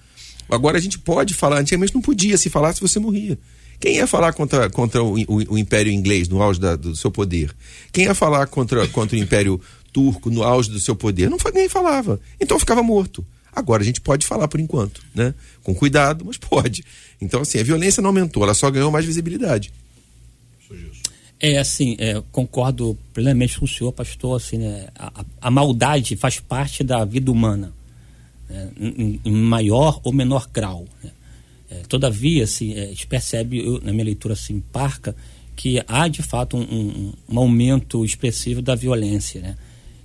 Agora 0.49 0.79
a 0.79 0.81
gente 0.81 0.99
pode 0.99 1.35
falar. 1.35 1.61
Antigamente 1.61 1.95
não 1.95 2.03
podia. 2.03 2.37
Se 2.37 2.51
falasse, 2.51 2.81
você 2.81 2.99
morria. 2.99 3.39
Quem 3.81 3.97
ia 3.97 4.07
falar 4.07 4.33
contra, 4.33 4.71
contra 4.71 5.03
o, 5.03 5.19
o, 5.19 5.55
o 5.55 5.59
Império 5.59 5.93
Inglês 5.93 6.29
no 6.29 6.41
auge 6.41 6.61
da, 6.61 6.77
do 6.77 6.95
seu 6.95 7.11
poder? 7.11 7.55
Quem 7.91 8.05
ia 8.05 8.15
falar 8.15 8.47
contra, 8.47 8.87
contra 8.89 9.17
o 9.17 9.19
Império 9.19 9.61
Turco 9.93 10.31
no 10.31 10.43
auge 10.43 10.71
do 10.71 10.79
seu 10.79 10.95
poder? 10.95 11.29
Não, 11.29 11.39
ninguém 11.47 11.69
falava. 11.69 12.21
Então 12.41 12.59
ficava 12.59 12.83
morto. 12.83 13.25
Agora 13.55 13.83
a 13.83 13.85
gente 13.85 14.01
pode 14.01 14.27
falar 14.27 14.49
por 14.49 14.59
enquanto, 14.59 15.03
né? 15.15 15.35
Com 15.63 15.75
cuidado, 15.75 16.25
mas 16.25 16.39
pode. 16.39 16.85
Então, 17.21 17.43
assim, 17.43 17.59
a 17.59 17.63
violência 17.63 18.01
não 18.01 18.09
aumentou, 18.09 18.43
ela 18.43 18.55
só 18.55 18.71
ganhou 18.71 18.91
mais 18.91 19.05
visibilidade. 19.05 19.71
É, 21.39 21.59
assim, 21.59 21.97
é, 21.99 22.23
concordo 22.31 22.97
plenamente 23.13 23.59
com 23.59 23.65
o 23.65 23.69
senhor, 23.69 23.93
pastor, 23.93 24.37
assim, 24.37 24.59
né? 24.59 24.87
A, 24.97 25.25
a 25.41 25.51
maldade 25.51 26.15
faz 26.15 26.39
parte 26.39 26.85
da 26.85 27.05
vida 27.05 27.33
humana, 27.33 27.73
né? 28.49 28.71
em, 28.79 29.21
em, 29.25 29.33
maior 29.33 30.01
ou 30.05 30.13
menor 30.13 30.49
grau. 30.53 30.87
Né? 31.03 31.11
É, 31.69 31.75
todavia, 31.89 32.45
assim, 32.45 32.75
é, 32.75 32.85
a 32.85 32.87
gente 32.87 33.09
percebe, 33.09 33.59
eu, 33.59 33.81
na 33.83 33.93
minha 33.93 34.05
leitura 34.05 34.35
assim, 34.35 34.61
parca, 34.73 35.17
que 35.57 35.83
há 35.89 36.07
de 36.07 36.23
fato 36.23 36.57
um, 36.57 36.63
um, 36.63 37.13
um 37.29 37.39
aumento 37.41 38.05
expressivo 38.05 38.63
da 38.63 38.77
violência, 38.77 39.41
né? 39.41 39.57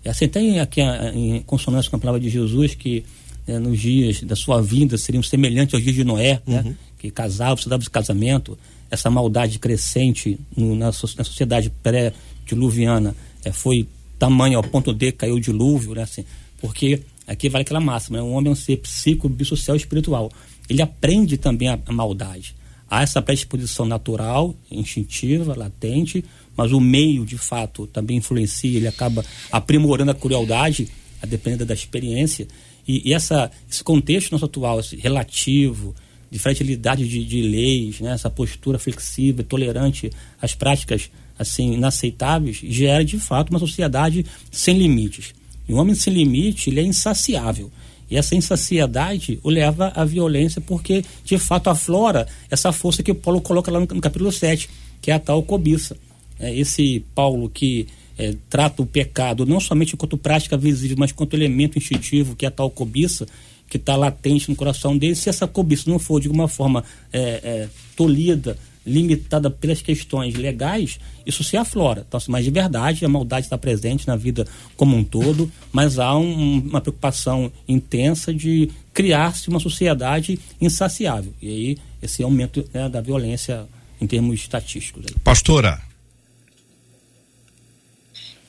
E 0.04 0.10
assim, 0.10 0.28
tem 0.28 0.60
aqui 0.60 0.82
em 0.82 1.42
consonância 1.42 1.90
com 1.90 1.98
a 1.98 2.00
palavra 2.00 2.20
de 2.20 2.30
Jesus 2.30 2.74
que 2.74 3.04
né, 3.48 3.58
nos 3.60 3.80
dias 3.80 4.22
da 4.22 4.36
sua 4.36 4.62
vinda 4.62 4.98
seriam 4.98 5.24
semelhantes 5.24 5.74
aos 5.74 5.84
dias 5.84 5.96
de 5.96 6.04
Noé, 6.04 6.42
né, 6.46 6.62
uhum. 6.66 6.76
que 7.00 7.10
casava, 7.10 7.60
se 7.62 7.70
dava 7.70 7.82
esse 7.82 7.90
casamento, 7.90 8.58
essa 8.92 9.10
maldade 9.10 9.60
crescente 9.60 10.40
no, 10.56 10.76
na, 10.76 10.88
na, 10.88 10.92
sociedade 10.92 11.72
pré-diluviana 11.82 13.16
é, 13.44 13.52
foi 13.52 13.88
tamanho 14.20 14.58
ao 14.58 14.64
ponto 14.64 14.94
de 14.94 15.12
caiu 15.12 15.36
o 15.36 15.40
dilúvio, 15.40 15.94
né, 15.94 16.04
assim, 16.04 16.26
porque 16.60 17.02
aqui 17.26 17.50
vale 17.50 17.62
aquela 17.62 17.80
máxima, 17.80 18.18
né, 18.18 18.24
um 18.24 18.34
homem 18.34 18.50
é 18.50 18.52
um 18.52 18.56
ser 18.56 18.78
psico, 18.78 19.30
bissocial 19.30 19.76
e 19.76 19.80
espiritual. 19.80 20.32
Ele 20.70 20.82
aprende 20.82 21.38
também 21.38 21.70
a, 21.70 21.80
a 21.86 21.94
maldade. 21.94 22.56
Há 22.90 23.04
essa 23.04 23.22
predisposição 23.22 23.86
natural, 23.86 24.56
instintiva, 24.72 25.58
latente, 25.58 26.24
mas 26.56 26.72
o 26.72 26.80
meio, 26.80 27.26
de 27.26 27.38
fato, 27.38 27.86
também 27.86 28.18
influencia, 28.18 28.78
ele 28.78 28.88
acaba 28.88 29.24
aprimorando 29.52 30.12
a 30.12 30.16
crueldade, 30.16 30.88
a 31.22 31.26
depender 31.26 31.66
da 31.66 31.74
experiência. 31.74 32.48
E, 32.88 33.10
e 33.10 33.13
essa, 33.13 33.52
esse 33.69 33.84
contexto 33.84 34.32
nosso 34.32 34.45
atual, 34.45 34.80
relativo, 34.97 35.93
de 36.30 36.39
fragilidade 36.39 37.08
de, 37.08 37.23
de 37.23 37.41
leis, 37.41 38.00
né, 38.00 38.12
essa 38.12 38.30
postura 38.30 38.78
flexível, 38.78 39.43
tolerante 39.43 40.10
às 40.41 40.54
práticas 40.54 41.10
assim 41.39 41.73
inaceitáveis, 41.73 42.58
gera 42.63 43.04
de 43.04 43.19
fato 43.19 43.50
uma 43.50 43.60
sociedade 43.60 44.26
sem 44.52 44.78
limites. 44.78 45.34
E 45.67 45.73
um 45.73 45.78
homem 45.78 45.95
sem 45.95 46.13
limite, 46.13 46.69
ele 46.69 46.80
é 46.80 46.84
insaciável. 46.84 47.71
E 48.10 48.15
essa 48.15 48.36
insaciedade 48.36 49.39
o 49.43 49.50
leva 49.50 49.91
à 49.93 50.06
violência 50.06 50.62
porque, 50.62 51.04
de 51.26 51.38
fato, 51.38 51.69
aflora 51.69 52.26
essa 52.50 52.71
força 52.71 53.04
que 53.04 53.12
o 53.12 53.15
Paulo 53.15 53.41
coloca 53.41 53.69
lá 53.69 53.80
no, 53.80 53.86
no 53.86 54.02
capítulo 54.02 54.32
7, 54.32 54.69
que 55.02 55.12
é 55.12 55.13
a 55.13 55.19
tal 55.19 55.43
cobiça. 55.43 55.97
É 56.39 56.56
esse 56.56 57.04
Paulo 57.13 57.50
que 57.50 57.88
é, 58.18 58.36
trata 58.50 58.82
o 58.82 58.86
pecado 58.86 59.46
não 59.46 59.60
somente 59.60 59.94
enquanto 59.94 60.18
prática 60.18 60.58
visível, 60.58 60.98
mas 61.00 61.12
quanto 61.12 61.36
elemento 61.36 61.78
instintivo, 61.78 62.36
que 62.36 62.46
é 62.46 62.48
a 62.48 62.52
tal 62.52 62.70
cobiça, 62.70 63.28
que 63.70 63.78
está 63.78 63.96
latente 63.96 64.50
no 64.50 64.56
coração 64.56 64.98
dele, 64.98 65.16
se 65.16 65.30
essa 65.30 65.48
cobiça 65.48 65.90
não 65.90 66.00
for 66.00 66.20
de 66.20 66.28
alguma 66.28 66.48
forma 66.48 66.84
é, 67.12 67.20
é, 67.20 67.70
tolhida, 67.96 68.58
limitada 68.86 69.50
pelas 69.50 69.82
questões 69.82 70.36
legais, 70.36 70.98
isso 71.26 71.44
se 71.44 71.58
aflora. 71.58 72.06
Então, 72.08 72.18
assim, 72.18 72.32
mas 72.32 72.46
de 72.46 72.52
verdade, 72.52 73.04
a 73.04 73.10
maldade 73.10 73.46
está 73.46 73.58
presente 73.58 74.08
na 74.08 74.16
vida 74.16 74.48
como 74.78 74.96
um 74.96 75.04
todo, 75.04 75.52
mas 75.74 76.00
há 76.00 76.18
um, 76.18 76.60
uma 76.60 76.80
preocupação 76.80 77.52
intensa 77.68 78.34
de 78.34 78.70
criar-se 78.94 79.50
uma 79.50 79.60
sociedade 79.60 80.40
insaciável. 80.62 81.34
E 81.42 81.50
aí, 81.50 81.78
esse 82.02 82.24
aumento 82.24 82.65
né, 82.74 82.88
da 82.88 83.02
violência 83.02 83.65
em 84.00 84.08
termos 84.08 84.40
estatísticos. 84.40 85.06
Pastora, 85.24 85.82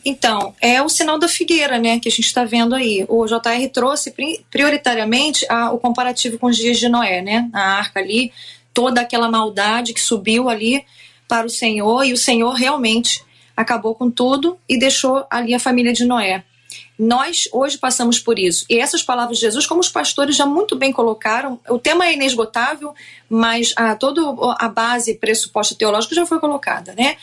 então, 0.09 0.55
é 0.61 0.81
o 0.83 0.89
sinal 0.89 1.19
da 1.19 1.29
figueira, 1.29 1.79
né, 1.79 1.99
que 1.99 2.09
a 2.09 2.11
gente 2.11 2.27
está 2.27 2.45
vendo 2.45 2.75
aí. 2.75 3.05
O 3.09 3.27
JR 3.27 3.69
trouxe 3.73 4.15
prioritariamente 4.51 5.45
a, 5.49 5.71
o 5.71 5.79
comparativo 5.79 6.39
com 6.39 6.47
os 6.47 6.57
dias 6.57 6.79
de 6.79 6.89
Noé, 6.89 7.21
né, 7.21 7.49
a 7.53 7.79
arca 7.79 8.01
ali, 8.01 8.33
toda 8.73 9.01
aquela 9.01 9.31
maldade 9.31 9.93
que 9.93 10.01
subiu 10.01 10.49
ali 10.49 10.85
para 11.29 11.47
o 11.47 11.51
Senhor 11.51 12.05
e 12.05 12.13
o 12.13 12.17
Senhor 12.17 12.53
realmente 12.53 13.23
acabou 13.57 13.95
com 13.95 14.11
tudo 14.11 14.59
e 14.69 14.79
deixou 14.79 15.27
ali 15.31 15.53
a 15.53 15.61
família 15.61 15.93
de 15.93 16.05
Noé. 16.05 16.45
Nós 16.99 17.49
hoje 17.53 17.79
passamos 17.79 18.19
por 18.19 18.39
isso. 18.41 18.65
E 18.69 18.79
essas 18.79 19.05
palavras 19.05 19.39
de 19.39 19.43
Jesus, 19.43 19.67
como 19.67 19.81
os 19.81 19.89
pastores 19.89 20.35
já 20.35 20.45
muito 20.45 20.75
bem 20.75 20.93
colocaram, 20.93 21.61
o 21.69 21.79
tema 21.79 22.07
é 22.07 22.15
inesgotável, 22.15 22.93
mas 23.29 23.73
a, 23.77 23.95
toda 23.95 24.21
a 24.59 24.69
base 24.69 25.15
pressuposta 25.15 25.77
teológica 25.77 26.15
já 26.15 26.27
foi 26.27 26.41
colocada, 26.41 26.95
né? 26.97 27.17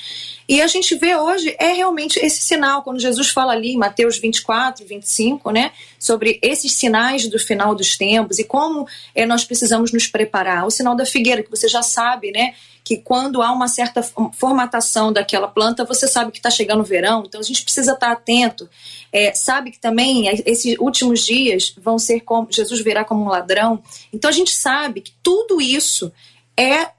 E 0.48 0.62
a 0.62 0.68
gente 0.68 0.96
vê 0.96 1.16
hoje 1.16 1.56
é 1.60 1.74
realmente 1.74 2.20
esse 2.20 2.42
sinal, 2.42 2.84
quando 2.84 3.00
Jesus 3.00 3.30
fala 3.30 3.52
ali 3.52 3.74
em 3.74 3.78
Mateus 3.78 4.18
24, 4.18 4.86
25, 4.86 5.52
né? 5.52 5.72
Sobre 6.00 6.40
esses 6.42 6.72
sinais 6.74 7.28
do 7.28 7.38
final 7.38 7.76
dos 7.76 7.98
tempos 7.98 8.40
e 8.40 8.44
como 8.46 8.88
é, 9.14 9.26
nós 9.26 9.44
precisamos 9.44 9.92
nos 9.92 10.08
preparar. 10.08 10.66
O 10.66 10.72
sinal 10.72 10.96
da 10.96 11.06
figueira, 11.06 11.44
que 11.44 11.50
você 11.50 11.68
já 11.68 11.82
sabe, 11.82 12.32
né? 12.32 12.54
Que 12.86 12.98
quando 12.98 13.42
há 13.42 13.52
uma 13.52 13.68
certa 13.68 14.04
formatação 14.32 15.12
daquela 15.12 15.48
planta, 15.48 15.84
você 15.84 16.08
sabe 16.08 16.32
que 16.32 16.38
está 16.38 16.52
chegando 16.52 16.82
o 16.82 16.86
verão, 16.86 17.24
então 17.26 17.42
a 17.42 17.44
gente 17.44 17.64
precisa 17.64 17.94
estar 17.94 18.08
tá 18.08 18.14
atento. 18.14 18.70
É, 19.12 19.34
sabe 19.34 19.72
que 19.72 19.80
também 19.80 20.28
esses 20.46 20.78
últimos 20.78 21.26
dias 21.26 21.74
vão 21.82 21.98
ser 21.98 22.20
como 22.20 22.48
Jesus 22.52 22.80
virá 22.82 23.04
como 23.04 23.26
um 23.26 23.28
ladrão. 23.28 23.82
Então 24.14 24.30
a 24.30 24.34
gente 24.34 24.54
sabe 24.54 25.02
que 25.02 25.12
tudo 25.24 25.60
isso 25.60 26.14
é 26.56 26.92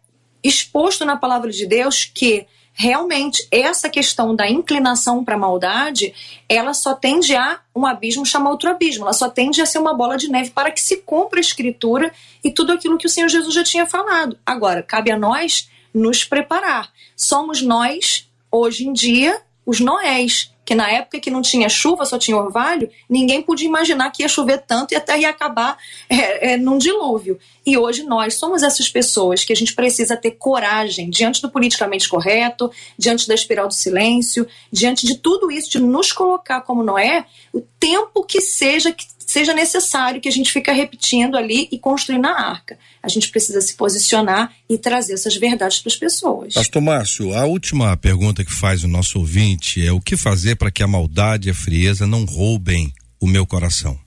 exposto 0.43 1.05
na 1.05 1.17
palavra 1.17 1.53
de 1.53 1.65
Deus 1.65 2.05
que 2.05 2.47
realmente 2.75 3.47
essa 3.51 3.89
questão 3.89 4.35
da 4.35 4.51
inclinação 4.51 5.25
para 5.25 5.37
a 5.37 5.39
maldade, 5.39 6.13
ela 6.49 6.75
só 6.75 6.95
tende 6.95 7.35
a 7.37 7.61
um 7.75 7.87
abismo 7.87 8.27
chamar 8.27 8.51
outro 8.51 8.71
abismo, 8.71 9.05
ela 9.05 9.15
só 9.15 9.31
tende 9.31 9.63
a 9.63 9.67
ser 9.67 9.79
uma 9.79 9.95
bola 9.95 10.17
de 10.17 10.29
neve 10.29 10.51
para 10.51 10.73
que 10.73 10.81
se 10.81 10.97
cumpra 10.99 11.39
a 11.39 11.41
escritura 11.41 12.13
e 12.43 12.51
tudo 12.51 12.73
aquilo 12.73 12.99
que 12.99 13.07
o 13.07 13.11
Senhor 13.11 13.29
Jesus 13.29 13.55
já 13.55 13.63
tinha 13.63 13.87
falado. 13.87 14.37
Agora, 14.45 14.83
cabe 14.83 15.13
a 15.13 15.19
nós 15.19 15.71
nos 15.97 16.25
preparar. 16.25 16.93
Somos 17.17 17.63
nós, 17.63 18.29
hoje 18.51 18.87
em 18.87 18.93
dia, 18.93 19.41
os 19.65 19.81
Noés, 19.81 20.53
que 20.63 20.75
na 20.75 20.91
época 20.91 21.21
que 21.21 21.31
não 21.31 21.41
tinha 21.41 21.69
chuva, 21.69 22.05
só 22.05 22.19
tinha 22.19 22.37
orvalho, 22.37 22.91
ninguém 23.09 23.41
podia 23.41 23.67
imaginar 23.67 24.11
que 24.11 24.23
ia 24.23 24.29
chover 24.29 24.59
tanto 24.59 24.93
e 24.93 24.97
a 24.97 25.01
terra 25.01 25.19
ia 25.19 25.31
acabar 25.31 25.79
é, 26.09 26.53
é, 26.53 26.57
num 26.57 26.77
dilúvio. 26.77 27.39
E 27.65 27.79
hoje 27.79 28.03
nós 28.03 28.35
somos 28.35 28.63
essas 28.63 28.89
pessoas 28.89 29.43
que 29.43 29.53
a 29.53 29.57
gente 29.57 29.75
precisa 29.75 30.17
ter 30.17 30.33
coragem 30.33 31.09
diante 31.09 31.41
do 31.41 31.51
politicamente 31.51 32.09
correto, 32.09 32.71
diante 32.99 33.27
da 33.27 33.35
espiral 33.35 33.67
do 33.67 33.75
silêncio, 33.75 34.47
diante 34.71 35.07
de 35.07 35.17
tudo 35.17 35.51
isso, 35.51 35.71
de 35.71 35.81
nos 35.81 36.13
colocar 36.13 36.61
como 36.61 36.83
Noé, 36.83 37.25
o 37.53 37.63
tempo 37.81 38.23
que 38.23 38.41
seja 38.41 38.93
que 38.93 39.07
seja 39.37 39.53
necessário 39.53 40.19
que 40.19 40.31
a 40.31 40.33
gente 40.33 40.51
fique 40.51 40.73
repetindo 40.73 41.37
ali 41.37 41.69
e 41.71 41.79
construindo 41.79 42.25
a 42.25 42.31
arca. 42.31 42.79
A 43.03 43.09
gente 43.09 43.29
precisa 43.29 43.61
se 43.61 43.75
posicionar 43.75 44.51
e 44.67 44.79
trazer 44.79 45.13
essas 45.13 45.37
verdades 45.37 45.79
para 45.81 45.91
as 45.91 45.97
pessoas. 45.97 46.55
Pastor 46.55 46.81
Márcio, 46.81 47.35
a 47.35 47.45
última 47.45 47.95
pergunta 47.99 48.43
que 48.43 48.51
faz 48.51 48.83
o 48.83 48.89
nosso 48.89 49.19
ouvinte 49.19 49.87
é 49.87 49.93
o 49.93 50.01
que 50.01 50.17
fazer 50.17 50.57
para 50.57 50.71
que 50.71 50.83
a 50.83 50.87
maldade 50.87 51.49
e 51.49 51.51
a 51.51 51.55
frieza 51.55 52.07
não 52.07 52.25
roubem 52.25 52.91
o 53.21 53.27
meu 53.27 53.47
coração? 53.47 53.99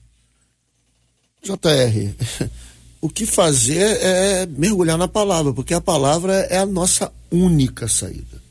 JR, 1.44 2.48
o 3.00 3.08
que 3.08 3.24
fazer 3.24 3.98
é 4.02 4.46
mergulhar 4.46 4.98
na 4.98 5.06
palavra, 5.06 5.52
porque 5.52 5.74
a 5.74 5.80
palavra 5.80 6.34
é 6.50 6.58
a 6.58 6.66
nossa 6.66 7.12
única 7.30 7.86
saída, 7.86 8.42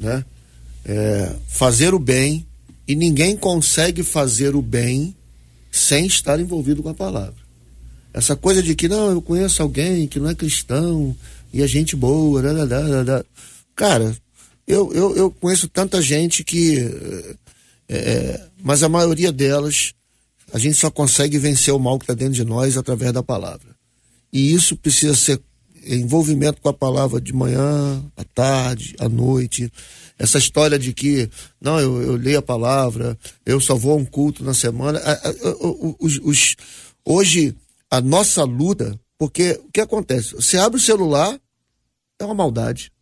né? 0.00 0.24
É 0.84 1.32
fazer 1.46 1.94
o 1.94 1.98
bem 2.00 2.44
e 2.88 2.96
ninguém 2.96 3.36
consegue 3.36 4.02
fazer 4.02 4.56
o 4.56 4.60
bem 4.60 5.14
sem 5.74 6.06
estar 6.06 6.38
envolvido 6.38 6.84
com 6.84 6.88
a 6.88 6.94
palavra. 6.94 7.34
Essa 8.12 8.36
coisa 8.36 8.62
de 8.62 8.76
que, 8.76 8.86
não, 8.86 9.10
eu 9.10 9.20
conheço 9.20 9.60
alguém 9.60 10.06
que 10.06 10.20
não 10.20 10.30
é 10.30 10.34
cristão 10.34 11.16
e 11.52 11.62
é 11.62 11.66
gente 11.66 11.96
boa, 11.96 12.40
da, 12.40 12.64
da, 12.64 13.02
da, 13.02 13.24
cara, 13.74 14.16
eu, 14.68 14.92
eu, 14.92 15.16
eu 15.16 15.30
conheço 15.32 15.66
tanta 15.66 16.00
gente 16.00 16.44
que. 16.44 16.78
É, 17.88 18.40
mas 18.62 18.84
a 18.84 18.88
maioria 18.88 19.32
delas, 19.32 19.92
a 20.52 20.60
gente 20.60 20.76
só 20.76 20.92
consegue 20.92 21.38
vencer 21.38 21.74
o 21.74 21.78
mal 21.78 21.98
que 21.98 22.04
está 22.04 22.14
dentro 22.14 22.34
de 22.34 22.44
nós 22.44 22.78
através 22.78 23.12
da 23.12 23.22
palavra. 23.22 23.74
E 24.32 24.54
isso 24.54 24.76
precisa 24.76 25.16
ser 25.16 25.40
envolvimento 25.86 26.60
com 26.60 26.68
a 26.68 26.74
palavra 26.74 27.20
de 27.20 27.32
manhã, 27.32 28.02
à 28.16 28.24
tarde, 28.24 28.94
à 28.98 29.08
noite. 29.08 29.70
Essa 30.18 30.38
história 30.38 30.78
de 30.78 30.92
que, 30.92 31.28
não, 31.60 31.78
eu, 31.80 32.02
eu 32.02 32.16
leio 32.16 32.38
a 32.38 32.42
palavra, 32.42 33.18
eu 33.44 33.60
só 33.60 33.74
vou 33.74 33.92
a 33.92 33.96
um 33.96 34.04
culto 34.04 34.44
na 34.44 34.54
semana. 34.54 35.00
Os, 35.98 36.18
os, 36.22 36.56
hoje, 37.04 37.54
a 37.90 38.00
nossa 38.00 38.44
luta, 38.44 38.98
porque 39.18 39.60
o 39.64 39.70
que 39.72 39.80
acontece? 39.80 40.34
Você 40.34 40.56
abre 40.58 40.78
o 40.78 40.82
celular, 40.82 41.38
é 42.18 42.24
uma 42.24 42.34
maldade. 42.34 42.92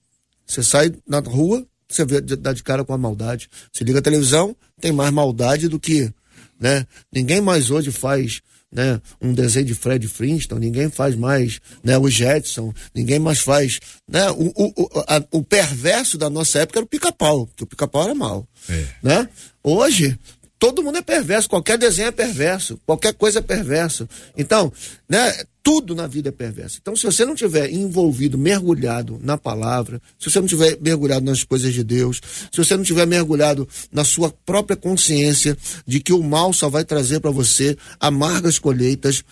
Você 0.47 0.62
sai 0.62 0.93
na 1.07 1.20
rua, 1.20 1.66
você 1.89 2.05
vê, 2.05 2.20
dá 2.20 2.53
de 2.53 2.62
cara 2.62 2.85
com 2.85 2.93
a 2.93 2.99
maldade. 2.99 3.49
Você 3.72 3.85
liga 3.85 3.99
a 3.99 4.03
televisão, 4.03 4.57
tem 4.80 4.93
mais 4.93 5.11
maldade 5.11 5.68
do 5.68 5.78
que. 5.78 6.12
Né? 6.59 6.87
Ninguém 7.12 7.41
mais 7.41 7.70
hoje 7.70 7.91
faz 7.91 8.41
né, 8.72 9.00
um 9.20 9.32
desenho 9.32 9.66
de 9.66 9.74
Fred 9.74 10.08
Flintstone, 10.08 10.64
ninguém 10.64 10.88
faz 10.88 11.14
mais 11.14 11.60
né, 11.84 11.98
o 11.98 12.08
Jetson, 12.08 12.72
ninguém 12.94 13.18
mais 13.18 13.40
faz. 13.40 13.78
Né, 14.08 14.30
o, 14.30 14.52
o, 14.56 14.90
a, 15.06 15.22
o 15.30 15.42
perverso 15.42 16.16
da 16.16 16.30
nossa 16.30 16.60
época 16.60 16.78
era 16.78 16.84
o 16.84 16.88
pica-pau, 16.88 17.46
porque 17.46 17.64
o 17.64 17.66
pica-pau 17.66 18.04
era 18.04 18.14
mal. 18.14 18.48
É. 18.68 18.86
Né? 19.02 19.28
Hoje, 19.62 20.18
todo 20.58 20.82
mundo 20.82 20.98
é 20.98 21.02
perverso, 21.02 21.48
qualquer 21.48 21.76
desenho 21.76 22.08
é 22.08 22.12
perverso, 22.12 22.80
qualquer 22.86 23.12
coisa 23.12 23.40
é 23.40 23.42
perverso. 23.42 24.08
Então, 24.36 24.72
né, 25.08 25.44
tudo 25.62 25.94
na 25.94 26.06
vida 26.06 26.30
é 26.30 26.32
perverso. 26.32 26.78
Então, 26.80 26.96
se 26.96 27.04
você 27.04 27.24
não 27.24 27.34
tiver 27.34 27.70
envolvido, 27.70 28.36
mergulhado 28.36 29.18
na 29.22 29.38
palavra, 29.38 30.02
se 30.18 30.28
você 30.30 30.40
não 30.40 30.48
tiver 30.48 30.76
mergulhado 30.80 31.24
nas 31.24 31.44
coisas 31.44 31.72
de 31.72 31.84
Deus, 31.84 32.20
se 32.50 32.58
você 32.58 32.76
não 32.76 32.82
tiver 32.82 33.06
mergulhado 33.06 33.68
na 33.90 34.04
sua 34.04 34.30
própria 34.44 34.76
consciência 34.76 35.56
de 35.86 36.00
que 36.00 36.12
o 36.12 36.22
mal 36.22 36.52
só 36.52 36.68
vai 36.68 36.84
trazer 36.84 37.20
para 37.20 37.30
você 37.30 37.76
amargas 38.00 38.58
colheitas, 38.58 39.22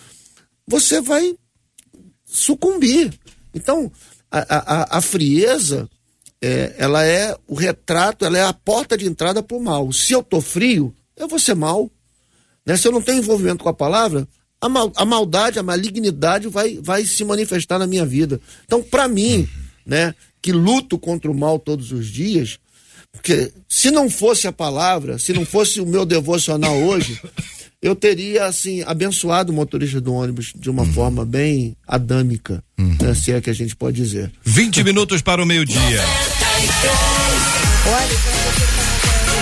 você 0.67 1.01
vai 1.01 1.35
sucumbir. 2.25 3.13
Então, 3.53 3.91
a, 4.31 4.39
a, 4.39 4.99
a 4.99 5.01
frieza, 5.01 5.91
é, 6.41 6.77
ela 6.79 7.05
é 7.05 7.37
o 7.49 7.55
retrato, 7.55 8.25
ela 8.25 8.39
é 8.39 8.45
a 8.45 8.53
porta 8.53 8.97
de 8.97 9.07
entrada 9.07 9.43
para 9.43 9.57
o 9.57 9.63
mal. 9.63 9.93
Se 9.93 10.13
eu 10.13 10.23
tô 10.23 10.41
frio, 10.41 10.95
eu 11.17 11.27
vou 11.27 11.39
ser 11.39 11.55
mal. 11.55 11.91
Né? 12.65 12.77
Se 12.77 12.87
eu 12.87 12.93
não 12.93 13.03
tenho 13.03 13.19
envolvimento 13.19 13.65
com 13.65 13.69
a 13.69 13.75
palavra, 13.75 14.29
a, 14.61 14.69
mal, 14.69 14.93
a 14.97 15.05
maldade, 15.05 15.59
a 15.59 15.63
malignidade 15.63 16.49
vai, 16.49 16.79
vai 16.83 17.05
se 17.05 17.25
manifestar 17.25 17.79
na 17.79 17.87
minha 17.87 18.05
vida. 18.05 18.41
Então, 18.65 18.83
para 18.83 19.09
mim, 19.09 19.49
né, 19.87 20.15
que 20.43 20.53
luto 20.53 20.99
contra 20.99 21.31
o 21.31 21.35
mal 21.35 21.59
todos 21.59 21.93
os 21.93 22.07
dias, 22.07 22.59
porque 23.13 23.53
se 23.69 23.91
não 23.91 24.09
fosse 24.09 24.47
a 24.47 24.53
palavra, 24.53 25.19
se 25.19 25.33
não 25.33 25.45
fosse 25.45 25.81
o 25.81 25.87
meu 25.87 26.05
devocional 26.05 26.77
hoje, 26.77 27.21
eu 27.83 27.97
teria, 27.97 28.45
assim, 28.45 28.83
abençoado 28.83 29.53
o 29.53 29.55
motorista 29.55 30.01
do 30.01 30.13
ônibus 30.13 30.53
de 30.55 30.69
uma 30.69 30.83
uhum. 30.83 30.93
forma 30.93 31.25
bem 31.25 31.77
adâmica, 31.87 32.63
uhum. 32.79 32.97
né, 33.01 33.15
se 33.15 33.33
é 33.33 33.41
que 33.41 33.51
a 33.51 33.55
gente 33.55 33.75
pode 33.75 33.97
dizer. 33.97 34.31
20 34.45 34.85
minutos 34.85 35.23
para 35.23 35.43
o 35.43 35.47
meio-dia. 35.47 35.79
Olha, 37.87 38.40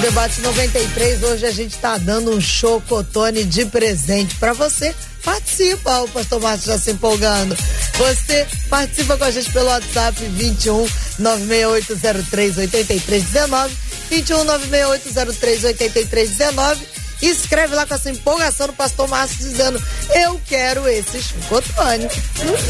debate 0.08 0.40
93, 0.40 1.22
hoje 1.22 1.44
a 1.44 1.50
gente 1.50 1.74
está 1.74 1.98
dando 1.98 2.30
um 2.30 2.40
chocotone 2.40 3.44
de 3.44 3.66
presente 3.66 4.34
para 4.36 4.54
você. 4.54 4.94
Participa, 5.22 6.00
o 6.00 6.08
pastor 6.08 6.40
Márcio 6.40 6.72
já 6.72 6.78
se 6.78 6.92
empolgando. 6.92 7.54
Você 7.98 8.46
participa 8.70 9.18
com 9.18 9.24
a 9.24 9.30
gente 9.30 9.52
pelo 9.52 9.66
WhatsApp 9.66 10.18
21 10.24 10.88
96803 11.18 12.56
8319. 12.56 13.76
21 14.08 14.44
96803 14.44 15.64
8319. 15.64 16.86
Escreve 17.20 17.74
lá 17.74 17.84
com 17.84 17.94
essa 17.94 18.10
empolgação 18.10 18.68
do 18.68 18.72
pastor 18.72 19.08
Márcio 19.08 19.36
dizendo: 19.40 19.82
Eu 20.14 20.40
quero 20.46 20.88
esse 20.88 21.20
chocotone. 21.22 22.08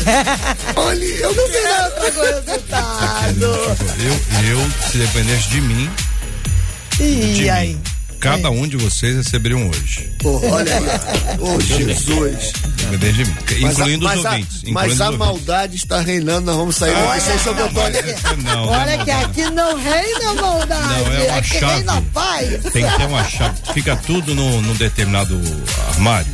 Olha, 0.74 1.04
eu 1.04 1.34
não 1.36 1.48
quero. 1.50 2.34
resultado. 2.34 3.46
Eu, 3.98 4.52
eu, 4.52 4.70
se 4.90 4.98
dependesse 4.98 5.48
de 5.50 5.60
mim, 5.60 5.90
e 7.00 7.50
aí? 7.50 7.74
Mim. 7.74 7.98
Cada 8.20 8.50
um 8.50 8.66
de 8.66 8.76
vocês 8.76 9.16
receberiam 9.16 9.68
hoje. 9.68 10.10
Pô, 10.18 10.40
olha 10.44 10.80
lá. 10.80 11.00
Oh, 11.40 11.60
Jesus. 11.60 12.52
Incluindo 13.60 14.04
mas 14.04 14.18
os 14.18 14.26
a, 14.26 14.30
ouvintes. 14.30 14.62
Mas 14.72 15.00
a 15.00 15.12
maldade 15.12 15.76
está 15.76 16.00
reinando, 16.00 16.46
nós 16.46 16.56
vamos 16.56 16.76
sair 16.76 16.94
ah, 16.94 17.20
sem 17.20 17.38
sobre 17.38 17.62
o 17.62 17.70
Olha 18.68 19.04
que 19.04 19.10
aqui 19.10 19.50
não 19.50 19.76
reina 19.76 20.34
maldade. 20.34 20.88
Não, 20.88 21.12
é 21.12 21.22
uma 21.28 21.38
aqui 21.38 21.60
chave. 21.60 21.74
reina 21.74 22.02
paz. 22.12 22.48
Tem 22.72 22.84
que 22.84 22.96
ter 22.96 23.06
uma 23.06 23.24
chave. 23.24 23.54
Fica 23.72 23.96
tudo 23.96 24.34
num, 24.34 24.60
num 24.62 24.74
determinado 24.74 25.40
armário. 25.90 26.32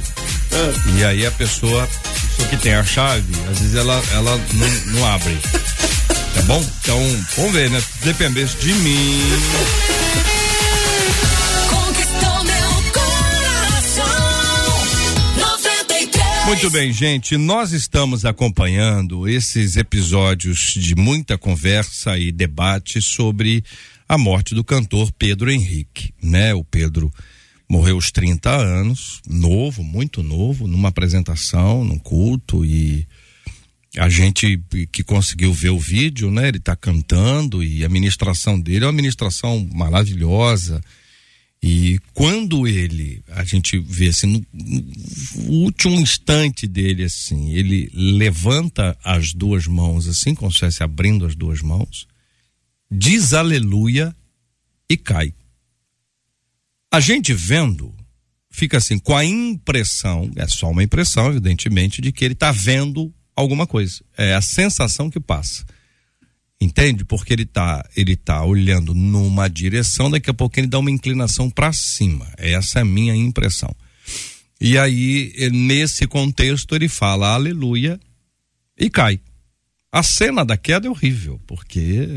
É. 0.52 0.98
E 0.98 1.04
aí 1.04 1.26
a 1.26 1.32
pessoa, 1.32 1.86
só 2.38 2.46
que 2.46 2.56
tem 2.56 2.74
a 2.74 2.84
chave, 2.84 3.26
às 3.50 3.58
vezes 3.58 3.74
ela, 3.74 4.02
ela 4.12 4.40
não, 4.54 4.68
não 4.92 5.06
abre. 5.06 5.38
Tá 6.34 6.42
bom? 6.42 6.64
Então, 6.80 6.98
vamos 7.36 7.52
ver, 7.52 7.68
né? 7.68 7.82
Dependesse 8.02 8.56
de 8.56 8.72
mim. 8.72 9.20
Muito 16.46 16.70
bem, 16.70 16.92
gente. 16.92 17.38
Nós 17.38 17.72
estamos 17.72 18.26
acompanhando 18.26 19.26
esses 19.26 19.76
episódios 19.76 20.74
de 20.74 20.94
muita 20.94 21.38
conversa 21.38 22.18
e 22.18 22.30
debate 22.30 23.00
sobre 23.00 23.64
a 24.06 24.18
morte 24.18 24.54
do 24.54 24.62
cantor 24.62 25.10
Pedro 25.18 25.50
Henrique, 25.50 26.12
né? 26.22 26.52
O 26.52 26.62
Pedro 26.62 27.10
morreu 27.68 27.94
aos 27.94 28.12
30 28.12 28.50
anos, 28.50 29.22
novo, 29.26 29.82
muito 29.82 30.22
novo, 30.22 30.66
numa 30.66 30.90
apresentação, 30.90 31.82
num 31.82 31.98
culto 31.98 32.64
e 32.64 33.08
a 33.96 34.08
gente 34.10 34.60
que 34.92 35.02
conseguiu 35.02 35.52
ver 35.52 35.70
o 35.70 35.78
vídeo, 35.78 36.30
né? 36.30 36.48
Ele 36.48 36.60
tá 36.60 36.76
cantando 36.76 37.64
e 37.64 37.84
a 37.84 37.88
ministração 37.88 38.60
dele 38.60 38.84
é 38.84 38.86
uma 38.86 38.92
ministração 38.92 39.66
maravilhosa. 39.72 40.80
E 41.66 41.98
quando 42.12 42.68
ele, 42.68 43.24
a 43.28 43.42
gente 43.42 43.78
vê 43.78 44.08
assim, 44.08 44.26
no, 44.26 44.46
no 44.52 45.52
último 45.62 45.94
instante 45.98 46.66
dele, 46.66 47.04
assim, 47.04 47.52
ele 47.52 47.90
levanta 47.94 48.94
as 49.02 49.32
duas 49.32 49.66
mãos, 49.66 50.06
assim, 50.06 50.34
como 50.34 50.50
se 50.50 50.56
estivesse 50.56 50.82
abrindo 50.82 51.24
as 51.24 51.34
duas 51.34 51.62
mãos, 51.62 52.06
diz 52.90 53.32
aleluia 53.32 54.14
e 54.90 54.94
cai. 54.98 55.32
A 56.92 57.00
gente 57.00 57.32
vendo, 57.32 57.94
fica 58.50 58.76
assim, 58.76 58.98
com 58.98 59.16
a 59.16 59.24
impressão, 59.24 60.30
é 60.36 60.46
só 60.46 60.70
uma 60.70 60.84
impressão, 60.84 61.30
evidentemente, 61.30 62.02
de 62.02 62.12
que 62.12 62.26
ele 62.26 62.34
está 62.34 62.52
vendo 62.52 63.10
alguma 63.34 63.66
coisa. 63.66 64.04
É 64.18 64.34
a 64.34 64.42
sensação 64.42 65.08
que 65.08 65.18
passa. 65.18 65.64
Entende? 66.64 67.04
Porque 67.04 67.34
ele 67.34 67.44
tá, 67.44 67.86
ele 67.94 68.16
tá 68.16 68.42
olhando 68.42 68.94
numa 68.94 69.48
direção, 69.48 70.10
daqui 70.10 70.30
a 70.30 70.34
pouco 70.34 70.58
ele 70.58 70.66
dá 70.66 70.78
uma 70.78 70.90
inclinação 70.90 71.50
para 71.50 71.72
cima. 71.74 72.26
Essa 72.38 72.78
é 72.78 72.82
a 72.82 72.86
minha 72.86 73.14
impressão. 73.14 73.74
E 74.58 74.78
aí, 74.78 75.34
eh, 75.36 75.50
nesse 75.50 76.06
contexto, 76.06 76.74
ele 76.74 76.88
fala 76.88 77.34
aleluia 77.34 78.00
e 78.78 78.88
cai. 78.88 79.20
A 79.92 80.02
cena 80.02 80.42
da 80.42 80.56
queda 80.56 80.86
é 80.86 80.90
horrível, 80.90 81.38
porque 81.46 82.08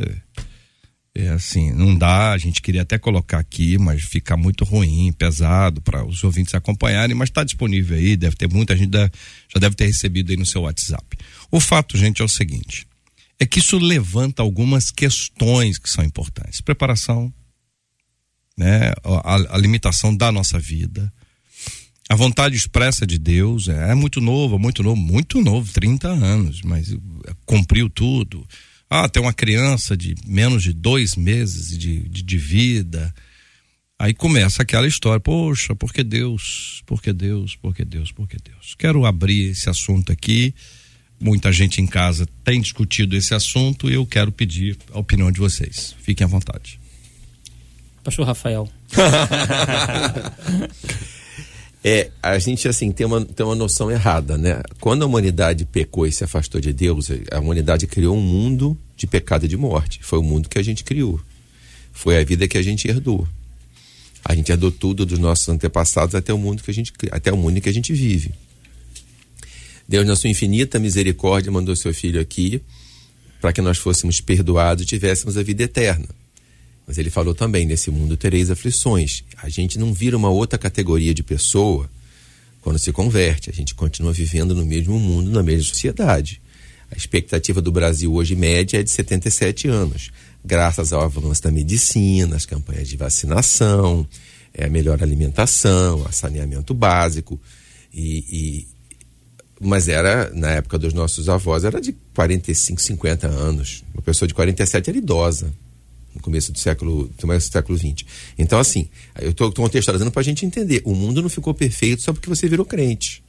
é 1.14 1.30
assim, 1.30 1.74
não 1.74 1.93
dá, 1.93 2.32
a 2.32 2.38
gente 2.38 2.62
queria 2.62 2.84
até 2.84 2.98
colocar 2.98 3.39
aqui, 3.39 3.78
mas 3.78 4.02
fica 4.02 4.38
muito 4.38 4.64
ruim, 4.64 5.12
pesado 5.12 5.82
para 5.82 6.06
os 6.06 6.24
ouvintes 6.24 6.56
acompanharem, 6.56 7.16
mas 7.16 7.30
está 7.30 7.43
disponível 7.43 7.98
aí, 7.98 8.16
deve 8.16 8.38
ter 8.38 8.48
muita 8.48 8.78
gente 8.78 8.91
já 8.93 9.60
deve 9.60 9.76
ter 9.76 9.88
recebido 9.88 10.32
aí 10.32 10.38
no 10.38 10.45
seu 10.45 10.62
WhatsApp. 10.62 11.18
O 11.52 11.60
fato, 11.60 11.98
gente, 11.98 12.22
é 12.22 12.26
o 12.26 12.30
seguinte: 12.30 12.88
é 13.40 13.46
que 13.46 13.60
isso 13.60 13.78
levanta 13.78 14.42
algumas 14.42 14.92
questões 14.92 15.78
que 15.78 15.90
são 15.90 16.04
importantes. 16.04 16.62
Preparação, 16.62 17.34
né? 18.58 18.92
A, 19.04 19.56
a 19.56 19.58
limitação 19.58 20.16
da 20.16 20.32
nossa 20.32 20.58
vida, 20.60 21.14
a 22.10 22.16
vontade 22.16 22.56
expressa 22.56 23.06
de 23.06 23.18
Deus, 23.18 23.68
é, 23.68 23.92
é 23.92 23.96
muito 23.96 24.22
novo, 24.22 24.58
muito 24.58 24.82
novo, 24.82 24.96
muito 24.96 25.42
novo, 25.42 25.72
30 25.72 26.08
anos, 26.08 26.62
mas 26.64 26.92
é, 26.92 26.98
cumpriu 27.46 27.90
tudo. 27.90 28.48
Ah, 28.90 29.10
tem 29.10 29.22
uma 29.22 29.34
criança 29.34 29.96
de 29.98 30.16
menos 30.26 30.64
de 30.64 30.72
dois 30.72 31.16
meses 31.16 31.78
de, 31.78 32.08
de, 32.08 32.24
de 32.24 32.38
vida. 32.38 33.14
Aí 34.00 34.14
começa 34.14 34.62
aquela 34.62 34.88
história, 34.88 35.20
poxa, 35.20 35.76
por 35.76 35.92
que 35.92 36.04
Deus? 36.04 36.82
Por 36.86 37.02
que 37.02 37.12
Deus? 37.12 37.56
Por 37.56 37.76
que 37.76 37.84
Deus? 37.84 38.12
Por 38.12 38.28
que 38.28 38.38
Deus? 38.38 38.76
Quero 38.78 39.06
abrir 39.06 39.52
esse 39.52 39.70
assunto 39.70 40.12
aqui. 40.12 40.56
Muita 41.20 41.51
gente 41.51 41.82
em 41.82 41.88
casa 41.88 42.28
tem 42.43 42.61
discutido 42.61 43.15
esse 43.15 43.34
assunto 43.34 43.89
e 43.89 43.95
eu 43.95 44.05
quero 44.05 44.32
pedir 44.32 44.78
a 44.93 44.99
opinião 44.99 45.32
de 45.32 45.39
vocês. 45.39 45.95
Fiquem 46.01 46.26
à 46.26 46.28
vontade. 46.28 46.80
Pastor 48.03 48.26
Rafael. 48.26 48.70
É, 51.84 52.09
a 52.22 52.38
gente 52.38 52.68
assim 52.68 52.91
tem 52.91 53.05
uma, 53.05 53.24
tem 53.24 53.45
uma 53.45 53.55
noção 53.55 53.89
errada, 53.89 54.38
né? 54.38 54.61
Quando 54.78 55.03
a 55.03 55.05
humanidade 55.05 55.63
pecou 55.63 56.05
e 56.05 56.11
se 56.11 56.22
afastou 56.22 56.59
de 56.59 56.74
Deus, 56.74 57.07
a 57.32 57.39
humanidade 57.39 57.88
criou 57.88 58.18
um 58.18 58.22
mundo 58.22 58.78
de 58.97 59.07
pecado 59.07 59.45
e 59.45 59.47
de 59.47 59.55
morte. 59.55 59.99
Foi 60.01 60.20
o 60.20 60.24
mundo 60.24 60.49
que 60.49 60.57
a 60.57 60.63
gente 60.63 60.84
criou. 60.84 61.18
Foi 61.93 62.20
a 62.20 62.26
vida 62.26 62.45
que 62.45 62.57
a 62.57 62.61
gente 62.61 62.89
herdou. 62.89 63.26
A 64.26 64.36
gente 64.36 64.51
herdou 64.51 64.70
tudo 64.70 65.05
dos 65.05 65.18
nossos 65.18 65.47
antepassados 65.47 66.13
até 66.13 66.34
o 66.34 66.38
mundo 66.38 66.61
que 66.61 66.70
a 66.70 66.74
gente 66.74 66.91
até 67.09 67.32
o 67.32 67.38
mundo 67.38 67.57
em 67.57 67.61
que 67.61 67.70
a 67.70 67.74
gente 67.74 67.93
vive. 67.93 68.32
Deus, 69.88 70.06
na 70.06 70.16
sua 70.16 70.30
infinita 70.30 70.80
misericórdia, 70.80 71.52
mandou 71.52 71.76
seu 71.76 71.94
filho 71.94 72.20
aqui 72.20 72.62
para 73.40 73.54
que 73.54 73.62
nós 73.62 73.78
fôssemos 73.78 74.20
perdoados 74.20 74.84
e 74.84 74.88
tivéssemos 74.88 75.38
a 75.38 75.44
vida 75.44 75.64
eterna. 75.64 76.08
Mas 76.86 76.98
ele 76.98 77.10
falou 77.10 77.34
também: 77.34 77.66
nesse 77.66 77.90
mundo 77.92 78.18
tereis 78.18 78.50
aflições. 78.50 79.24
A 79.42 79.50
gente 79.50 79.78
não 79.78 79.94
vira 79.94 80.18
uma 80.18 80.30
outra 80.30 80.58
categoria 80.58 81.14
de 81.14 81.24
pessoa 81.24 81.90
quando 82.62 82.80
se 82.80 82.92
converte. 82.92 83.50
A 83.50 83.54
gente 83.54 83.76
continua 83.76 84.12
vivendo 84.12 84.54
no 84.54 84.66
mesmo 84.66 85.00
mundo, 85.00 85.30
na 85.30 85.44
mesma 85.44 85.64
sociedade. 85.64 86.42
A 86.92 86.96
expectativa 86.96 87.62
do 87.62 87.72
Brasil 87.72 88.14
hoje 88.14 88.36
média 88.36 88.80
é 88.80 88.84
de 88.84 88.90
77 88.90 89.68
anos, 89.68 90.10
graças 90.44 90.94
ao 90.94 91.02
avanço 91.02 91.44
da 91.44 91.52
medicina, 91.52 92.38
as 92.38 92.46
campanhas 92.46 92.88
de 92.88 92.96
vacinação, 92.96 94.08
é, 94.54 94.66
a 94.66 94.70
melhor 94.70 95.04
alimentação, 95.04 96.06
a 96.08 96.12
saneamento 96.14 96.74
básico. 96.74 97.40
E, 97.94 98.26
e- 98.30 98.76
mas 99.60 99.88
era, 99.88 100.30
na 100.34 100.51
época 100.51 100.78
dos 100.78 100.93
nossos 100.93 101.30
avós, 101.30 101.64
era 101.64 101.82
de 101.82 101.93
45, 102.14 102.82
50 102.82 103.28
anos. 103.28 103.84
Uma 103.93 104.01
pessoa 104.01 104.28
de 104.28 104.34
47 104.34 104.89
era 104.89 104.97
idosa 104.97 105.53
no 106.18 106.22
começo 106.22 106.51
do 106.51 106.60
século, 106.60 107.03
no 107.03 107.22
começo 107.22 107.49
do 107.49 107.53
século 107.53 107.78
XX. 107.78 108.05
Então, 108.38 108.60
assim, 108.60 108.89
eu 109.22 109.32
estou 109.32 109.51
contextualizando 109.51 110.12
para 110.12 110.22
a 110.22 110.24
gente 110.24 110.45
entender. 110.45 110.82
O 110.84 110.93
mundo 110.93 111.22
não 111.22 111.30
ficou 111.30 111.53
perfeito 111.53 112.01
só 112.01 112.12
porque 112.12 112.30
você 112.30 112.47
virou 112.47 112.66
crente. 112.66 113.24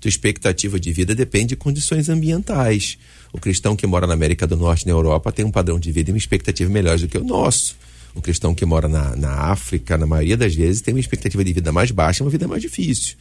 Tua 0.00 0.08
expectativa 0.08 0.78
de 0.78 0.92
vida 0.92 1.14
depende 1.14 1.48
de 1.48 1.56
condições 1.56 2.08
ambientais. 2.08 2.98
O 3.32 3.38
cristão 3.38 3.76
que 3.76 3.86
mora 3.86 4.06
na 4.06 4.14
América 4.14 4.46
do 4.46 4.56
Norte 4.56 4.86
na 4.86 4.92
Europa 4.92 5.32
tem 5.32 5.44
um 5.44 5.50
padrão 5.50 5.78
de 5.78 5.90
vida 5.92 6.10
e 6.10 6.12
uma 6.12 6.18
expectativa 6.18 6.70
melhor 6.70 6.98
do 6.98 7.08
que 7.08 7.16
o 7.16 7.24
nosso. 7.24 7.76
O 8.14 8.22
cristão 8.22 8.54
que 8.54 8.64
mora 8.64 8.86
na, 8.86 9.16
na 9.16 9.30
África, 9.30 9.98
na 9.98 10.06
maioria 10.06 10.36
das 10.36 10.54
vezes, 10.54 10.80
tem 10.80 10.94
uma 10.94 11.00
expectativa 11.00 11.44
de 11.44 11.52
vida 11.52 11.72
mais 11.72 11.90
baixa 11.90 12.22
e 12.22 12.24
uma 12.24 12.30
vida 12.30 12.46
mais 12.46 12.62
difícil. 12.62 13.16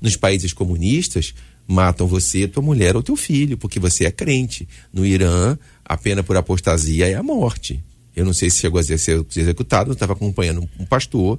Nos 0.00 0.16
países 0.16 0.52
comunistas, 0.52 1.34
matam 1.66 2.06
você, 2.06 2.46
tua 2.46 2.62
mulher 2.62 2.96
ou 2.96 3.02
teu 3.02 3.16
filho, 3.16 3.56
porque 3.56 3.78
você 3.80 4.04
é 4.04 4.10
crente. 4.10 4.68
No 4.92 5.04
Irã, 5.04 5.58
a 5.84 5.96
pena 5.96 6.22
por 6.22 6.36
apostasia 6.36 7.08
é 7.08 7.14
a 7.14 7.22
morte. 7.22 7.82
Eu 8.14 8.24
não 8.24 8.32
sei 8.32 8.48
se 8.50 8.58
chegou 8.58 8.80
a 8.80 8.82
ser 8.82 9.24
executado, 9.36 9.90
eu 9.90 9.94
estava 9.94 10.12
acompanhando 10.14 10.62
um- 10.62 10.82
um 10.82 10.86
pastor 10.86 11.38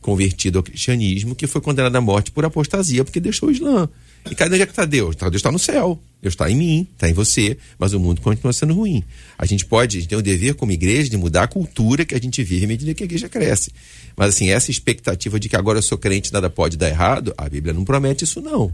convertido 0.00 0.58
ao 0.58 0.62
cristianismo 0.62 1.34
que 1.34 1.46
foi 1.46 1.60
condenado 1.62 1.96
à 1.96 2.00
morte 2.00 2.30
por 2.30 2.44
apostasia 2.44 3.02
porque 3.04 3.18
deixou 3.20 3.48
o 3.48 3.52
Islã. 3.52 3.88
E 4.30 4.34
cadê 4.34 4.54
onde 4.54 4.62
é 4.62 4.66
que 4.66 4.72
está 4.72 4.84
Deus? 4.84 5.16
Tá- 5.16 5.28
Deus 5.30 5.40
está 5.40 5.50
no 5.52 5.58
céu. 5.58 5.98
Deus 6.20 6.32
está 6.34 6.50
em 6.50 6.56
mim, 6.56 6.86
está 6.92 7.08
em 7.08 7.12
você, 7.14 7.56
mas 7.78 7.92
o 7.94 8.00
mundo 8.00 8.20
continua 8.20 8.52
sendo 8.52 8.74
ruim. 8.74 9.02
A 9.38 9.44
gente 9.46 9.64
pode, 9.66 9.96
a 9.96 10.00
gente 10.00 10.08
tem 10.08 10.18
o 10.18 10.22
dever 10.22 10.54
como 10.54 10.72
igreja 10.72 11.08
de 11.10 11.16
mudar 11.16 11.44
a 11.44 11.46
cultura 11.46 12.04
que 12.04 12.14
a 12.14 12.18
gente 12.20 12.42
vive 12.42 12.64
à 12.64 12.68
medida 12.68 12.92
que 12.94 13.02
a 13.02 13.06
igreja 13.06 13.28
cresce. 13.28 13.70
Mas 14.16 14.30
assim, 14.30 14.50
essa 14.50 14.70
expectativa 14.70 15.38
de 15.40 15.48
que 15.48 15.56
agora 15.56 15.78
eu 15.78 15.82
sou 15.82 15.96
crente 15.98 16.32
nada 16.32 16.48
pode 16.50 16.76
dar 16.76 16.88
errado, 16.88 17.34
a 17.36 17.48
Bíblia 17.48 17.72
não 17.74 17.84
promete 17.84 18.24
isso 18.24 18.40
não. 18.42 18.72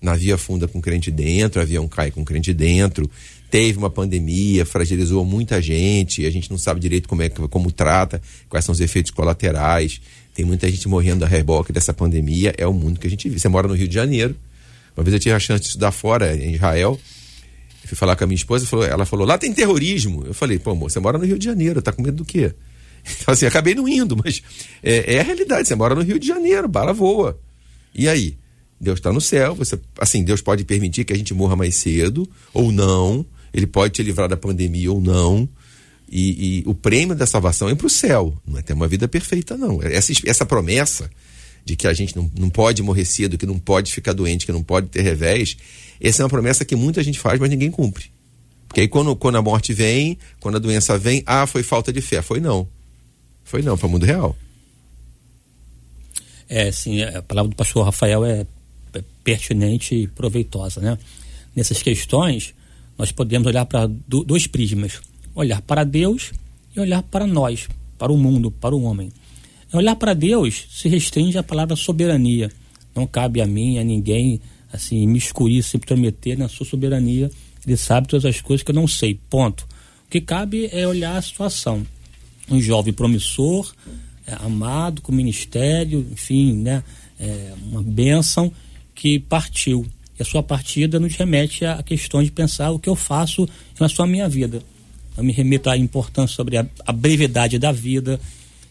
Navio 0.00 0.34
afunda 0.34 0.68
com 0.68 0.80
crente 0.80 1.10
dentro, 1.10 1.60
avião 1.60 1.88
cai 1.88 2.10
com 2.10 2.24
crente 2.24 2.52
dentro. 2.52 3.10
Teve 3.50 3.78
uma 3.78 3.88
pandemia, 3.88 4.66
fragilizou 4.66 5.24
muita 5.24 5.62
gente, 5.62 6.26
a 6.26 6.30
gente 6.30 6.50
não 6.50 6.58
sabe 6.58 6.80
direito 6.80 7.08
como 7.08 7.22
é 7.22 7.28
como 7.28 7.70
trata, 7.70 8.20
quais 8.48 8.64
são 8.64 8.72
os 8.72 8.80
efeitos 8.80 9.12
colaterais. 9.12 10.00
Tem 10.34 10.44
muita 10.44 10.68
gente 10.68 10.88
morrendo 10.88 11.24
a 11.24 11.28
reboque 11.28 11.72
dessa 11.72 11.94
pandemia, 11.94 12.52
é 12.58 12.66
o 12.66 12.72
mundo 12.72 12.98
que 12.98 13.06
a 13.06 13.10
gente 13.10 13.28
vive. 13.28 13.40
Você 13.40 13.48
mora 13.48 13.68
no 13.68 13.74
Rio 13.74 13.86
de 13.86 13.94
Janeiro. 13.94 14.36
Uma 14.96 15.04
vez 15.04 15.14
eu 15.14 15.20
tive 15.20 15.34
a 15.34 15.38
chance 15.38 15.60
de 15.60 15.66
estudar 15.68 15.92
fora, 15.92 16.34
em 16.36 16.54
Israel. 16.54 16.98
Eu 17.82 17.88
fui 17.88 17.96
falar 17.96 18.16
com 18.16 18.24
a 18.24 18.26
minha 18.26 18.36
esposa, 18.36 18.66
ela 18.86 19.06
falou: 19.06 19.26
"Lá 19.26 19.38
tem 19.38 19.52
terrorismo". 19.52 20.24
Eu 20.26 20.34
falei: 20.34 20.58
"Pô, 20.58 20.70
amor, 20.70 20.90
você 20.90 20.98
mora 20.98 21.18
no 21.18 21.24
Rio 21.24 21.38
de 21.38 21.44
Janeiro, 21.44 21.80
tá 21.80 21.92
com 21.92 22.02
medo 22.02 22.18
do 22.18 22.24
quê?" 22.24 22.52
Então 23.20 23.34
assim, 23.34 23.46
acabei 23.46 23.74
não 23.74 23.86
indo, 23.86 24.16
mas 24.16 24.42
é, 24.82 25.16
é 25.16 25.20
a 25.20 25.22
realidade, 25.22 25.68
você 25.68 25.74
mora 25.74 25.94
no 25.94 26.02
Rio 26.02 26.18
de 26.18 26.26
Janeiro, 26.26 26.66
bala 26.66 26.92
voa. 26.92 27.38
E 27.94 28.08
aí? 28.08 28.36
Deus 28.80 28.98
está 28.98 29.12
no 29.12 29.20
céu, 29.20 29.54
você, 29.54 29.78
assim, 29.98 30.22
Deus 30.22 30.40
pode 30.40 30.64
permitir 30.64 31.04
que 31.04 31.12
a 31.12 31.16
gente 31.16 31.32
morra 31.32 31.56
mais 31.56 31.74
cedo 31.76 32.28
ou 32.52 32.72
não, 32.72 33.24
ele 33.52 33.66
pode 33.66 33.94
te 33.94 34.02
livrar 34.02 34.28
da 34.28 34.36
pandemia 34.36 34.92
ou 34.92 35.00
não. 35.00 35.48
E, 36.10 36.58
e 36.58 36.64
o 36.66 36.74
prêmio 36.74 37.16
da 37.16 37.26
salvação 37.26 37.68
é 37.68 37.74
para 37.74 37.86
o 37.86 37.90
céu, 37.90 38.36
não 38.46 38.58
é 38.58 38.62
ter 38.62 38.74
uma 38.74 38.86
vida 38.86 39.08
perfeita, 39.08 39.56
não. 39.56 39.82
Essa, 39.82 40.12
essa 40.26 40.44
promessa 40.44 41.10
de 41.64 41.76
que 41.76 41.86
a 41.86 41.94
gente 41.94 42.14
não, 42.14 42.30
não 42.38 42.50
pode 42.50 42.82
morrer 42.82 43.04
cedo, 43.04 43.38
que 43.38 43.46
não 43.46 43.58
pode 43.58 43.90
ficar 43.92 44.12
doente, 44.12 44.44
que 44.44 44.52
não 44.52 44.62
pode 44.62 44.88
ter 44.88 45.00
revés, 45.00 45.56
essa 46.00 46.22
é 46.22 46.24
uma 46.24 46.28
promessa 46.28 46.64
que 46.64 46.76
muita 46.76 47.02
gente 47.02 47.18
faz, 47.18 47.40
mas 47.40 47.48
ninguém 47.48 47.70
cumpre. 47.70 48.12
Porque 48.68 48.82
aí 48.82 48.88
quando, 48.88 49.16
quando 49.16 49.36
a 49.36 49.42
morte 49.42 49.72
vem, 49.72 50.18
quando 50.40 50.56
a 50.56 50.58
doença 50.58 50.98
vem, 50.98 51.22
ah, 51.24 51.46
foi 51.46 51.62
falta 51.62 51.92
de 51.92 52.00
fé. 52.00 52.20
Foi 52.20 52.40
não. 52.40 52.68
Foi 53.44 53.62
não, 53.62 53.76
foi 53.76 53.88
o 53.88 53.92
mundo 53.92 54.04
real. 54.04 54.36
É, 56.48 56.70
sim, 56.70 57.02
a 57.02 57.22
palavra 57.22 57.48
do 57.50 57.56
pastor 57.56 57.84
Rafael 57.84 58.24
é 58.24 58.40
é 58.40 58.46
pertinente 59.24 59.94
e 59.94 60.06
proveitosa, 60.06 60.80
né? 60.80 60.98
Nessas 61.56 61.82
questões, 61.82 62.54
nós 62.98 63.10
podemos 63.10 63.46
olhar 63.46 63.64
para 63.64 63.86
do, 63.86 64.22
dois 64.22 64.46
prismas: 64.46 65.00
olhar 65.34 65.62
para 65.62 65.82
Deus 65.82 66.32
e 66.76 66.80
olhar 66.80 67.02
para 67.02 67.26
nós, 67.26 67.68
para 67.98 68.12
o 68.12 68.18
mundo, 68.18 68.50
para 68.50 68.74
o 68.74 68.82
homem. 68.82 69.10
Olhar 69.72 69.96
para 69.96 70.14
Deus 70.14 70.66
se 70.70 70.88
restringe 70.88 71.36
à 71.36 71.42
palavra 71.42 71.74
soberania. 71.74 72.50
Não 72.94 73.08
cabe 73.08 73.40
a 73.40 73.46
mim, 73.46 73.78
a 73.78 73.82
ninguém, 73.82 74.40
assim, 74.72 75.04
me 75.04 75.18
escurir, 75.18 75.64
se 75.64 75.76
intrometer 75.76 76.38
na 76.38 76.48
sua 76.48 76.64
soberania. 76.64 77.28
Ele 77.66 77.76
sabe 77.76 78.06
todas 78.06 78.24
as 78.24 78.40
coisas 78.40 78.62
que 78.62 78.70
eu 78.70 78.74
não 78.74 78.86
sei. 78.86 79.18
Ponto. 79.28 79.66
O 80.06 80.10
que 80.10 80.20
cabe 80.20 80.68
é 80.70 80.86
olhar 80.86 81.16
a 81.16 81.22
situação. 81.22 81.84
Um 82.48 82.60
jovem 82.60 82.92
promissor, 82.92 83.74
é, 84.26 84.34
amado, 84.34 85.02
com 85.02 85.10
ministério, 85.10 86.06
enfim, 86.12 86.52
né? 86.52 86.84
É, 87.18 87.54
uma 87.66 87.82
bênção 87.82 88.52
que 88.94 89.18
partiu. 89.18 89.86
E 90.18 90.22
a 90.22 90.24
sua 90.24 90.42
partida 90.42 91.00
nos 91.00 91.16
remete 91.16 91.64
a 91.64 91.82
questões 91.82 92.26
de 92.26 92.32
pensar 92.32 92.70
o 92.70 92.78
que 92.78 92.88
eu 92.88 92.94
faço 92.94 93.42
em 93.44 93.78
relação 93.78 94.04
à 94.04 94.08
minha 94.08 94.28
vida. 94.28 94.62
Eu 95.16 95.24
me 95.24 95.32
remeto 95.32 95.70
à 95.70 95.76
importância 95.76 96.36
sobre 96.36 96.56
a, 96.56 96.66
a 96.86 96.92
brevidade 96.92 97.58
da 97.58 97.72
vida. 97.72 98.20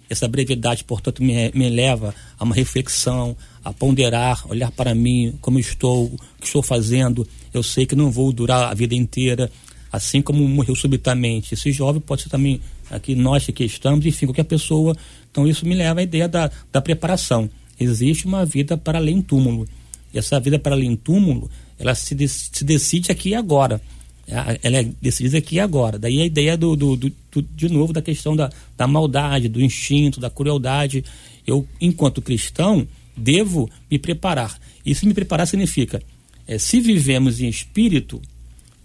Essa 0.09 0.27
brevidade, 0.27 0.83
portanto, 0.83 1.23
me, 1.23 1.51
me 1.53 1.69
leva 1.69 2.13
a 2.37 2.43
uma 2.43 2.55
reflexão, 2.55 3.35
a 3.63 3.73
ponderar, 3.73 4.45
olhar 4.49 4.71
para 4.71 4.93
mim, 4.93 5.33
como 5.41 5.59
estou, 5.59 6.05
o 6.05 6.17
que 6.39 6.47
estou 6.47 6.61
fazendo. 6.61 7.27
Eu 7.53 7.63
sei 7.63 7.85
que 7.85 7.95
não 7.95 8.11
vou 8.11 8.31
durar 8.31 8.69
a 8.69 8.73
vida 8.73 8.95
inteira, 8.95 9.51
assim 9.91 10.21
como 10.21 10.47
morreu 10.47 10.75
subitamente. 10.75 11.53
Esse 11.53 11.71
jovem 11.71 12.01
pode 12.01 12.23
ser 12.23 12.29
também 12.29 12.61
aqui 12.89 13.15
nós 13.15 13.45
que 13.45 13.63
estamos, 13.63 14.05
enfim, 14.05 14.25
qualquer 14.27 14.43
pessoa. 14.43 14.95
Então 15.31 15.47
isso 15.47 15.65
me 15.65 15.75
leva 15.75 15.99
à 15.99 16.03
ideia 16.03 16.27
da, 16.27 16.51
da 16.71 16.81
preparação. 16.81 17.49
Existe 17.79 18.25
uma 18.25 18.45
vida 18.45 18.77
para 18.77 18.97
além 18.97 19.21
túmulo. 19.21 19.67
E 20.13 20.17
essa 20.17 20.39
vida 20.39 20.59
para 20.59 20.75
além 20.75 20.95
túmulo, 20.95 21.49
ela 21.79 21.95
se, 21.95 22.13
de, 22.13 22.27
se 22.27 22.63
decide 22.63 23.11
aqui 23.11 23.29
e 23.29 23.35
agora. 23.35 23.81
Ela 24.25 24.77
é 24.77 24.83
decidida 25.01 25.37
aqui 25.37 25.55
e 25.55 25.59
agora. 25.59 25.99
Daí 25.99 26.21
a 26.21 26.25
ideia 26.25 26.55
do, 26.55 26.75
do, 26.75 26.95
do, 26.95 27.11
do, 27.31 27.41
de 27.41 27.67
novo 27.67 27.91
da 27.91 28.01
questão 28.01 28.35
da, 28.35 28.49
da 28.77 28.87
maldade, 28.87 29.49
do 29.49 29.61
instinto, 29.61 30.19
da 30.19 30.29
crueldade. 30.29 31.03
Eu, 31.45 31.67
enquanto 31.81 32.21
cristão, 32.21 32.87
devo 33.17 33.69
me 33.91 33.99
preparar. 33.99 34.57
E 34.85 34.95
se 34.95 35.05
me 35.05 35.13
preparar 35.13 35.47
significa, 35.47 36.01
é, 36.47 36.57
se 36.57 36.79
vivemos 36.79 37.41
em 37.41 37.47
espírito, 37.47 38.21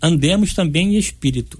andemos 0.02 0.54
também 0.54 0.94
em 0.94 0.98
espírito. 0.98 1.58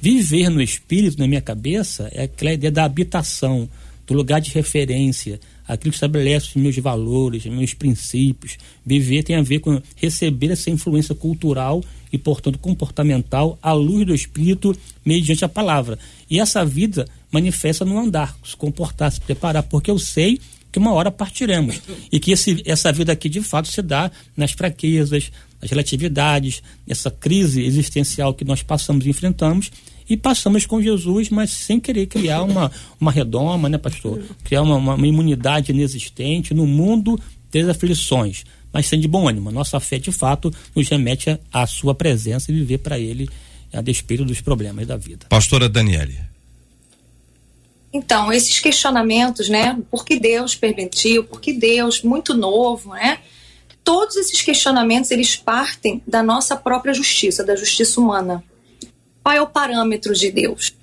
Viver 0.00 0.50
no 0.50 0.60
espírito, 0.60 1.18
na 1.18 1.26
minha 1.26 1.40
cabeça, 1.40 2.10
é 2.12 2.24
aquela 2.24 2.52
ideia 2.52 2.70
da 2.70 2.84
habitação, 2.84 3.68
do 4.06 4.12
lugar 4.12 4.40
de 4.40 4.50
referência, 4.50 5.40
aquilo 5.66 5.90
que 5.90 5.96
estabelece 5.96 6.48
os 6.48 6.56
meus 6.56 6.76
valores, 6.76 7.46
meus 7.46 7.74
princípios. 7.74 8.58
Viver 8.84 9.22
tem 9.22 9.36
a 9.36 9.42
ver 9.42 9.60
com 9.60 9.80
receber 9.96 10.50
essa 10.50 10.70
influência 10.70 11.14
cultural 11.14 11.82
e, 12.12 12.18
portanto, 12.18 12.58
comportamental 12.58 13.58
à 13.62 13.72
luz 13.72 14.06
do 14.06 14.14
espírito 14.14 14.76
mediante 15.04 15.44
a 15.44 15.48
palavra. 15.48 15.98
E 16.30 16.38
essa 16.38 16.64
vida 16.64 17.06
manifesta 17.30 17.84
no 17.84 17.98
andar, 17.98 18.36
se 18.44 18.56
comportar, 18.56 19.10
se 19.10 19.20
preparar, 19.20 19.62
porque 19.64 19.90
eu 19.90 19.98
sei 19.98 20.38
que 20.70 20.78
uma 20.78 20.92
hora 20.92 21.10
partiremos. 21.10 21.80
E 22.10 22.18
que 22.18 22.32
esse, 22.32 22.62
essa 22.66 22.92
vida 22.92 23.12
aqui, 23.12 23.28
de 23.28 23.40
fato, 23.40 23.68
se 23.68 23.80
dá 23.80 24.10
nas 24.36 24.52
fraquezas, 24.52 25.30
nas 25.60 25.70
relatividades, 25.70 26.62
nessa 26.86 27.10
crise 27.10 27.62
existencial 27.62 28.34
que 28.34 28.44
nós 28.44 28.62
passamos 28.62 29.06
e 29.06 29.10
enfrentamos 29.10 29.70
e 30.08 30.16
passamos 30.16 30.66
com 30.66 30.82
Jesus, 30.82 31.30
mas 31.30 31.50
sem 31.50 31.80
querer 31.80 32.06
criar 32.06 32.42
uma, 32.42 32.70
uma 33.00 33.10
redoma, 33.10 33.68
né, 33.68 33.78
pastor? 33.78 34.22
Criar 34.42 34.62
uma, 34.62 34.76
uma, 34.76 34.94
uma 34.94 35.06
imunidade 35.06 35.72
inexistente 35.72 36.52
no 36.52 36.66
mundo 36.66 37.18
das 37.50 37.68
aflições, 37.68 38.44
mas 38.72 38.86
sem 38.86 39.00
de 39.00 39.08
bom 39.08 39.28
ânimo. 39.28 39.50
Nossa 39.50 39.80
fé, 39.80 39.98
de 39.98 40.12
fato, 40.12 40.52
nos 40.74 40.88
remete 40.88 41.38
à 41.52 41.66
sua 41.66 41.94
presença 41.94 42.50
e 42.50 42.54
viver 42.54 42.78
para 42.78 42.98
Ele 42.98 43.28
a 43.72 43.80
despeito 43.80 44.24
dos 44.24 44.40
problemas 44.40 44.86
da 44.86 44.96
vida. 44.96 45.26
Pastora 45.28 45.68
Daniele. 45.68 46.18
Então, 47.92 48.32
esses 48.32 48.58
questionamentos, 48.58 49.48
né? 49.48 49.78
Por 49.90 50.04
que 50.04 50.18
Deus 50.18 50.54
permitiu? 50.56 51.24
Por 51.24 51.40
que 51.40 51.52
Deus, 51.52 52.02
muito 52.02 52.34
novo, 52.34 52.92
né? 52.92 53.18
Todos 53.84 54.16
esses 54.16 54.42
questionamentos, 54.42 55.10
eles 55.10 55.36
partem 55.36 56.02
da 56.06 56.22
nossa 56.22 56.56
própria 56.56 56.92
justiça, 56.92 57.44
da 57.44 57.54
justiça 57.54 58.00
humana. 58.00 58.42
Qual 59.24 59.34
é 59.34 59.40
o 59.40 59.46
parâmetro 59.46 60.14
de 60.14 60.30
Deus? 60.30 60.74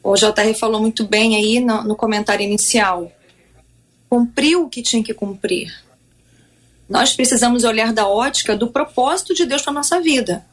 O 0.00 0.14
JR 0.14 0.54
falou 0.56 0.80
muito 0.80 1.04
bem 1.04 1.34
aí 1.34 1.58
no, 1.58 1.82
no 1.82 1.96
comentário 1.96 2.44
inicial. 2.44 3.10
Cumpriu 4.08 4.62
o 4.62 4.68
que 4.68 4.80
tinha 4.80 5.02
que 5.02 5.12
cumprir. 5.12 5.74
Nós 6.88 7.12
precisamos 7.12 7.64
olhar 7.64 7.92
da 7.92 8.06
ótica 8.06 8.56
do 8.56 8.68
propósito 8.68 9.34
de 9.34 9.44
Deus 9.44 9.62
para 9.62 9.72
nossa 9.72 10.00
vida. 10.00 10.46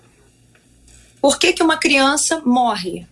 Por 1.22 1.38
que, 1.38 1.54
que 1.54 1.62
uma 1.62 1.78
criança 1.78 2.42
morre? 2.44 3.06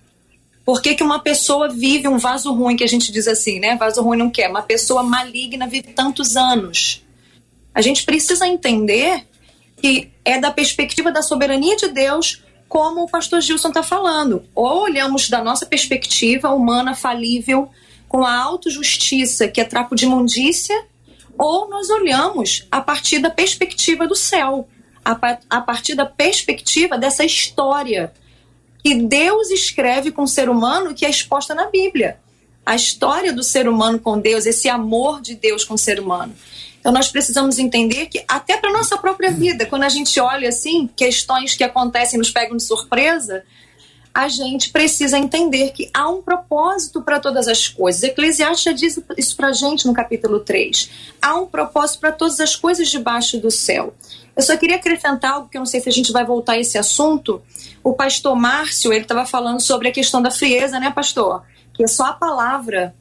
Por 0.65 0.81
que, 0.81 0.95
que 0.95 1.03
uma 1.03 1.19
pessoa 1.19 1.69
vive 1.69 2.07
um 2.07 2.17
vaso 2.17 2.51
ruim, 2.51 2.75
que 2.75 2.83
a 2.83 2.87
gente 2.87 3.11
diz 3.11 3.27
assim, 3.27 3.59
né? 3.59 3.75
Vaso 3.75 4.01
ruim 4.01 4.17
não 4.17 4.31
quer. 4.31 4.49
Uma 4.49 4.63
pessoa 4.63 5.03
maligna 5.03 5.67
vive 5.67 5.93
tantos 5.93 6.35
anos. 6.35 7.03
A 7.75 7.81
gente 7.81 8.05
precisa 8.05 8.47
entender 8.47 9.27
que 9.77 10.09
é 10.25 10.39
da 10.39 10.49
perspectiva 10.49 11.11
da 11.11 11.21
soberania 11.21 11.75
de 11.75 11.89
Deus 11.89 12.41
como 12.69 13.01
o 13.01 13.09
pastor 13.09 13.41
Gilson 13.41 13.69
está 13.69 13.81
falando. 13.81 14.43
Ou 14.53 14.83
olhamos 14.83 15.27
da 15.27 15.43
nossa 15.43 15.65
perspectiva 15.65 16.51
humana 16.51 16.95
falível, 16.95 17.69
com 18.07 18.23
a 18.23 18.37
autojustiça, 18.37 19.47
que 19.47 19.59
é 19.59 19.65
trapo 19.65 19.95
de 19.95 20.05
imundícia, 20.05 20.85
ou 21.37 21.67
nós 21.67 21.89
olhamos 21.89 22.67
a 22.71 22.79
partir 22.79 23.19
da 23.19 23.29
perspectiva 23.29 24.07
do 24.07 24.15
céu, 24.15 24.67
a, 25.03 25.17
a 25.49 25.61
partir 25.61 25.95
da 25.95 26.05
perspectiva 26.05 26.97
dessa 26.97 27.25
história 27.25 28.13
que 28.83 28.95
Deus 28.95 29.49
escreve 29.49 30.11
com 30.11 30.23
o 30.23 30.27
ser 30.27 30.49
humano 30.49 30.93
que 30.93 31.05
é 31.05 31.09
exposta 31.09 31.55
na 31.55 31.65
Bíblia. 31.69 32.19
A 32.65 32.75
história 32.75 33.33
do 33.33 33.43
ser 33.43 33.67
humano 33.67 33.99
com 33.99 34.19
Deus, 34.19 34.45
esse 34.45 34.69
amor 34.69 35.21
de 35.21 35.35
Deus 35.35 35.63
com 35.63 35.73
o 35.73 35.77
ser 35.77 35.99
humano. 35.99 36.35
Então 36.79 36.91
nós 36.91 37.09
precisamos 37.09 37.59
entender 37.59 38.07
que 38.07 38.23
até 38.27 38.57
para 38.57 38.71
nossa 38.71 38.97
própria 38.97 39.31
vida, 39.31 39.65
quando 39.65 39.83
a 39.83 39.89
gente 39.89 40.19
olha 40.19 40.49
assim, 40.49 40.89
questões 40.95 41.55
que 41.55 41.63
acontecem 41.63 42.17
nos 42.17 42.31
pegam 42.31 42.55
de 42.55 42.63
surpresa, 42.63 43.43
a 44.13 44.27
gente 44.27 44.71
precisa 44.71 45.17
entender 45.17 45.71
que 45.71 45.89
há 45.93 46.09
um 46.09 46.21
propósito 46.21 47.01
para 47.01 47.19
todas 47.19 47.47
as 47.47 47.67
coisas. 47.67 48.03
Eclesiastes 48.03 48.75
diz 48.75 48.99
isso 49.17 49.35
para 49.35 49.49
a 49.49 49.53
gente 49.53 49.85
no 49.85 49.93
capítulo 49.93 50.39
3. 50.39 50.89
Há 51.21 51.35
um 51.35 51.45
propósito 51.45 51.99
para 51.99 52.11
todas 52.11 52.39
as 52.39 52.55
coisas 52.55 52.89
debaixo 52.89 53.37
do 53.39 53.51
céu. 53.51 53.93
Eu 54.35 54.41
só 54.41 54.57
queria 54.57 54.77
acrescentar 54.77 55.33
algo 55.33 55.49
que 55.49 55.57
eu 55.57 55.59
não 55.59 55.65
sei 55.65 55.79
se 55.79 55.89
a 55.89 55.91
gente 55.91 56.11
vai 56.11 56.25
voltar 56.25 56.53
a 56.53 56.59
esse 56.59 56.77
assunto. 56.77 57.41
O 57.83 57.93
pastor 57.93 58.35
Márcio, 58.35 58.91
ele 58.91 59.03
estava 59.03 59.25
falando 59.25 59.59
sobre 59.59 59.89
a 59.89 59.91
questão 59.91 60.21
da 60.21 60.31
frieza, 60.31 60.79
né, 60.79 60.91
pastor? 60.91 61.43
Que 61.73 61.83
é 61.83 61.87
só 61.87 62.05
a 62.05 62.13
palavra 62.13 62.95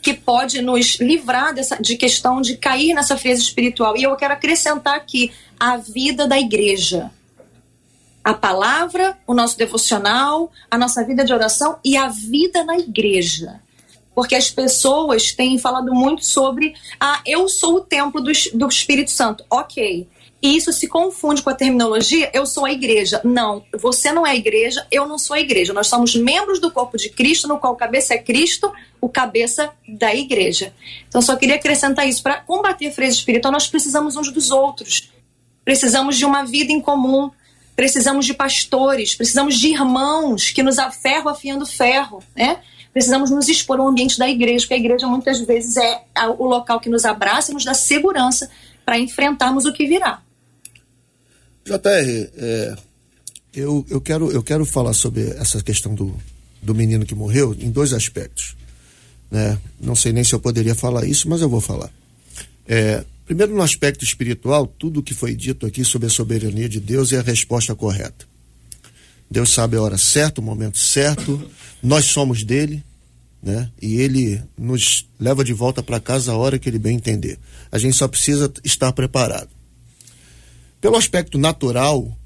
que 0.00 0.14
pode 0.14 0.62
nos 0.62 0.96
livrar 1.00 1.54
dessa, 1.54 1.76
de 1.76 1.96
questão 1.96 2.40
de 2.40 2.56
cair 2.56 2.94
nessa 2.94 3.16
frieza 3.16 3.42
espiritual. 3.42 3.96
E 3.96 4.04
eu 4.04 4.16
quero 4.16 4.34
acrescentar 4.34 4.96
aqui 4.96 5.32
a 5.58 5.76
vida 5.76 6.26
da 6.26 6.38
igreja. 6.38 7.10
A 8.22 8.34
palavra, 8.34 9.18
o 9.26 9.34
nosso 9.34 9.56
devocional, 9.56 10.52
a 10.70 10.76
nossa 10.76 11.04
vida 11.04 11.24
de 11.24 11.32
oração 11.32 11.78
e 11.84 11.96
a 11.96 12.08
vida 12.08 12.64
na 12.64 12.76
igreja. 12.76 13.60
Porque 14.14 14.34
as 14.34 14.50
pessoas 14.50 15.32
têm 15.32 15.58
falado 15.58 15.94
muito 15.94 16.26
sobre, 16.26 16.74
ah, 16.98 17.20
eu 17.24 17.48
sou 17.48 17.76
o 17.76 17.80
templo 17.80 18.20
do, 18.20 18.30
do 18.54 18.68
Espírito 18.68 19.10
Santo. 19.10 19.44
Ok. 19.48 20.08
E 20.40 20.56
isso 20.56 20.72
se 20.72 20.86
confunde 20.86 21.42
com 21.42 21.50
a 21.50 21.54
terminologia, 21.54 22.30
eu 22.32 22.46
sou 22.46 22.64
a 22.64 22.72
igreja. 22.72 23.20
Não, 23.24 23.64
você 23.76 24.12
não 24.12 24.24
é 24.24 24.30
a 24.30 24.36
igreja, 24.36 24.86
eu 24.90 25.06
não 25.06 25.18
sou 25.18 25.34
a 25.34 25.40
igreja. 25.40 25.72
Nós 25.72 25.88
somos 25.88 26.14
membros 26.14 26.60
do 26.60 26.70
corpo 26.70 26.96
de 26.96 27.08
Cristo, 27.08 27.48
no 27.48 27.58
qual 27.58 27.72
o 27.72 27.76
cabeça 27.76 28.14
é 28.14 28.18
Cristo, 28.18 28.72
o 29.00 29.08
cabeça 29.08 29.70
da 29.88 30.14
igreja. 30.14 30.72
Então, 31.08 31.20
só 31.20 31.34
queria 31.34 31.56
acrescentar 31.56 32.08
isso. 32.08 32.22
Para 32.22 32.36
combater 32.40 32.86
a 32.86 32.92
frieza 32.92 33.16
espiritual, 33.16 33.50
nós 33.50 33.66
precisamos 33.66 34.16
uns 34.16 34.30
dos 34.30 34.52
outros. 34.52 35.10
Precisamos 35.64 36.16
de 36.16 36.24
uma 36.24 36.44
vida 36.44 36.72
em 36.72 36.80
comum. 36.80 37.30
Precisamos 37.74 38.26
de 38.26 38.34
pastores, 38.34 39.14
precisamos 39.14 39.56
de 39.56 39.68
irmãos 39.68 40.50
que 40.50 40.64
nos 40.64 40.80
aferram 40.80 41.28
afiando 41.28 41.64
ferro, 41.64 42.20
né? 42.34 42.58
Precisamos 42.92 43.30
nos 43.30 43.48
expor 43.48 43.78
ao 43.78 43.86
ambiente 43.86 44.18
da 44.18 44.28
igreja, 44.28 44.64
porque 44.64 44.74
a 44.74 44.78
igreja 44.78 45.06
muitas 45.06 45.40
vezes 45.40 45.76
é 45.76 46.00
o 46.36 46.44
local 46.44 46.80
que 46.80 46.88
nos 46.88 47.04
abraça 47.04 47.52
e 47.52 47.54
nos 47.54 47.64
dá 47.64 47.74
segurança 47.74 48.50
para 48.84 48.98
enfrentarmos 48.98 49.64
o 49.64 49.72
que 49.72 49.86
virá. 49.86 50.20
JR, 51.68 52.30
é, 52.36 52.76
eu, 53.54 53.84
eu, 53.90 54.00
quero, 54.00 54.30
eu 54.30 54.42
quero 54.42 54.64
falar 54.64 54.94
sobre 54.94 55.22
essa 55.30 55.62
questão 55.62 55.94
do, 55.94 56.16
do 56.62 56.74
menino 56.74 57.04
que 57.04 57.14
morreu 57.14 57.54
em 57.58 57.70
dois 57.70 57.92
aspectos. 57.92 58.56
Né? 59.30 59.58
Não 59.78 59.94
sei 59.94 60.12
nem 60.12 60.24
se 60.24 60.34
eu 60.34 60.40
poderia 60.40 60.74
falar 60.74 61.04
isso, 61.04 61.28
mas 61.28 61.42
eu 61.42 61.48
vou 61.48 61.60
falar. 61.60 61.90
É, 62.66 63.04
primeiro, 63.26 63.54
no 63.54 63.62
aspecto 63.62 64.04
espiritual, 64.04 64.66
tudo 64.66 65.00
o 65.00 65.02
que 65.02 65.12
foi 65.12 65.34
dito 65.34 65.66
aqui 65.66 65.84
sobre 65.84 66.06
a 66.06 66.10
soberania 66.10 66.68
de 66.68 66.80
Deus 66.80 67.12
é 67.12 67.18
a 67.18 67.22
resposta 67.22 67.74
correta. 67.74 68.26
Deus 69.30 69.50
sabe 69.50 69.76
a 69.76 69.82
hora 69.82 69.98
certa, 69.98 70.40
o 70.40 70.44
momento 70.44 70.78
certo, 70.78 71.50
nós 71.82 72.06
somos 72.06 72.44
dele, 72.44 72.82
né? 73.42 73.70
E 73.80 74.00
ele 74.00 74.42
nos 74.56 75.06
leva 75.20 75.44
de 75.44 75.52
volta 75.52 75.82
para 75.82 76.00
casa 76.00 76.32
a 76.32 76.36
hora 76.36 76.58
que 76.58 76.68
ele 76.68 76.78
bem 76.78 76.96
entender. 76.96 77.38
A 77.70 77.78
gente 77.78 77.94
só 77.94 78.08
precisa 78.08 78.50
estar 78.64 78.90
preparado. 78.92 79.57
Pelo 80.80 80.96
aspecto 80.96 81.38
natural, 81.38 82.16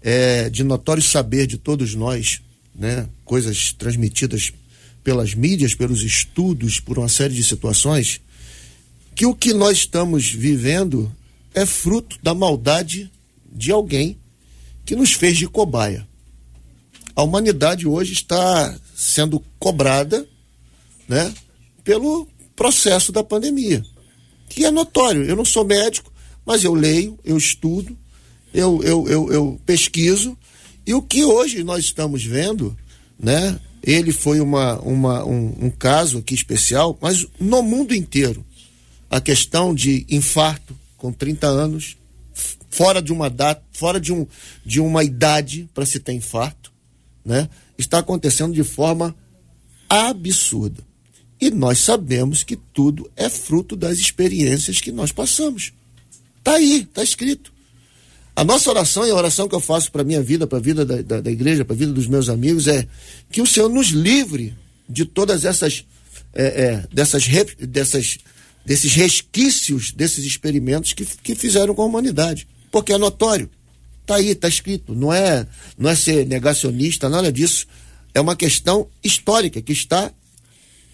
é 0.00 0.48
de 0.48 0.64
notório 0.64 1.02
saber 1.02 1.46
de 1.46 1.58
todos 1.58 1.94
nós, 1.94 2.40
né, 2.74 3.08
coisas 3.24 3.72
transmitidas 3.72 4.52
pelas 5.04 5.34
mídias, 5.34 5.74
pelos 5.74 6.02
estudos, 6.02 6.80
por 6.80 6.98
uma 6.98 7.08
série 7.08 7.34
de 7.34 7.44
situações, 7.44 8.20
que 9.14 9.26
o 9.26 9.34
que 9.34 9.52
nós 9.52 9.78
estamos 9.78 10.30
vivendo 10.30 11.14
é 11.54 11.66
fruto 11.66 12.18
da 12.22 12.34
maldade 12.34 13.10
de 13.52 13.72
alguém 13.72 14.18
que 14.84 14.94
nos 14.94 15.12
fez 15.12 15.36
de 15.36 15.46
cobaia. 15.46 16.06
A 17.14 17.22
humanidade 17.22 17.86
hoje 17.86 18.12
está 18.12 18.78
sendo 18.94 19.42
cobrada, 19.58 20.26
né, 21.08 21.34
pelo 21.82 22.28
processo 22.54 23.10
da 23.12 23.24
pandemia, 23.24 23.84
que 24.48 24.64
é 24.64 24.70
notório. 24.70 25.24
Eu 25.24 25.36
não 25.36 25.44
sou 25.44 25.64
médico, 25.64 26.12
mas 26.48 26.64
eu 26.64 26.72
leio, 26.72 27.18
eu 27.22 27.36
estudo, 27.36 27.94
eu, 28.54 28.82
eu, 28.82 29.06
eu, 29.06 29.30
eu 29.30 29.60
pesquiso, 29.66 30.34
e 30.86 30.94
o 30.94 31.02
que 31.02 31.22
hoje 31.22 31.62
nós 31.62 31.84
estamos 31.84 32.24
vendo, 32.24 32.74
né, 33.20 33.60
ele 33.82 34.12
foi 34.12 34.40
uma, 34.40 34.80
uma, 34.80 35.22
um, 35.26 35.66
um 35.66 35.70
caso 35.70 36.16
aqui 36.16 36.34
especial, 36.34 36.96
mas 37.02 37.26
no 37.38 37.62
mundo 37.62 37.94
inteiro, 37.94 38.42
a 39.10 39.20
questão 39.20 39.74
de 39.74 40.06
infarto 40.08 40.74
com 40.96 41.12
30 41.12 41.46
anos, 41.46 41.98
fora 42.70 43.02
de 43.02 43.12
uma 43.12 43.28
data, 43.28 43.62
fora 43.72 44.00
de, 44.00 44.10
um, 44.10 44.26
de 44.64 44.80
uma 44.80 45.04
idade 45.04 45.68
para 45.74 45.84
se 45.84 46.00
ter 46.00 46.14
infarto, 46.14 46.72
né? 47.22 47.46
Está 47.76 47.98
acontecendo 47.98 48.54
de 48.54 48.64
forma 48.64 49.14
absurda. 49.86 50.82
E 51.38 51.50
nós 51.50 51.80
sabemos 51.80 52.42
que 52.42 52.56
tudo 52.56 53.10
é 53.14 53.28
fruto 53.28 53.76
das 53.76 53.98
experiências 53.98 54.80
que 54.80 54.90
nós 54.90 55.12
passamos. 55.12 55.72
Tá 56.48 56.54
aí, 56.54 56.88
tá 56.94 57.02
escrito. 57.02 57.52
A 58.34 58.42
nossa 58.42 58.70
oração 58.70 59.06
e 59.06 59.10
a 59.10 59.14
oração 59.14 59.46
que 59.46 59.54
eu 59.54 59.60
faço 59.60 59.92
para 59.92 60.02
minha 60.02 60.22
vida, 60.22 60.46
para 60.46 60.56
a 60.56 60.60
vida 60.62 60.82
da, 60.82 61.02
da, 61.02 61.20
da 61.20 61.30
igreja, 61.30 61.62
para 61.62 61.74
a 61.74 61.78
vida 61.78 61.92
dos 61.92 62.06
meus 62.06 62.30
amigos 62.30 62.66
é 62.66 62.88
que 63.30 63.42
o 63.42 63.46
Senhor 63.46 63.68
nos 63.68 63.88
livre 63.88 64.56
de 64.88 65.04
todas 65.04 65.44
essas, 65.44 65.84
é, 66.32 66.46
é, 66.46 66.84
dessas, 66.90 67.26
dessas, 67.58 68.18
desses 68.64 68.94
resquícios 68.94 69.92
desses 69.92 70.24
experimentos 70.24 70.94
que, 70.94 71.04
que 71.04 71.34
fizeram 71.34 71.74
com 71.74 71.82
a 71.82 71.84
humanidade, 71.84 72.48
porque 72.72 72.94
é 72.94 72.96
notório. 72.96 73.50
Tá 74.06 74.14
aí, 74.14 74.34
tá 74.34 74.48
escrito. 74.48 74.94
Não 74.94 75.12
é, 75.12 75.46
não 75.76 75.90
é 75.90 75.94
ser 75.94 76.26
negacionista, 76.26 77.10
nada 77.10 77.30
disso. 77.30 77.66
É 78.14 78.22
uma 78.22 78.34
questão 78.34 78.88
histórica 79.04 79.60
que 79.60 79.74
está 79.74 80.10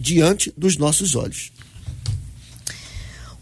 diante 0.00 0.52
dos 0.56 0.76
nossos 0.76 1.14
olhos. 1.14 1.52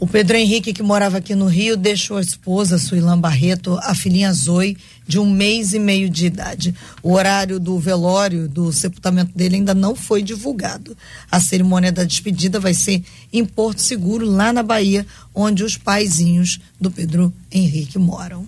O 0.03 0.07
Pedro 0.09 0.36
Henrique, 0.36 0.72
que 0.72 0.82
morava 0.82 1.18
aqui 1.18 1.32
no 1.32 1.46
Rio, 1.46 1.76
deixou 1.76 2.16
a 2.16 2.20
esposa, 2.20 2.76
Suilan 2.76 3.20
Barreto, 3.20 3.78
a 3.84 3.94
filhinha 3.94 4.32
Zoe, 4.32 4.76
de 5.07 5.16
um 5.16 5.30
mês 5.30 5.74
e 5.74 5.78
meio 5.78 6.11
de 6.11 6.26
idade. 6.26 6.74
O 7.05 7.12
horário 7.12 7.61
do 7.61 7.78
velório, 7.78 8.48
do 8.48 8.72
sepultamento 8.72 9.30
dele, 9.32 9.55
ainda 9.55 9.72
não 9.72 9.94
foi 9.94 10.20
divulgado. 10.20 10.96
A 11.30 11.38
cerimônia 11.38 11.92
da 11.92 12.03
despedida 12.03 12.59
vai 12.59 12.74
ser 12.74 13.00
em 13.32 13.44
Porto 13.44 13.80
Seguro, 13.80 14.26
lá 14.26 14.53
na 14.53 14.64
Bahia, 14.64 15.07
onde 15.32 15.62
os 15.62 15.76
paizinhos 15.76 16.59
do 16.80 16.90
Pedro 16.90 17.32
Henrique 17.48 17.96
moram. 17.96 18.44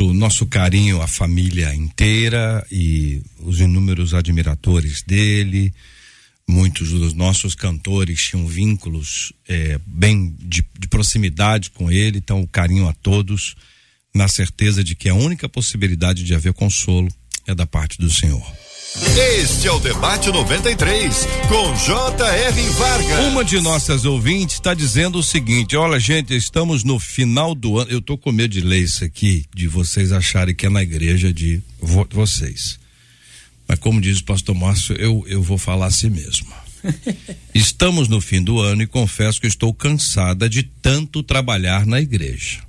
O 0.00 0.14
nosso 0.14 0.46
carinho 0.46 1.02
à 1.02 1.06
família 1.06 1.74
inteira 1.74 2.66
e 2.72 3.20
os 3.40 3.60
inúmeros 3.60 4.14
admiradores 4.14 5.02
dele. 5.02 5.74
Muitos 6.48 6.90
dos 6.90 7.12
nossos 7.12 7.54
cantores 7.56 8.22
tinham 8.22 8.46
vínculos 8.46 9.32
eh, 9.48 9.80
bem 9.84 10.32
de, 10.38 10.64
de 10.78 10.86
proximidade 10.88 11.70
com 11.70 11.90
ele, 11.90 12.18
então 12.18 12.40
o 12.40 12.46
carinho 12.46 12.88
a 12.88 12.92
todos, 12.92 13.56
na 14.14 14.28
certeza 14.28 14.84
de 14.84 14.94
que 14.94 15.08
a 15.08 15.14
única 15.14 15.48
possibilidade 15.48 16.22
de 16.22 16.34
haver 16.34 16.52
consolo 16.52 17.08
é 17.48 17.54
da 17.54 17.66
parte 17.66 17.98
do 17.98 18.08
Senhor. 18.10 18.44
Este 19.38 19.66
é 19.68 19.72
o 19.72 19.78
Debate 19.80 20.28
93, 20.30 21.26
com 21.48 21.74
J.R. 21.84 22.62
Vargas. 22.70 23.26
Uma 23.26 23.44
de 23.44 23.60
nossas 23.60 24.04
ouvintes 24.06 24.54
está 24.54 24.72
dizendo 24.72 25.18
o 25.18 25.22
seguinte: 25.22 25.76
olha, 25.76 25.98
gente, 26.00 26.34
estamos 26.34 26.82
no 26.82 26.98
final 26.98 27.54
do 27.54 27.78
ano. 27.78 27.90
Eu 27.90 28.00
tô 28.00 28.16
com 28.16 28.32
medo 28.32 28.52
de 28.52 28.60
ler 28.62 28.78
isso 28.84 29.04
aqui, 29.04 29.44
de 29.54 29.68
vocês 29.68 30.12
acharem 30.12 30.54
que 30.54 30.64
é 30.64 30.70
na 30.70 30.82
igreja 30.82 31.30
de 31.30 31.60
vo- 31.78 32.06
vocês. 32.10 32.78
Mas 33.68 33.78
como 33.78 34.00
diz 34.00 34.20
o 34.20 34.24
pastor 34.24 34.54
Márcio, 34.54 34.94
eu, 34.96 35.24
eu 35.26 35.42
vou 35.42 35.58
falar 35.58 35.86
assim 35.86 36.08
mesmo. 36.08 36.46
Estamos 37.54 38.08
no 38.08 38.20
fim 38.20 38.42
do 38.42 38.60
ano 38.60 38.82
e 38.82 38.86
confesso 38.86 39.40
que 39.40 39.46
estou 39.46 39.74
cansada 39.74 40.48
de 40.48 40.62
tanto 40.62 41.22
trabalhar 41.22 41.84
na 41.86 42.00
igreja. 42.00 42.60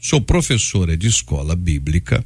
Sou 0.00 0.20
professora 0.20 0.96
de 0.96 1.08
escola 1.08 1.56
bíblica, 1.56 2.24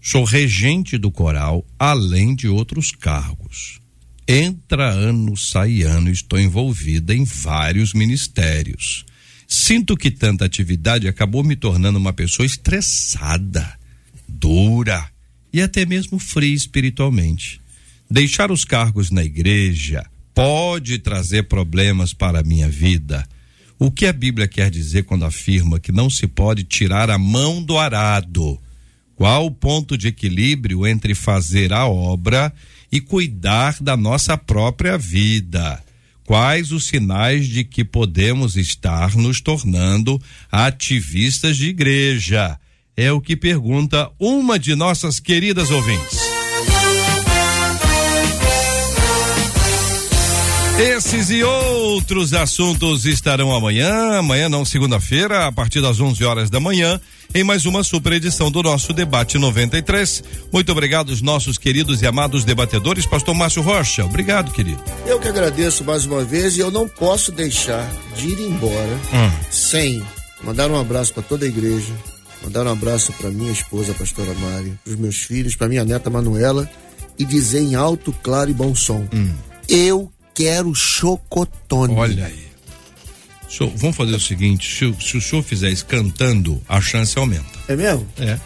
sou 0.00 0.24
regente 0.24 0.98
do 0.98 1.10
coral, 1.10 1.64
além 1.78 2.34
de 2.34 2.48
outros 2.48 2.92
cargos. 2.92 3.80
Entra 4.28 4.88
ano, 4.90 5.36
sai 5.36 5.82
ano, 5.82 6.10
estou 6.10 6.38
envolvida 6.38 7.14
em 7.14 7.24
vários 7.24 7.92
ministérios. 7.92 9.04
Sinto 9.48 9.96
que 9.96 10.10
tanta 10.10 10.44
atividade 10.44 11.08
acabou 11.08 11.42
me 11.42 11.56
tornando 11.56 11.98
uma 11.98 12.12
pessoa 12.12 12.46
estressada, 12.46 13.76
dura 14.28 15.10
e 15.52 15.60
até 15.60 15.84
mesmo 15.84 16.18
fria 16.18 16.54
espiritualmente. 16.54 17.60
Deixar 18.10 18.50
os 18.50 18.64
cargos 18.64 19.10
na 19.10 19.24
igreja 19.24 20.04
pode 20.34 20.98
trazer 20.98 21.44
problemas 21.44 22.12
para 22.12 22.40
a 22.40 22.42
minha 22.42 22.68
vida. 22.68 23.26
O 23.78 23.90
que 23.90 24.04
a 24.04 24.12
Bíblia 24.12 24.46
quer 24.46 24.70
dizer 24.70 25.04
quando 25.04 25.24
afirma 25.24 25.80
que 25.80 25.90
não 25.90 26.10
se 26.10 26.26
pode 26.26 26.64
tirar 26.64 27.08
a 27.08 27.18
mão 27.18 27.62
do 27.62 27.78
arado? 27.78 28.60
Qual 29.16 29.46
o 29.46 29.50
ponto 29.50 29.96
de 29.96 30.08
equilíbrio 30.08 30.86
entre 30.86 31.14
fazer 31.14 31.72
a 31.72 31.86
obra 31.86 32.52
e 32.92 33.00
cuidar 33.00 33.76
da 33.80 33.96
nossa 33.96 34.36
própria 34.36 34.98
vida? 34.98 35.82
Quais 36.24 36.72
os 36.72 36.86
sinais 36.86 37.48
de 37.48 37.64
que 37.64 37.82
podemos 37.82 38.56
estar 38.56 39.16
nos 39.16 39.40
tornando 39.40 40.20
ativistas 40.52 41.56
de 41.56 41.70
igreja? 41.70 42.59
É 43.02 43.10
o 43.10 43.18
que 43.18 43.34
pergunta 43.34 44.10
uma 44.20 44.58
de 44.58 44.74
nossas 44.74 45.18
queridas 45.18 45.70
ouvintes. 45.70 46.18
Esses 50.78 51.30
e 51.30 51.42
outros 51.42 52.34
assuntos 52.34 53.06
estarão 53.06 53.54
amanhã, 53.54 54.18
amanhã 54.18 54.50
não, 54.50 54.66
segunda-feira, 54.66 55.46
a 55.46 55.52
partir 55.52 55.80
das 55.80 55.98
11 55.98 56.22
horas 56.26 56.50
da 56.50 56.60
manhã, 56.60 57.00
em 57.34 57.42
mais 57.42 57.64
uma 57.64 57.82
super 57.82 58.12
edição 58.12 58.50
do 58.50 58.62
nosso 58.62 58.92
Debate 58.92 59.38
93. 59.38 60.22
Muito 60.52 60.70
obrigado, 60.70 61.08
os 61.08 61.22
nossos 61.22 61.56
queridos 61.56 62.02
e 62.02 62.06
amados 62.06 62.44
debatedores. 62.44 63.06
Pastor 63.06 63.34
Márcio 63.34 63.62
Rocha, 63.62 64.04
obrigado, 64.04 64.52
querido. 64.52 64.82
Eu 65.06 65.18
que 65.18 65.28
agradeço 65.28 65.84
mais 65.84 66.04
uma 66.04 66.22
vez 66.22 66.58
e 66.58 66.60
eu 66.60 66.70
não 66.70 66.86
posso 66.86 67.32
deixar 67.32 67.90
de 68.14 68.28
ir 68.28 68.40
embora 68.40 69.00
Hum. 69.14 69.30
sem 69.50 70.02
mandar 70.44 70.70
um 70.70 70.78
abraço 70.78 71.14
para 71.14 71.22
toda 71.22 71.46
a 71.46 71.48
igreja, 71.48 71.92
mandar 72.42 72.66
um 72.66 72.70
abraço 72.72 73.12
para 73.14 73.30
minha 73.30 73.52
esposa, 73.52 73.92
a 73.92 73.94
pastora 73.94 74.32
Mari, 74.34 74.78
para 74.84 74.92
os 74.92 74.98
meus 74.98 75.16
filhos, 75.16 75.54
para 75.56 75.68
minha 75.68 75.84
neta 75.84 76.08
Manuela 76.10 76.68
e 77.18 77.24
dizer 77.24 77.60
em 77.60 77.74
alto, 77.74 78.12
claro 78.22 78.50
e 78.50 78.54
bom 78.54 78.74
som: 78.74 79.06
Eu 79.68 80.10
quero 80.34 80.74
chocotone. 80.74 81.92
Hum. 81.94 81.98
Olha 81.98 82.26
aí. 82.26 82.50
Senhor, 83.48 83.72
vamos 83.76 83.96
fazer 83.96 84.14
o 84.14 84.20
seguinte: 84.20 84.74
se, 84.76 84.84
o- 84.84 85.00
se 85.00 85.16
o 85.16 85.20
senhor 85.20 85.42
fizer 85.42 85.70
isso 85.70 85.84
cantando, 85.86 86.60
a 86.68 86.80
chance 86.80 87.18
aumenta. 87.18 87.44
É 87.68 87.76
mesmo? 87.76 88.06
É. 88.18 88.38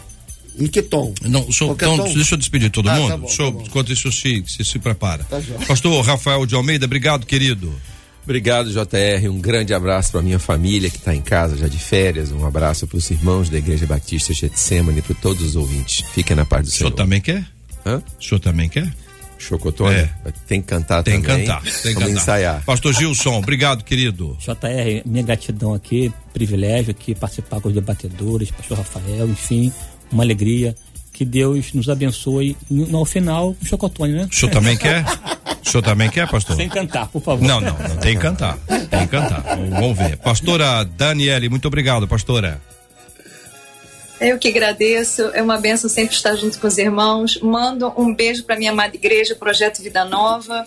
Em 0.57 0.67
que 0.67 0.81
tom? 0.81 1.13
Não, 1.21 1.41
então, 1.49 1.75
tom? 1.97 2.13
deixa 2.13 2.33
eu 2.35 2.37
despedir 2.39 2.71
todo 2.71 2.87
Ah, 2.89 2.95
mundo. 2.95 3.09
tá 3.09 3.17
bom, 3.17 3.27
tá 3.27 3.51
bom. 3.51 3.63
enquanto 3.67 3.91
isso, 3.91 4.09
se, 4.11 4.41
se, 4.47 4.63
se 4.63 4.79
prepara. 4.79 5.23
Tá. 5.25 5.41
Pastor 5.67 6.01
Rafael 6.03 6.45
de 6.45 6.55
Almeida, 6.55 6.85
obrigado, 6.85 7.25
querido. 7.25 7.73
Obrigado, 8.25 8.71
JR. 8.71 9.29
Um 9.29 9.39
grande 9.39 9.73
abraço 9.73 10.11
para 10.11 10.21
minha 10.21 10.39
família 10.39 10.89
que 10.89 10.97
está 10.97 11.13
em 11.15 11.21
casa 11.21 11.55
já 11.55 11.67
de 11.67 11.77
férias. 11.77 12.31
Um 12.31 12.45
abraço 12.45 12.87
para 12.87 12.97
os 12.97 13.09
irmãos 13.11 13.49
da 13.49 13.57
Igreja 13.57 13.85
Batista 13.85 14.33
Getsemane 14.33 14.99
e 14.99 15.01
para 15.01 15.15
todos 15.15 15.43
os 15.43 15.55
ouvintes. 15.55 16.03
Fiquem 16.11 16.35
na 16.35 16.43
paz 16.43 16.63
do 16.63 16.69
O 16.69 16.71
senhor 16.71 16.89
Senhor. 16.89 16.97
também 16.97 17.21
quer? 17.21 17.45
Hã? 17.85 18.01
O 18.19 18.23
senhor 18.23 18.39
também 18.39 18.67
quer? 18.67 18.91
Chocotone? 19.37 19.95
É. 19.95 20.09
Tem 20.47 20.59
que 20.59 20.67
cantar 20.67 21.03
Tem 21.03 21.21
que 21.21 21.27
também. 21.27 21.45
cantar. 21.45 21.61
Tem 21.61 21.71
que 21.71 21.93
Vamos 21.93 21.99
cantar. 22.09 22.21
ensaiar. 22.21 22.63
Pastor 22.65 22.93
Gilson, 22.93 23.37
obrigado, 23.37 23.83
querido. 23.83 24.35
JR, 24.39 25.03
minha 25.05 25.21
gratidão 25.23 25.73
aqui, 25.75 26.11
privilégio 26.33 26.91
aqui 26.91 27.13
participar 27.13 27.61
com 27.61 27.67
os 27.67 27.73
debatedores, 27.75 28.49
pastor 28.49 28.77
Rafael, 28.79 29.29
enfim, 29.29 29.71
uma 30.11 30.23
alegria. 30.23 30.73
Que 31.13 31.23
Deus 31.23 31.71
nos 31.73 31.87
abençoe 31.87 32.57
no, 32.69 32.97
ao 32.97 33.05
final, 33.05 33.55
um 33.61 33.65
chocotone, 33.65 34.13
né? 34.13 34.27
O 34.29 34.35
senhor 34.35 34.51
também 34.51 34.75
quer? 34.77 35.05
O 35.65 35.69
senhor 35.69 35.83
também 35.83 36.09
quer, 36.09 36.29
pastor? 36.29 36.55
Sem 36.55 36.69
cantar, 36.69 37.07
por 37.07 37.21
favor. 37.21 37.45
Não, 37.45 37.59
não, 37.59 37.77
não 37.77 37.97
tem 37.97 38.15
que 38.15 38.21
cantar. 38.21 38.57
Tem 38.67 39.01
que 39.01 39.07
cantar. 39.07 39.43
Vamos 39.69 39.97
ver. 39.97 40.17
Pastora 40.17 40.83
Daniele, 40.85 41.49
muito 41.49 41.67
obrigado, 41.67 42.07
pastora. 42.07 42.61
Eu 44.19 44.37
que 44.37 44.47
agradeço, 44.47 45.23
é 45.33 45.41
uma 45.41 45.57
benção 45.57 45.89
sempre 45.89 46.15
estar 46.15 46.35
junto 46.35 46.59
com 46.59 46.67
os 46.67 46.77
irmãos. 46.77 47.39
Mando 47.41 47.91
um 47.97 48.13
beijo 48.13 48.43
para 48.43 48.55
minha 48.55 48.71
amada 48.71 48.95
igreja, 48.95 49.35
Projeto 49.35 49.81
Vida 49.81 50.05
Nova, 50.05 50.65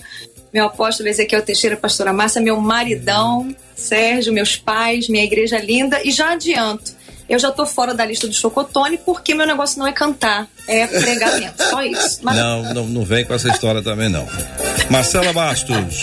meu 0.52 0.66
apóstolo 0.66 1.08
Ezequiel 1.08 1.42
Teixeira, 1.42 1.76
pastora 1.76 2.12
Márcia, 2.12 2.42
meu 2.42 2.60
maridão, 2.60 3.54
Sérgio, 3.74 4.32
meus 4.32 4.56
pais, 4.56 5.08
minha 5.08 5.24
igreja 5.24 5.58
linda. 5.58 6.00
E 6.04 6.10
já 6.10 6.32
adianto, 6.32 6.92
eu 7.28 7.38
já 7.38 7.50
tô 7.50 7.66
fora 7.66 7.94
da 7.94 8.04
lista 8.06 8.26
do 8.26 8.34
Chocotone 8.34 8.98
porque 8.98 9.34
meu 9.34 9.46
negócio 9.46 9.78
não 9.78 9.86
é 9.86 9.92
cantar, 9.92 10.46
é 10.66 10.86
pregar 10.86 11.32
mesmo, 11.38 11.54
só 11.70 11.82
isso. 11.82 12.18
Mas 12.22 12.36
Não, 12.36 12.74
não, 12.74 12.86
não 12.86 13.04
vem 13.04 13.24
com 13.24 13.34
essa 13.34 13.48
história 13.48 13.82
também, 13.82 14.08
não. 14.08 14.26
Marcela 14.90 15.32
Bastos. 15.32 15.98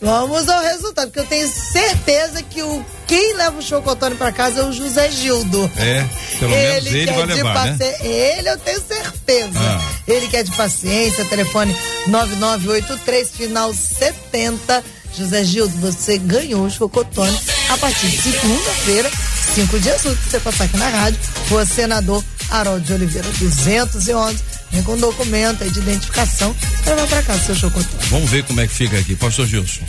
Vamos 0.00 0.48
ao 0.48 0.62
resultado, 0.62 1.06
porque 1.08 1.18
eu 1.18 1.26
tenho 1.26 1.48
certeza 1.48 2.40
que 2.44 2.62
o 2.62 2.84
quem 3.08 3.34
leva 3.34 3.58
o 3.58 3.62
chocotone 3.62 4.14
pra 4.14 4.30
casa 4.30 4.60
é 4.60 4.64
o 4.64 4.72
José 4.72 5.10
Gildo. 5.10 5.68
É, 5.76 6.06
pelo 6.38 6.50
menos 6.52 6.86
ele 6.86 7.06
que 7.06 7.12
vai 7.12 7.26
de 7.26 7.32
levar, 7.34 7.66
né? 7.66 7.76
paci- 7.78 8.06
Ele 8.06 8.48
eu 8.48 8.58
tenho 8.58 8.80
certeza. 8.80 9.50
Ah. 9.58 9.80
Ele 10.06 10.28
que 10.28 10.36
é 10.36 10.42
de 10.44 10.52
paciência, 10.52 11.24
telefone 11.24 11.76
9983, 12.06 13.30
final 13.30 13.72
70. 13.74 14.84
José 15.16 15.42
Gildo, 15.42 15.76
você 15.78 16.16
ganhou 16.18 16.64
o 16.66 16.70
chocotone 16.70 17.36
a 17.70 17.76
partir 17.78 18.06
de 18.08 18.18
segunda-feira, 18.22 19.10
cinco 19.54 19.78
dias 19.80 20.00
úteis. 20.04 20.18
Você 20.30 20.40
passar 20.40 20.64
aqui 20.64 20.76
na 20.76 20.88
rádio, 20.88 21.18
Rua 21.48 21.64
Senador 21.66 22.24
Harold 22.50 22.84
de 22.86 22.92
Oliveira, 22.92 23.28
211. 23.38 24.38
Vem 24.70 24.82
com 24.82 24.96
documento 24.98 25.64
aí 25.64 25.70
de 25.70 25.78
identificação 25.80 26.54
para 26.84 26.94
levar 26.94 27.08
pra 27.08 27.22
casa 27.22 27.44
seu 27.44 27.54
chocotone. 27.54 28.04
Vamos 28.10 28.28
ver 28.30 28.42
como 28.44 28.60
é 28.60 28.66
que 28.66 28.74
fica 28.74 28.98
aqui. 28.98 29.16
Pastor 29.16 29.46
Gilson. 29.46 29.80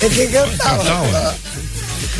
Tem 0.00 0.10
que 0.10 0.26
cantar. 0.28 0.78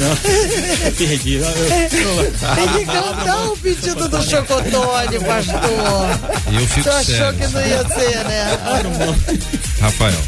Eu 0.01 0.93
perdi. 0.93 1.35
Eu- 1.35 1.45
eu- 1.47 2.33
Tem 2.55 2.69
que 2.69 2.85
cantar 2.87 3.45
o 3.49 3.57
pedido 3.57 4.09
do 4.09 4.23
chocotone, 4.23 5.19
pastor. 5.21 6.53
Eu 6.53 6.67
fico 6.69 6.83
Você 6.85 6.89
achou 6.91 7.05
sério. 7.05 7.35
que 7.39 7.47
não 7.49 7.67
ia 7.67 7.89
ser, 7.89 8.25
né? 8.25 8.59
Rafael. 9.81 10.21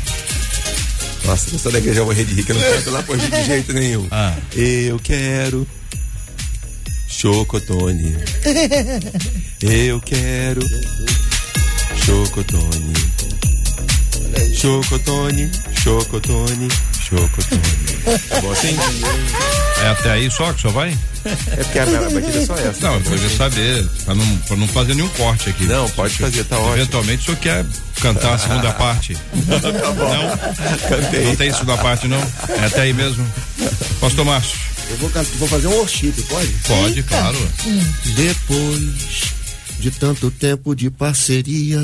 Nossa, 1.30 1.56
sou 1.60 1.70
da 1.70 1.78
igreja 1.78 2.00
eu 2.00 2.04
vou 2.04 2.12
rir 2.12 2.24
de 2.24 2.34
rir, 2.34 2.44
que 2.44 2.50
eu 2.50 2.56
não 2.56 2.62
canto 2.62 2.90
lá 2.90 3.02
por 3.04 3.16
de 3.16 3.44
jeito 3.44 3.72
nenhum. 3.72 4.04
Ah. 4.10 4.36
Eu 4.52 4.98
quero 4.98 5.64
chocotone. 7.08 8.16
Eu 9.62 10.00
quero 10.00 10.60
chocotone. 12.04 12.92
Chocotone, 14.56 15.50
chocotone, 15.84 16.68
chocotone. 17.00 17.62
Tá 18.28 18.40
bom 18.40 18.50
assim? 18.50 18.76
É 19.82 19.88
até 19.88 20.10
aí 20.12 20.30
só 20.30 20.52
que 20.52 20.60
só 20.60 20.70
vai? 20.70 20.96
É 21.24 21.64
porque 21.64 21.78
a 21.78 21.86
minha 21.86 22.00
batida 22.00 22.38
é 22.38 22.46
só 22.46 22.54
essa. 22.54 22.80
Não, 22.80 22.94
eu 22.94 23.00
queria 23.02 23.30
saber, 23.30 23.88
pra 24.04 24.14
não, 24.14 24.36
pra 24.38 24.56
não 24.56 24.68
fazer 24.68 24.94
nenhum 24.94 25.08
corte 25.10 25.50
aqui. 25.50 25.66
Não, 25.66 25.88
pode 25.90 26.14
fazer, 26.16 26.44
tá 26.44 26.58
ótimo. 26.58 26.76
Eventualmente 26.76 27.22
o 27.22 27.24
senhor 27.26 27.38
quer 27.38 27.66
cantar 28.00 28.34
a 28.34 28.38
segunda 28.38 28.72
parte. 28.72 29.16
Tá 29.60 29.92
bom. 29.92 30.08
Não? 30.08 30.38
Cantei. 30.88 31.24
Não 31.24 31.36
tem 31.36 31.52
segunda 31.52 31.76
parte, 31.78 32.08
não? 32.08 32.20
É 32.48 32.66
até 32.66 32.82
aí 32.82 32.92
mesmo. 32.92 33.26
Pastor 34.00 34.24
Márcio. 34.24 34.58
Eu 34.90 34.96
vou, 34.96 35.10
vou 35.38 35.48
fazer 35.48 35.66
um 35.68 35.74
worship, 35.74 36.12
pode? 36.28 36.48
Pode, 36.66 37.02
claro. 37.04 37.38
Depois 38.16 39.32
de 39.78 39.90
tanto 39.90 40.30
tempo 40.30 40.74
de 40.74 40.90
parceria, 40.90 41.80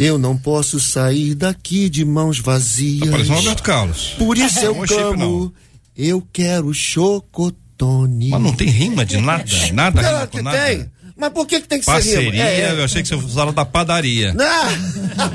eu 0.00 0.18
não 0.18 0.36
posso 0.36 0.80
sair 0.80 1.34
daqui 1.34 1.88
de 1.88 2.04
mãos 2.04 2.38
vazias. 2.38 3.08
Parece 3.08 3.30
um 3.30 3.34
Roberto 3.34 3.62
Carlos. 3.62 4.14
Por 4.18 4.36
isso 4.36 4.58
eu 4.60 4.84
é 4.84 4.86
chip, 4.86 5.00
clamo, 5.00 5.16
não. 5.16 5.52
Eu 5.96 6.26
quero 6.32 6.72
chocotone. 6.72 8.30
Mas 8.30 8.40
não 8.40 8.52
tem 8.52 8.68
rima 8.68 9.04
de 9.04 9.18
nada, 9.18 9.44
nada 9.72 10.00
rima 10.00 10.10
Claro 10.10 10.28
com 10.28 10.36
que 10.38 10.42
nada. 10.42 10.64
tem. 10.64 10.94
Mas 11.16 11.30
por 11.30 11.46
que, 11.46 11.60
que 11.60 11.68
tem 11.68 11.78
que 11.78 11.84
ser 11.84 11.92
Parceria, 11.92 12.30
rima? 12.30 12.44
É, 12.44 12.60
é. 12.60 12.72
eu 12.72 12.84
achei 12.84 13.00
que 13.00 13.08
você 13.08 13.28
fala 13.28 13.52
da 13.52 13.64
padaria. 13.64 14.34
Não, 14.34 14.64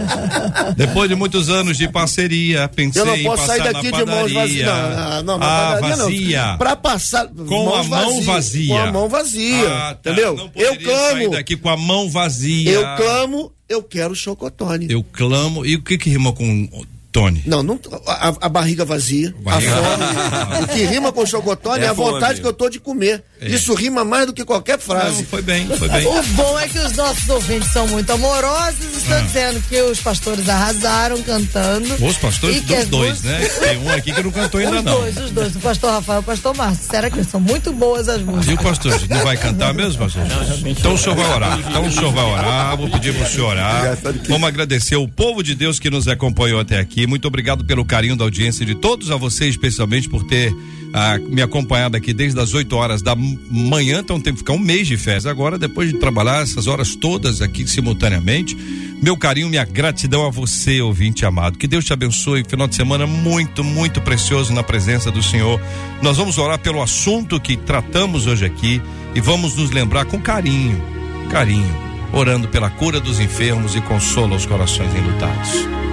Depois 0.75 1.09
de 1.09 1.15
muitos 1.15 1.49
anos 1.49 1.77
de 1.77 1.87
parceria, 1.87 2.67
pensei 2.67 3.01
eu 3.01 3.05
não 3.05 3.23
posso 3.23 3.45
sair 3.45 3.63
daqui 3.63 3.89
de 3.89 4.05
mãos 4.05 4.31
vazias. 4.31 4.67
Não, 4.67 5.23
não, 5.23 5.37
não, 5.37 5.47
ah, 5.47 5.79
vazia. 5.79 6.47
não. 6.47 6.57
Pra 6.57 6.75
passar. 6.75 7.27
Com 7.27 7.73
a 7.73 7.83
mão 7.83 8.21
vazia. 8.23 8.75
Com 8.75 8.81
a 8.81 8.91
mão 8.91 9.07
vazia. 9.07 9.73
Ah, 9.73 9.95
tá. 9.95 10.11
Entendeu? 10.11 10.35
Não 10.35 10.51
eu 10.55 10.71
poderia 10.75 10.97
sair 10.97 11.19
clamo. 11.19 11.29
daqui 11.31 11.55
com 11.55 11.69
a 11.69 11.77
mão 11.77 12.09
vazia. 12.09 12.71
Eu 12.71 12.83
clamo, 12.97 13.51
eu 13.69 13.81
quero 13.81 14.13
chocotone. 14.13 14.87
Eu 14.89 15.01
clamo. 15.01 15.65
E 15.65 15.75
o 15.75 15.81
que 15.81 15.97
que 15.97 16.09
rima 16.09 16.33
com 16.33 16.69
Tony? 17.11 17.41
Não, 17.45 17.63
não 17.63 17.79
a, 18.05 18.27
a 18.41 18.49
barriga 18.49 18.85
vazia, 18.85 19.33
Barriga- 19.39 19.73
a 19.73 20.45
fome. 20.55 20.63
o 20.63 20.67
que 20.67 20.83
rima 20.85 21.11
com 21.11 21.25
chocotone 21.25 21.83
é, 21.83 21.87
É 21.87 21.89
a 21.89 21.93
vontade 21.93 22.33
fome. 22.33 22.41
que 22.41 22.47
eu 22.47 22.53
tô 22.53 22.69
de 22.69 22.79
comer. 22.79 23.23
Isso 23.41 23.73
rima 23.73 24.03
mais 24.05 24.27
do 24.27 24.33
que 24.33 24.43
qualquer 24.45 24.77
frase. 24.77 25.21
Não, 25.21 25.25
foi 25.25 25.41
bem, 25.41 25.65
foi 25.67 25.87
bem. 25.89 26.05
O 26.05 26.23
bom 26.35 26.59
é 26.59 26.67
que 26.67 26.77
os 26.77 26.91
nossos 26.95 27.27
ouvintes 27.29 27.71
são 27.71 27.87
muito 27.87 28.11
amorosos, 28.11 28.85
estão 28.97 29.17
Ah. 29.17 29.21
dizendo 29.21 29.61
que 29.67 29.81
os 29.81 29.99
pastores 30.01 30.47
arrasaram 30.49 31.21
cantando. 31.23 31.87
Os 32.05 32.17
pastores 32.17 32.57
E 32.57 32.59
dos 32.61 32.85
dois, 32.87 33.21
músicas- 33.23 33.23
né? 33.23 33.47
Tem 33.67 33.77
um 33.79 33.89
aqui 33.89 34.11
que 34.11 34.21
não 34.21 34.31
cantou 34.31 34.59
ainda 34.59 34.77
Os 34.79 34.83
não. 34.83 34.99
dois, 35.01 35.17
os 35.17 35.31
dois, 35.31 35.55
o 35.55 35.59
pastor 35.59 35.91
Rafael 35.91 36.19
e 36.19 36.21
o 36.21 36.23
pastor 36.23 36.55
Márcio. 36.55 36.85
Será 36.91 37.09
que 37.09 37.23
são 37.23 37.39
muito 37.39 37.71
boas 37.73 38.07
as 38.09 38.21
E 38.21 38.23
músicas? 38.23 38.59
o 38.59 38.63
pastor, 38.63 39.01
não 39.09 39.23
vai 39.23 39.37
cantar 39.37 39.73
mesmo, 39.73 39.99
pastor? 39.99 40.23
Então 40.65 40.93
o 40.93 40.97
senhor 40.97 41.15
vai 41.15 41.31
orar. 41.33 41.59
Então 41.59 41.85
o 41.87 41.91
senhor 41.91 42.11
vai 42.13 42.23
orar, 42.25 42.77
vou 42.77 42.89
pedir 42.89 43.15
pro 43.15 43.27
senhor 43.27 43.47
orar. 43.51 43.97
Vamos 44.27 44.47
agradecer 44.47 44.95
o 44.97 45.07
povo 45.07 45.41
de 45.41 45.55
Deus 45.55 45.79
que 45.79 45.89
nos 45.89 46.07
acompanhou 46.07 46.59
até 46.59 46.77
aqui. 46.77 46.98
Muito 47.07 47.27
obrigado 47.27 47.63
pelo 47.65 47.85
carinho 47.85 48.15
da 48.15 48.23
audiência 48.23 48.65
de 48.65 48.75
todos, 48.75 49.11
a 49.11 49.15
você 49.15 49.47
especialmente 49.47 50.09
por 50.09 50.23
ter 50.23 50.53
ah, 50.93 51.19
me 51.19 51.41
acompanhado 51.41 51.95
aqui 51.95 52.13
desde 52.13 52.39
as 52.39 52.53
8 52.53 52.75
horas 52.75 53.01
da 53.01 53.15
manhã. 53.15 53.99
Então 53.99 54.19
tem 54.19 54.33
que 54.33 54.39
ficar 54.39 54.53
um 54.53 54.59
mês 54.59 54.87
de 54.87 54.97
férias 54.97 55.25
agora, 55.25 55.57
depois 55.57 55.91
de 55.91 55.99
trabalhar 55.99 56.41
essas 56.41 56.67
horas 56.67 56.95
todas 56.95 57.41
aqui 57.41 57.67
simultaneamente. 57.67 58.57
Meu 59.01 59.15
carinho, 59.15 59.49
minha 59.49 59.63
gratidão 59.63 60.25
a 60.25 60.29
você, 60.29 60.81
ouvinte 60.81 61.25
amado. 61.25 61.57
Que 61.57 61.67
Deus 61.67 61.85
te 61.85 61.93
abençoe. 61.93 62.43
Final 62.47 62.67
de 62.67 62.75
semana 62.75 63.07
muito, 63.07 63.63
muito 63.63 64.01
precioso 64.01 64.51
na 64.51 64.63
presença 64.63 65.09
do 65.09 65.23
Senhor. 65.23 65.61
Nós 66.01 66.17
vamos 66.17 66.37
orar 66.37 66.59
pelo 66.59 66.81
assunto 66.81 67.39
que 67.39 67.55
tratamos 67.55 68.27
hoje 68.27 68.45
aqui 68.45 68.81
e 69.15 69.21
vamos 69.21 69.55
nos 69.55 69.71
lembrar 69.71 70.05
com 70.05 70.19
carinho, 70.19 70.81
carinho, 71.29 71.75
orando 72.11 72.47
pela 72.47 72.69
cura 72.69 72.99
dos 72.99 73.19
enfermos 73.19 73.75
e 73.75 73.81
consola 73.81 74.35
os 74.35 74.45
corações 74.45 74.93
enlutados. 74.93 75.88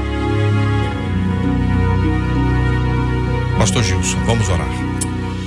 Pastor 3.66 3.82
Gilson, 3.82 4.18
vamos 4.26 4.48
orar. 4.48 4.70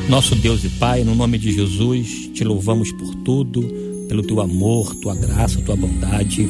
Nosso 0.09 0.35
Deus 0.35 0.65
e 0.65 0.69
Pai, 0.71 1.05
no 1.05 1.15
nome 1.15 1.37
de 1.37 1.53
Jesus, 1.53 2.29
te 2.33 2.43
louvamos 2.43 2.91
por 2.91 3.15
tudo, 3.15 3.61
pelo 4.09 4.21
teu 4.21 4.41
amor, 4.41 4.93
tua 4.95 5.15
graça, 5.15 5.61
tua 5.61 5.77
bondade, 5.77 6.45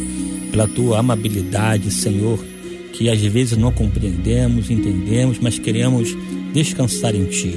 pela 0.49 0.67
tua 0.67 0.97
amabilidade, 0.97 1.91
Senhor, 1.91 2.43
que 2.91 3.07
às 3.07 3.21
vezes 3.21 3.55
não 3.55 3.71
compreendemos, 3.71 4.71
entendemos, 4.71 5.37
mas 5.37 5.59
queremos 5.59 6.17
descansar 6.55 7.13
em 7.13 7.25
ti, 7.25 7.53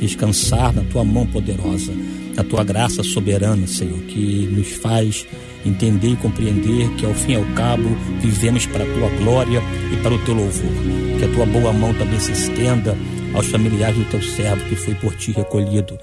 descansar 0.00 0.72
na 0.72 0.84
tua 0.84 1.02
mão 1.02 1.26
poderosa, 1.26 1.92
na 2.36 2.44
tua 2.44 2.62
graça 2.62 3.02
soberana, 3.02 3.66
Senhor, 3.66 3.98
que 4.02 4.46
nos 4.46 4.72
faz 4.72 5.26
entender 5.64 6.10
e 6.10 6.16
compreender 6.16 6.88
que 6.96 7.06
ao 7.06 7.14
fim 7.14 7.32
e 7.32 7.36
ao 7.36 7.44
cabo 7.54 7.88
vivemos 8.20 8.66
para 8.66 8.84
a 8.84 8.86
tua 8.86 9.08
glória 9.18 9.62
e 9.92 9.96
para 10.02 10.14
o 10.14 10.18
teu 10.24 10.34
louvor. 10.34 10.72
Que 11.18 11.24
a 11.24 11.32
tua 11.32 11.46
boa 11.46 11.72
mão 11.72 11.92
também 11.94 12.20
se 12.20 12.32
estenda 12.32 12.96
aos 13.34 13.46
familiares 13.46 13.96
do 13.96 14.04
teu 14.04 14.22
servo 14.22 14.64
que 14.68 14.76
foi 14.76 14.94
por 14.94 15.14
ti 15.16 15.32
recolhido. 15.32 15.98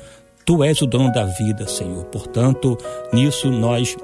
Tu 0.45 0.63
és 0.63 0.81
o 0.81 0.85
dono 0.85 1.11
da 1.11 1.23
vida, 1.25 1.67
Senhor. 1.67 2.03
Portanto, 2.05 2.77
nisso 3.13 3.49
nós 3.49 3.95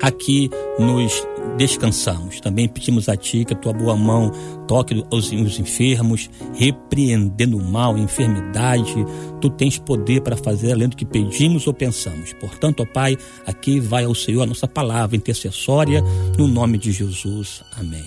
aqui 0.00 0.50
nos 0.78 1.26
descansamos. 1.56 2.40
Também 2.40 2.68
pedimos 2.68 3.08
a 3.08 3.16
Ti 3.16 3.44
que 3.44 3.54
a 3.54 3.56
Tua 3.56 3.72
boa 3.72 3.96
mão 3.96 4.30
toque 4.66 5.04
os, 5.10 5.30
os 5.30 5.58
enfermos, 5.58 6.28
repreendendo 6.54 7.56
o 7.56 7.64
mal, 7.64 7.94
a 7.94 7.98
enfermidade. 7.98 8.94
Tu 9.40 9.50
tens 9.50 9.78
poder 9.78 10.20
para 10.22 10.36
fazer 10.36 10.72
além 10.72 10.88
do 10.88 10.96
que 10.96 11.04
pedimos 11.04 11.66
ou 11.66 11.74
pensamos. 11.74 12.32
Portanto, 12.34 12.82
ó 12.82 12.86
Pai, 12.86 13.16
aqui 13.46 13.80
vai 13.80 14.04
ao 14.04 14.14
Senhor 14.14 14.42
a 14.42 14.46
nossa 14.46 14.68
palavra 14.68 15.16
intercessória, 15.16 16.02
no 16.38 16.46
nome 16.46 16.78
de 16.78 16.92
Jesus. 16.92 17.62
Amém. 17.76 18.04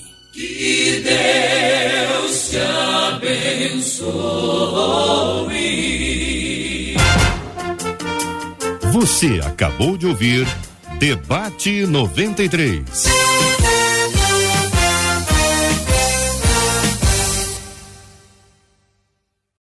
Você 8.91 9.39
acabou 9.43 9.97
de 9.97 10.07
ouvir 10.07 10.45
Debate 10.99 11.85
93. 11.87 13.28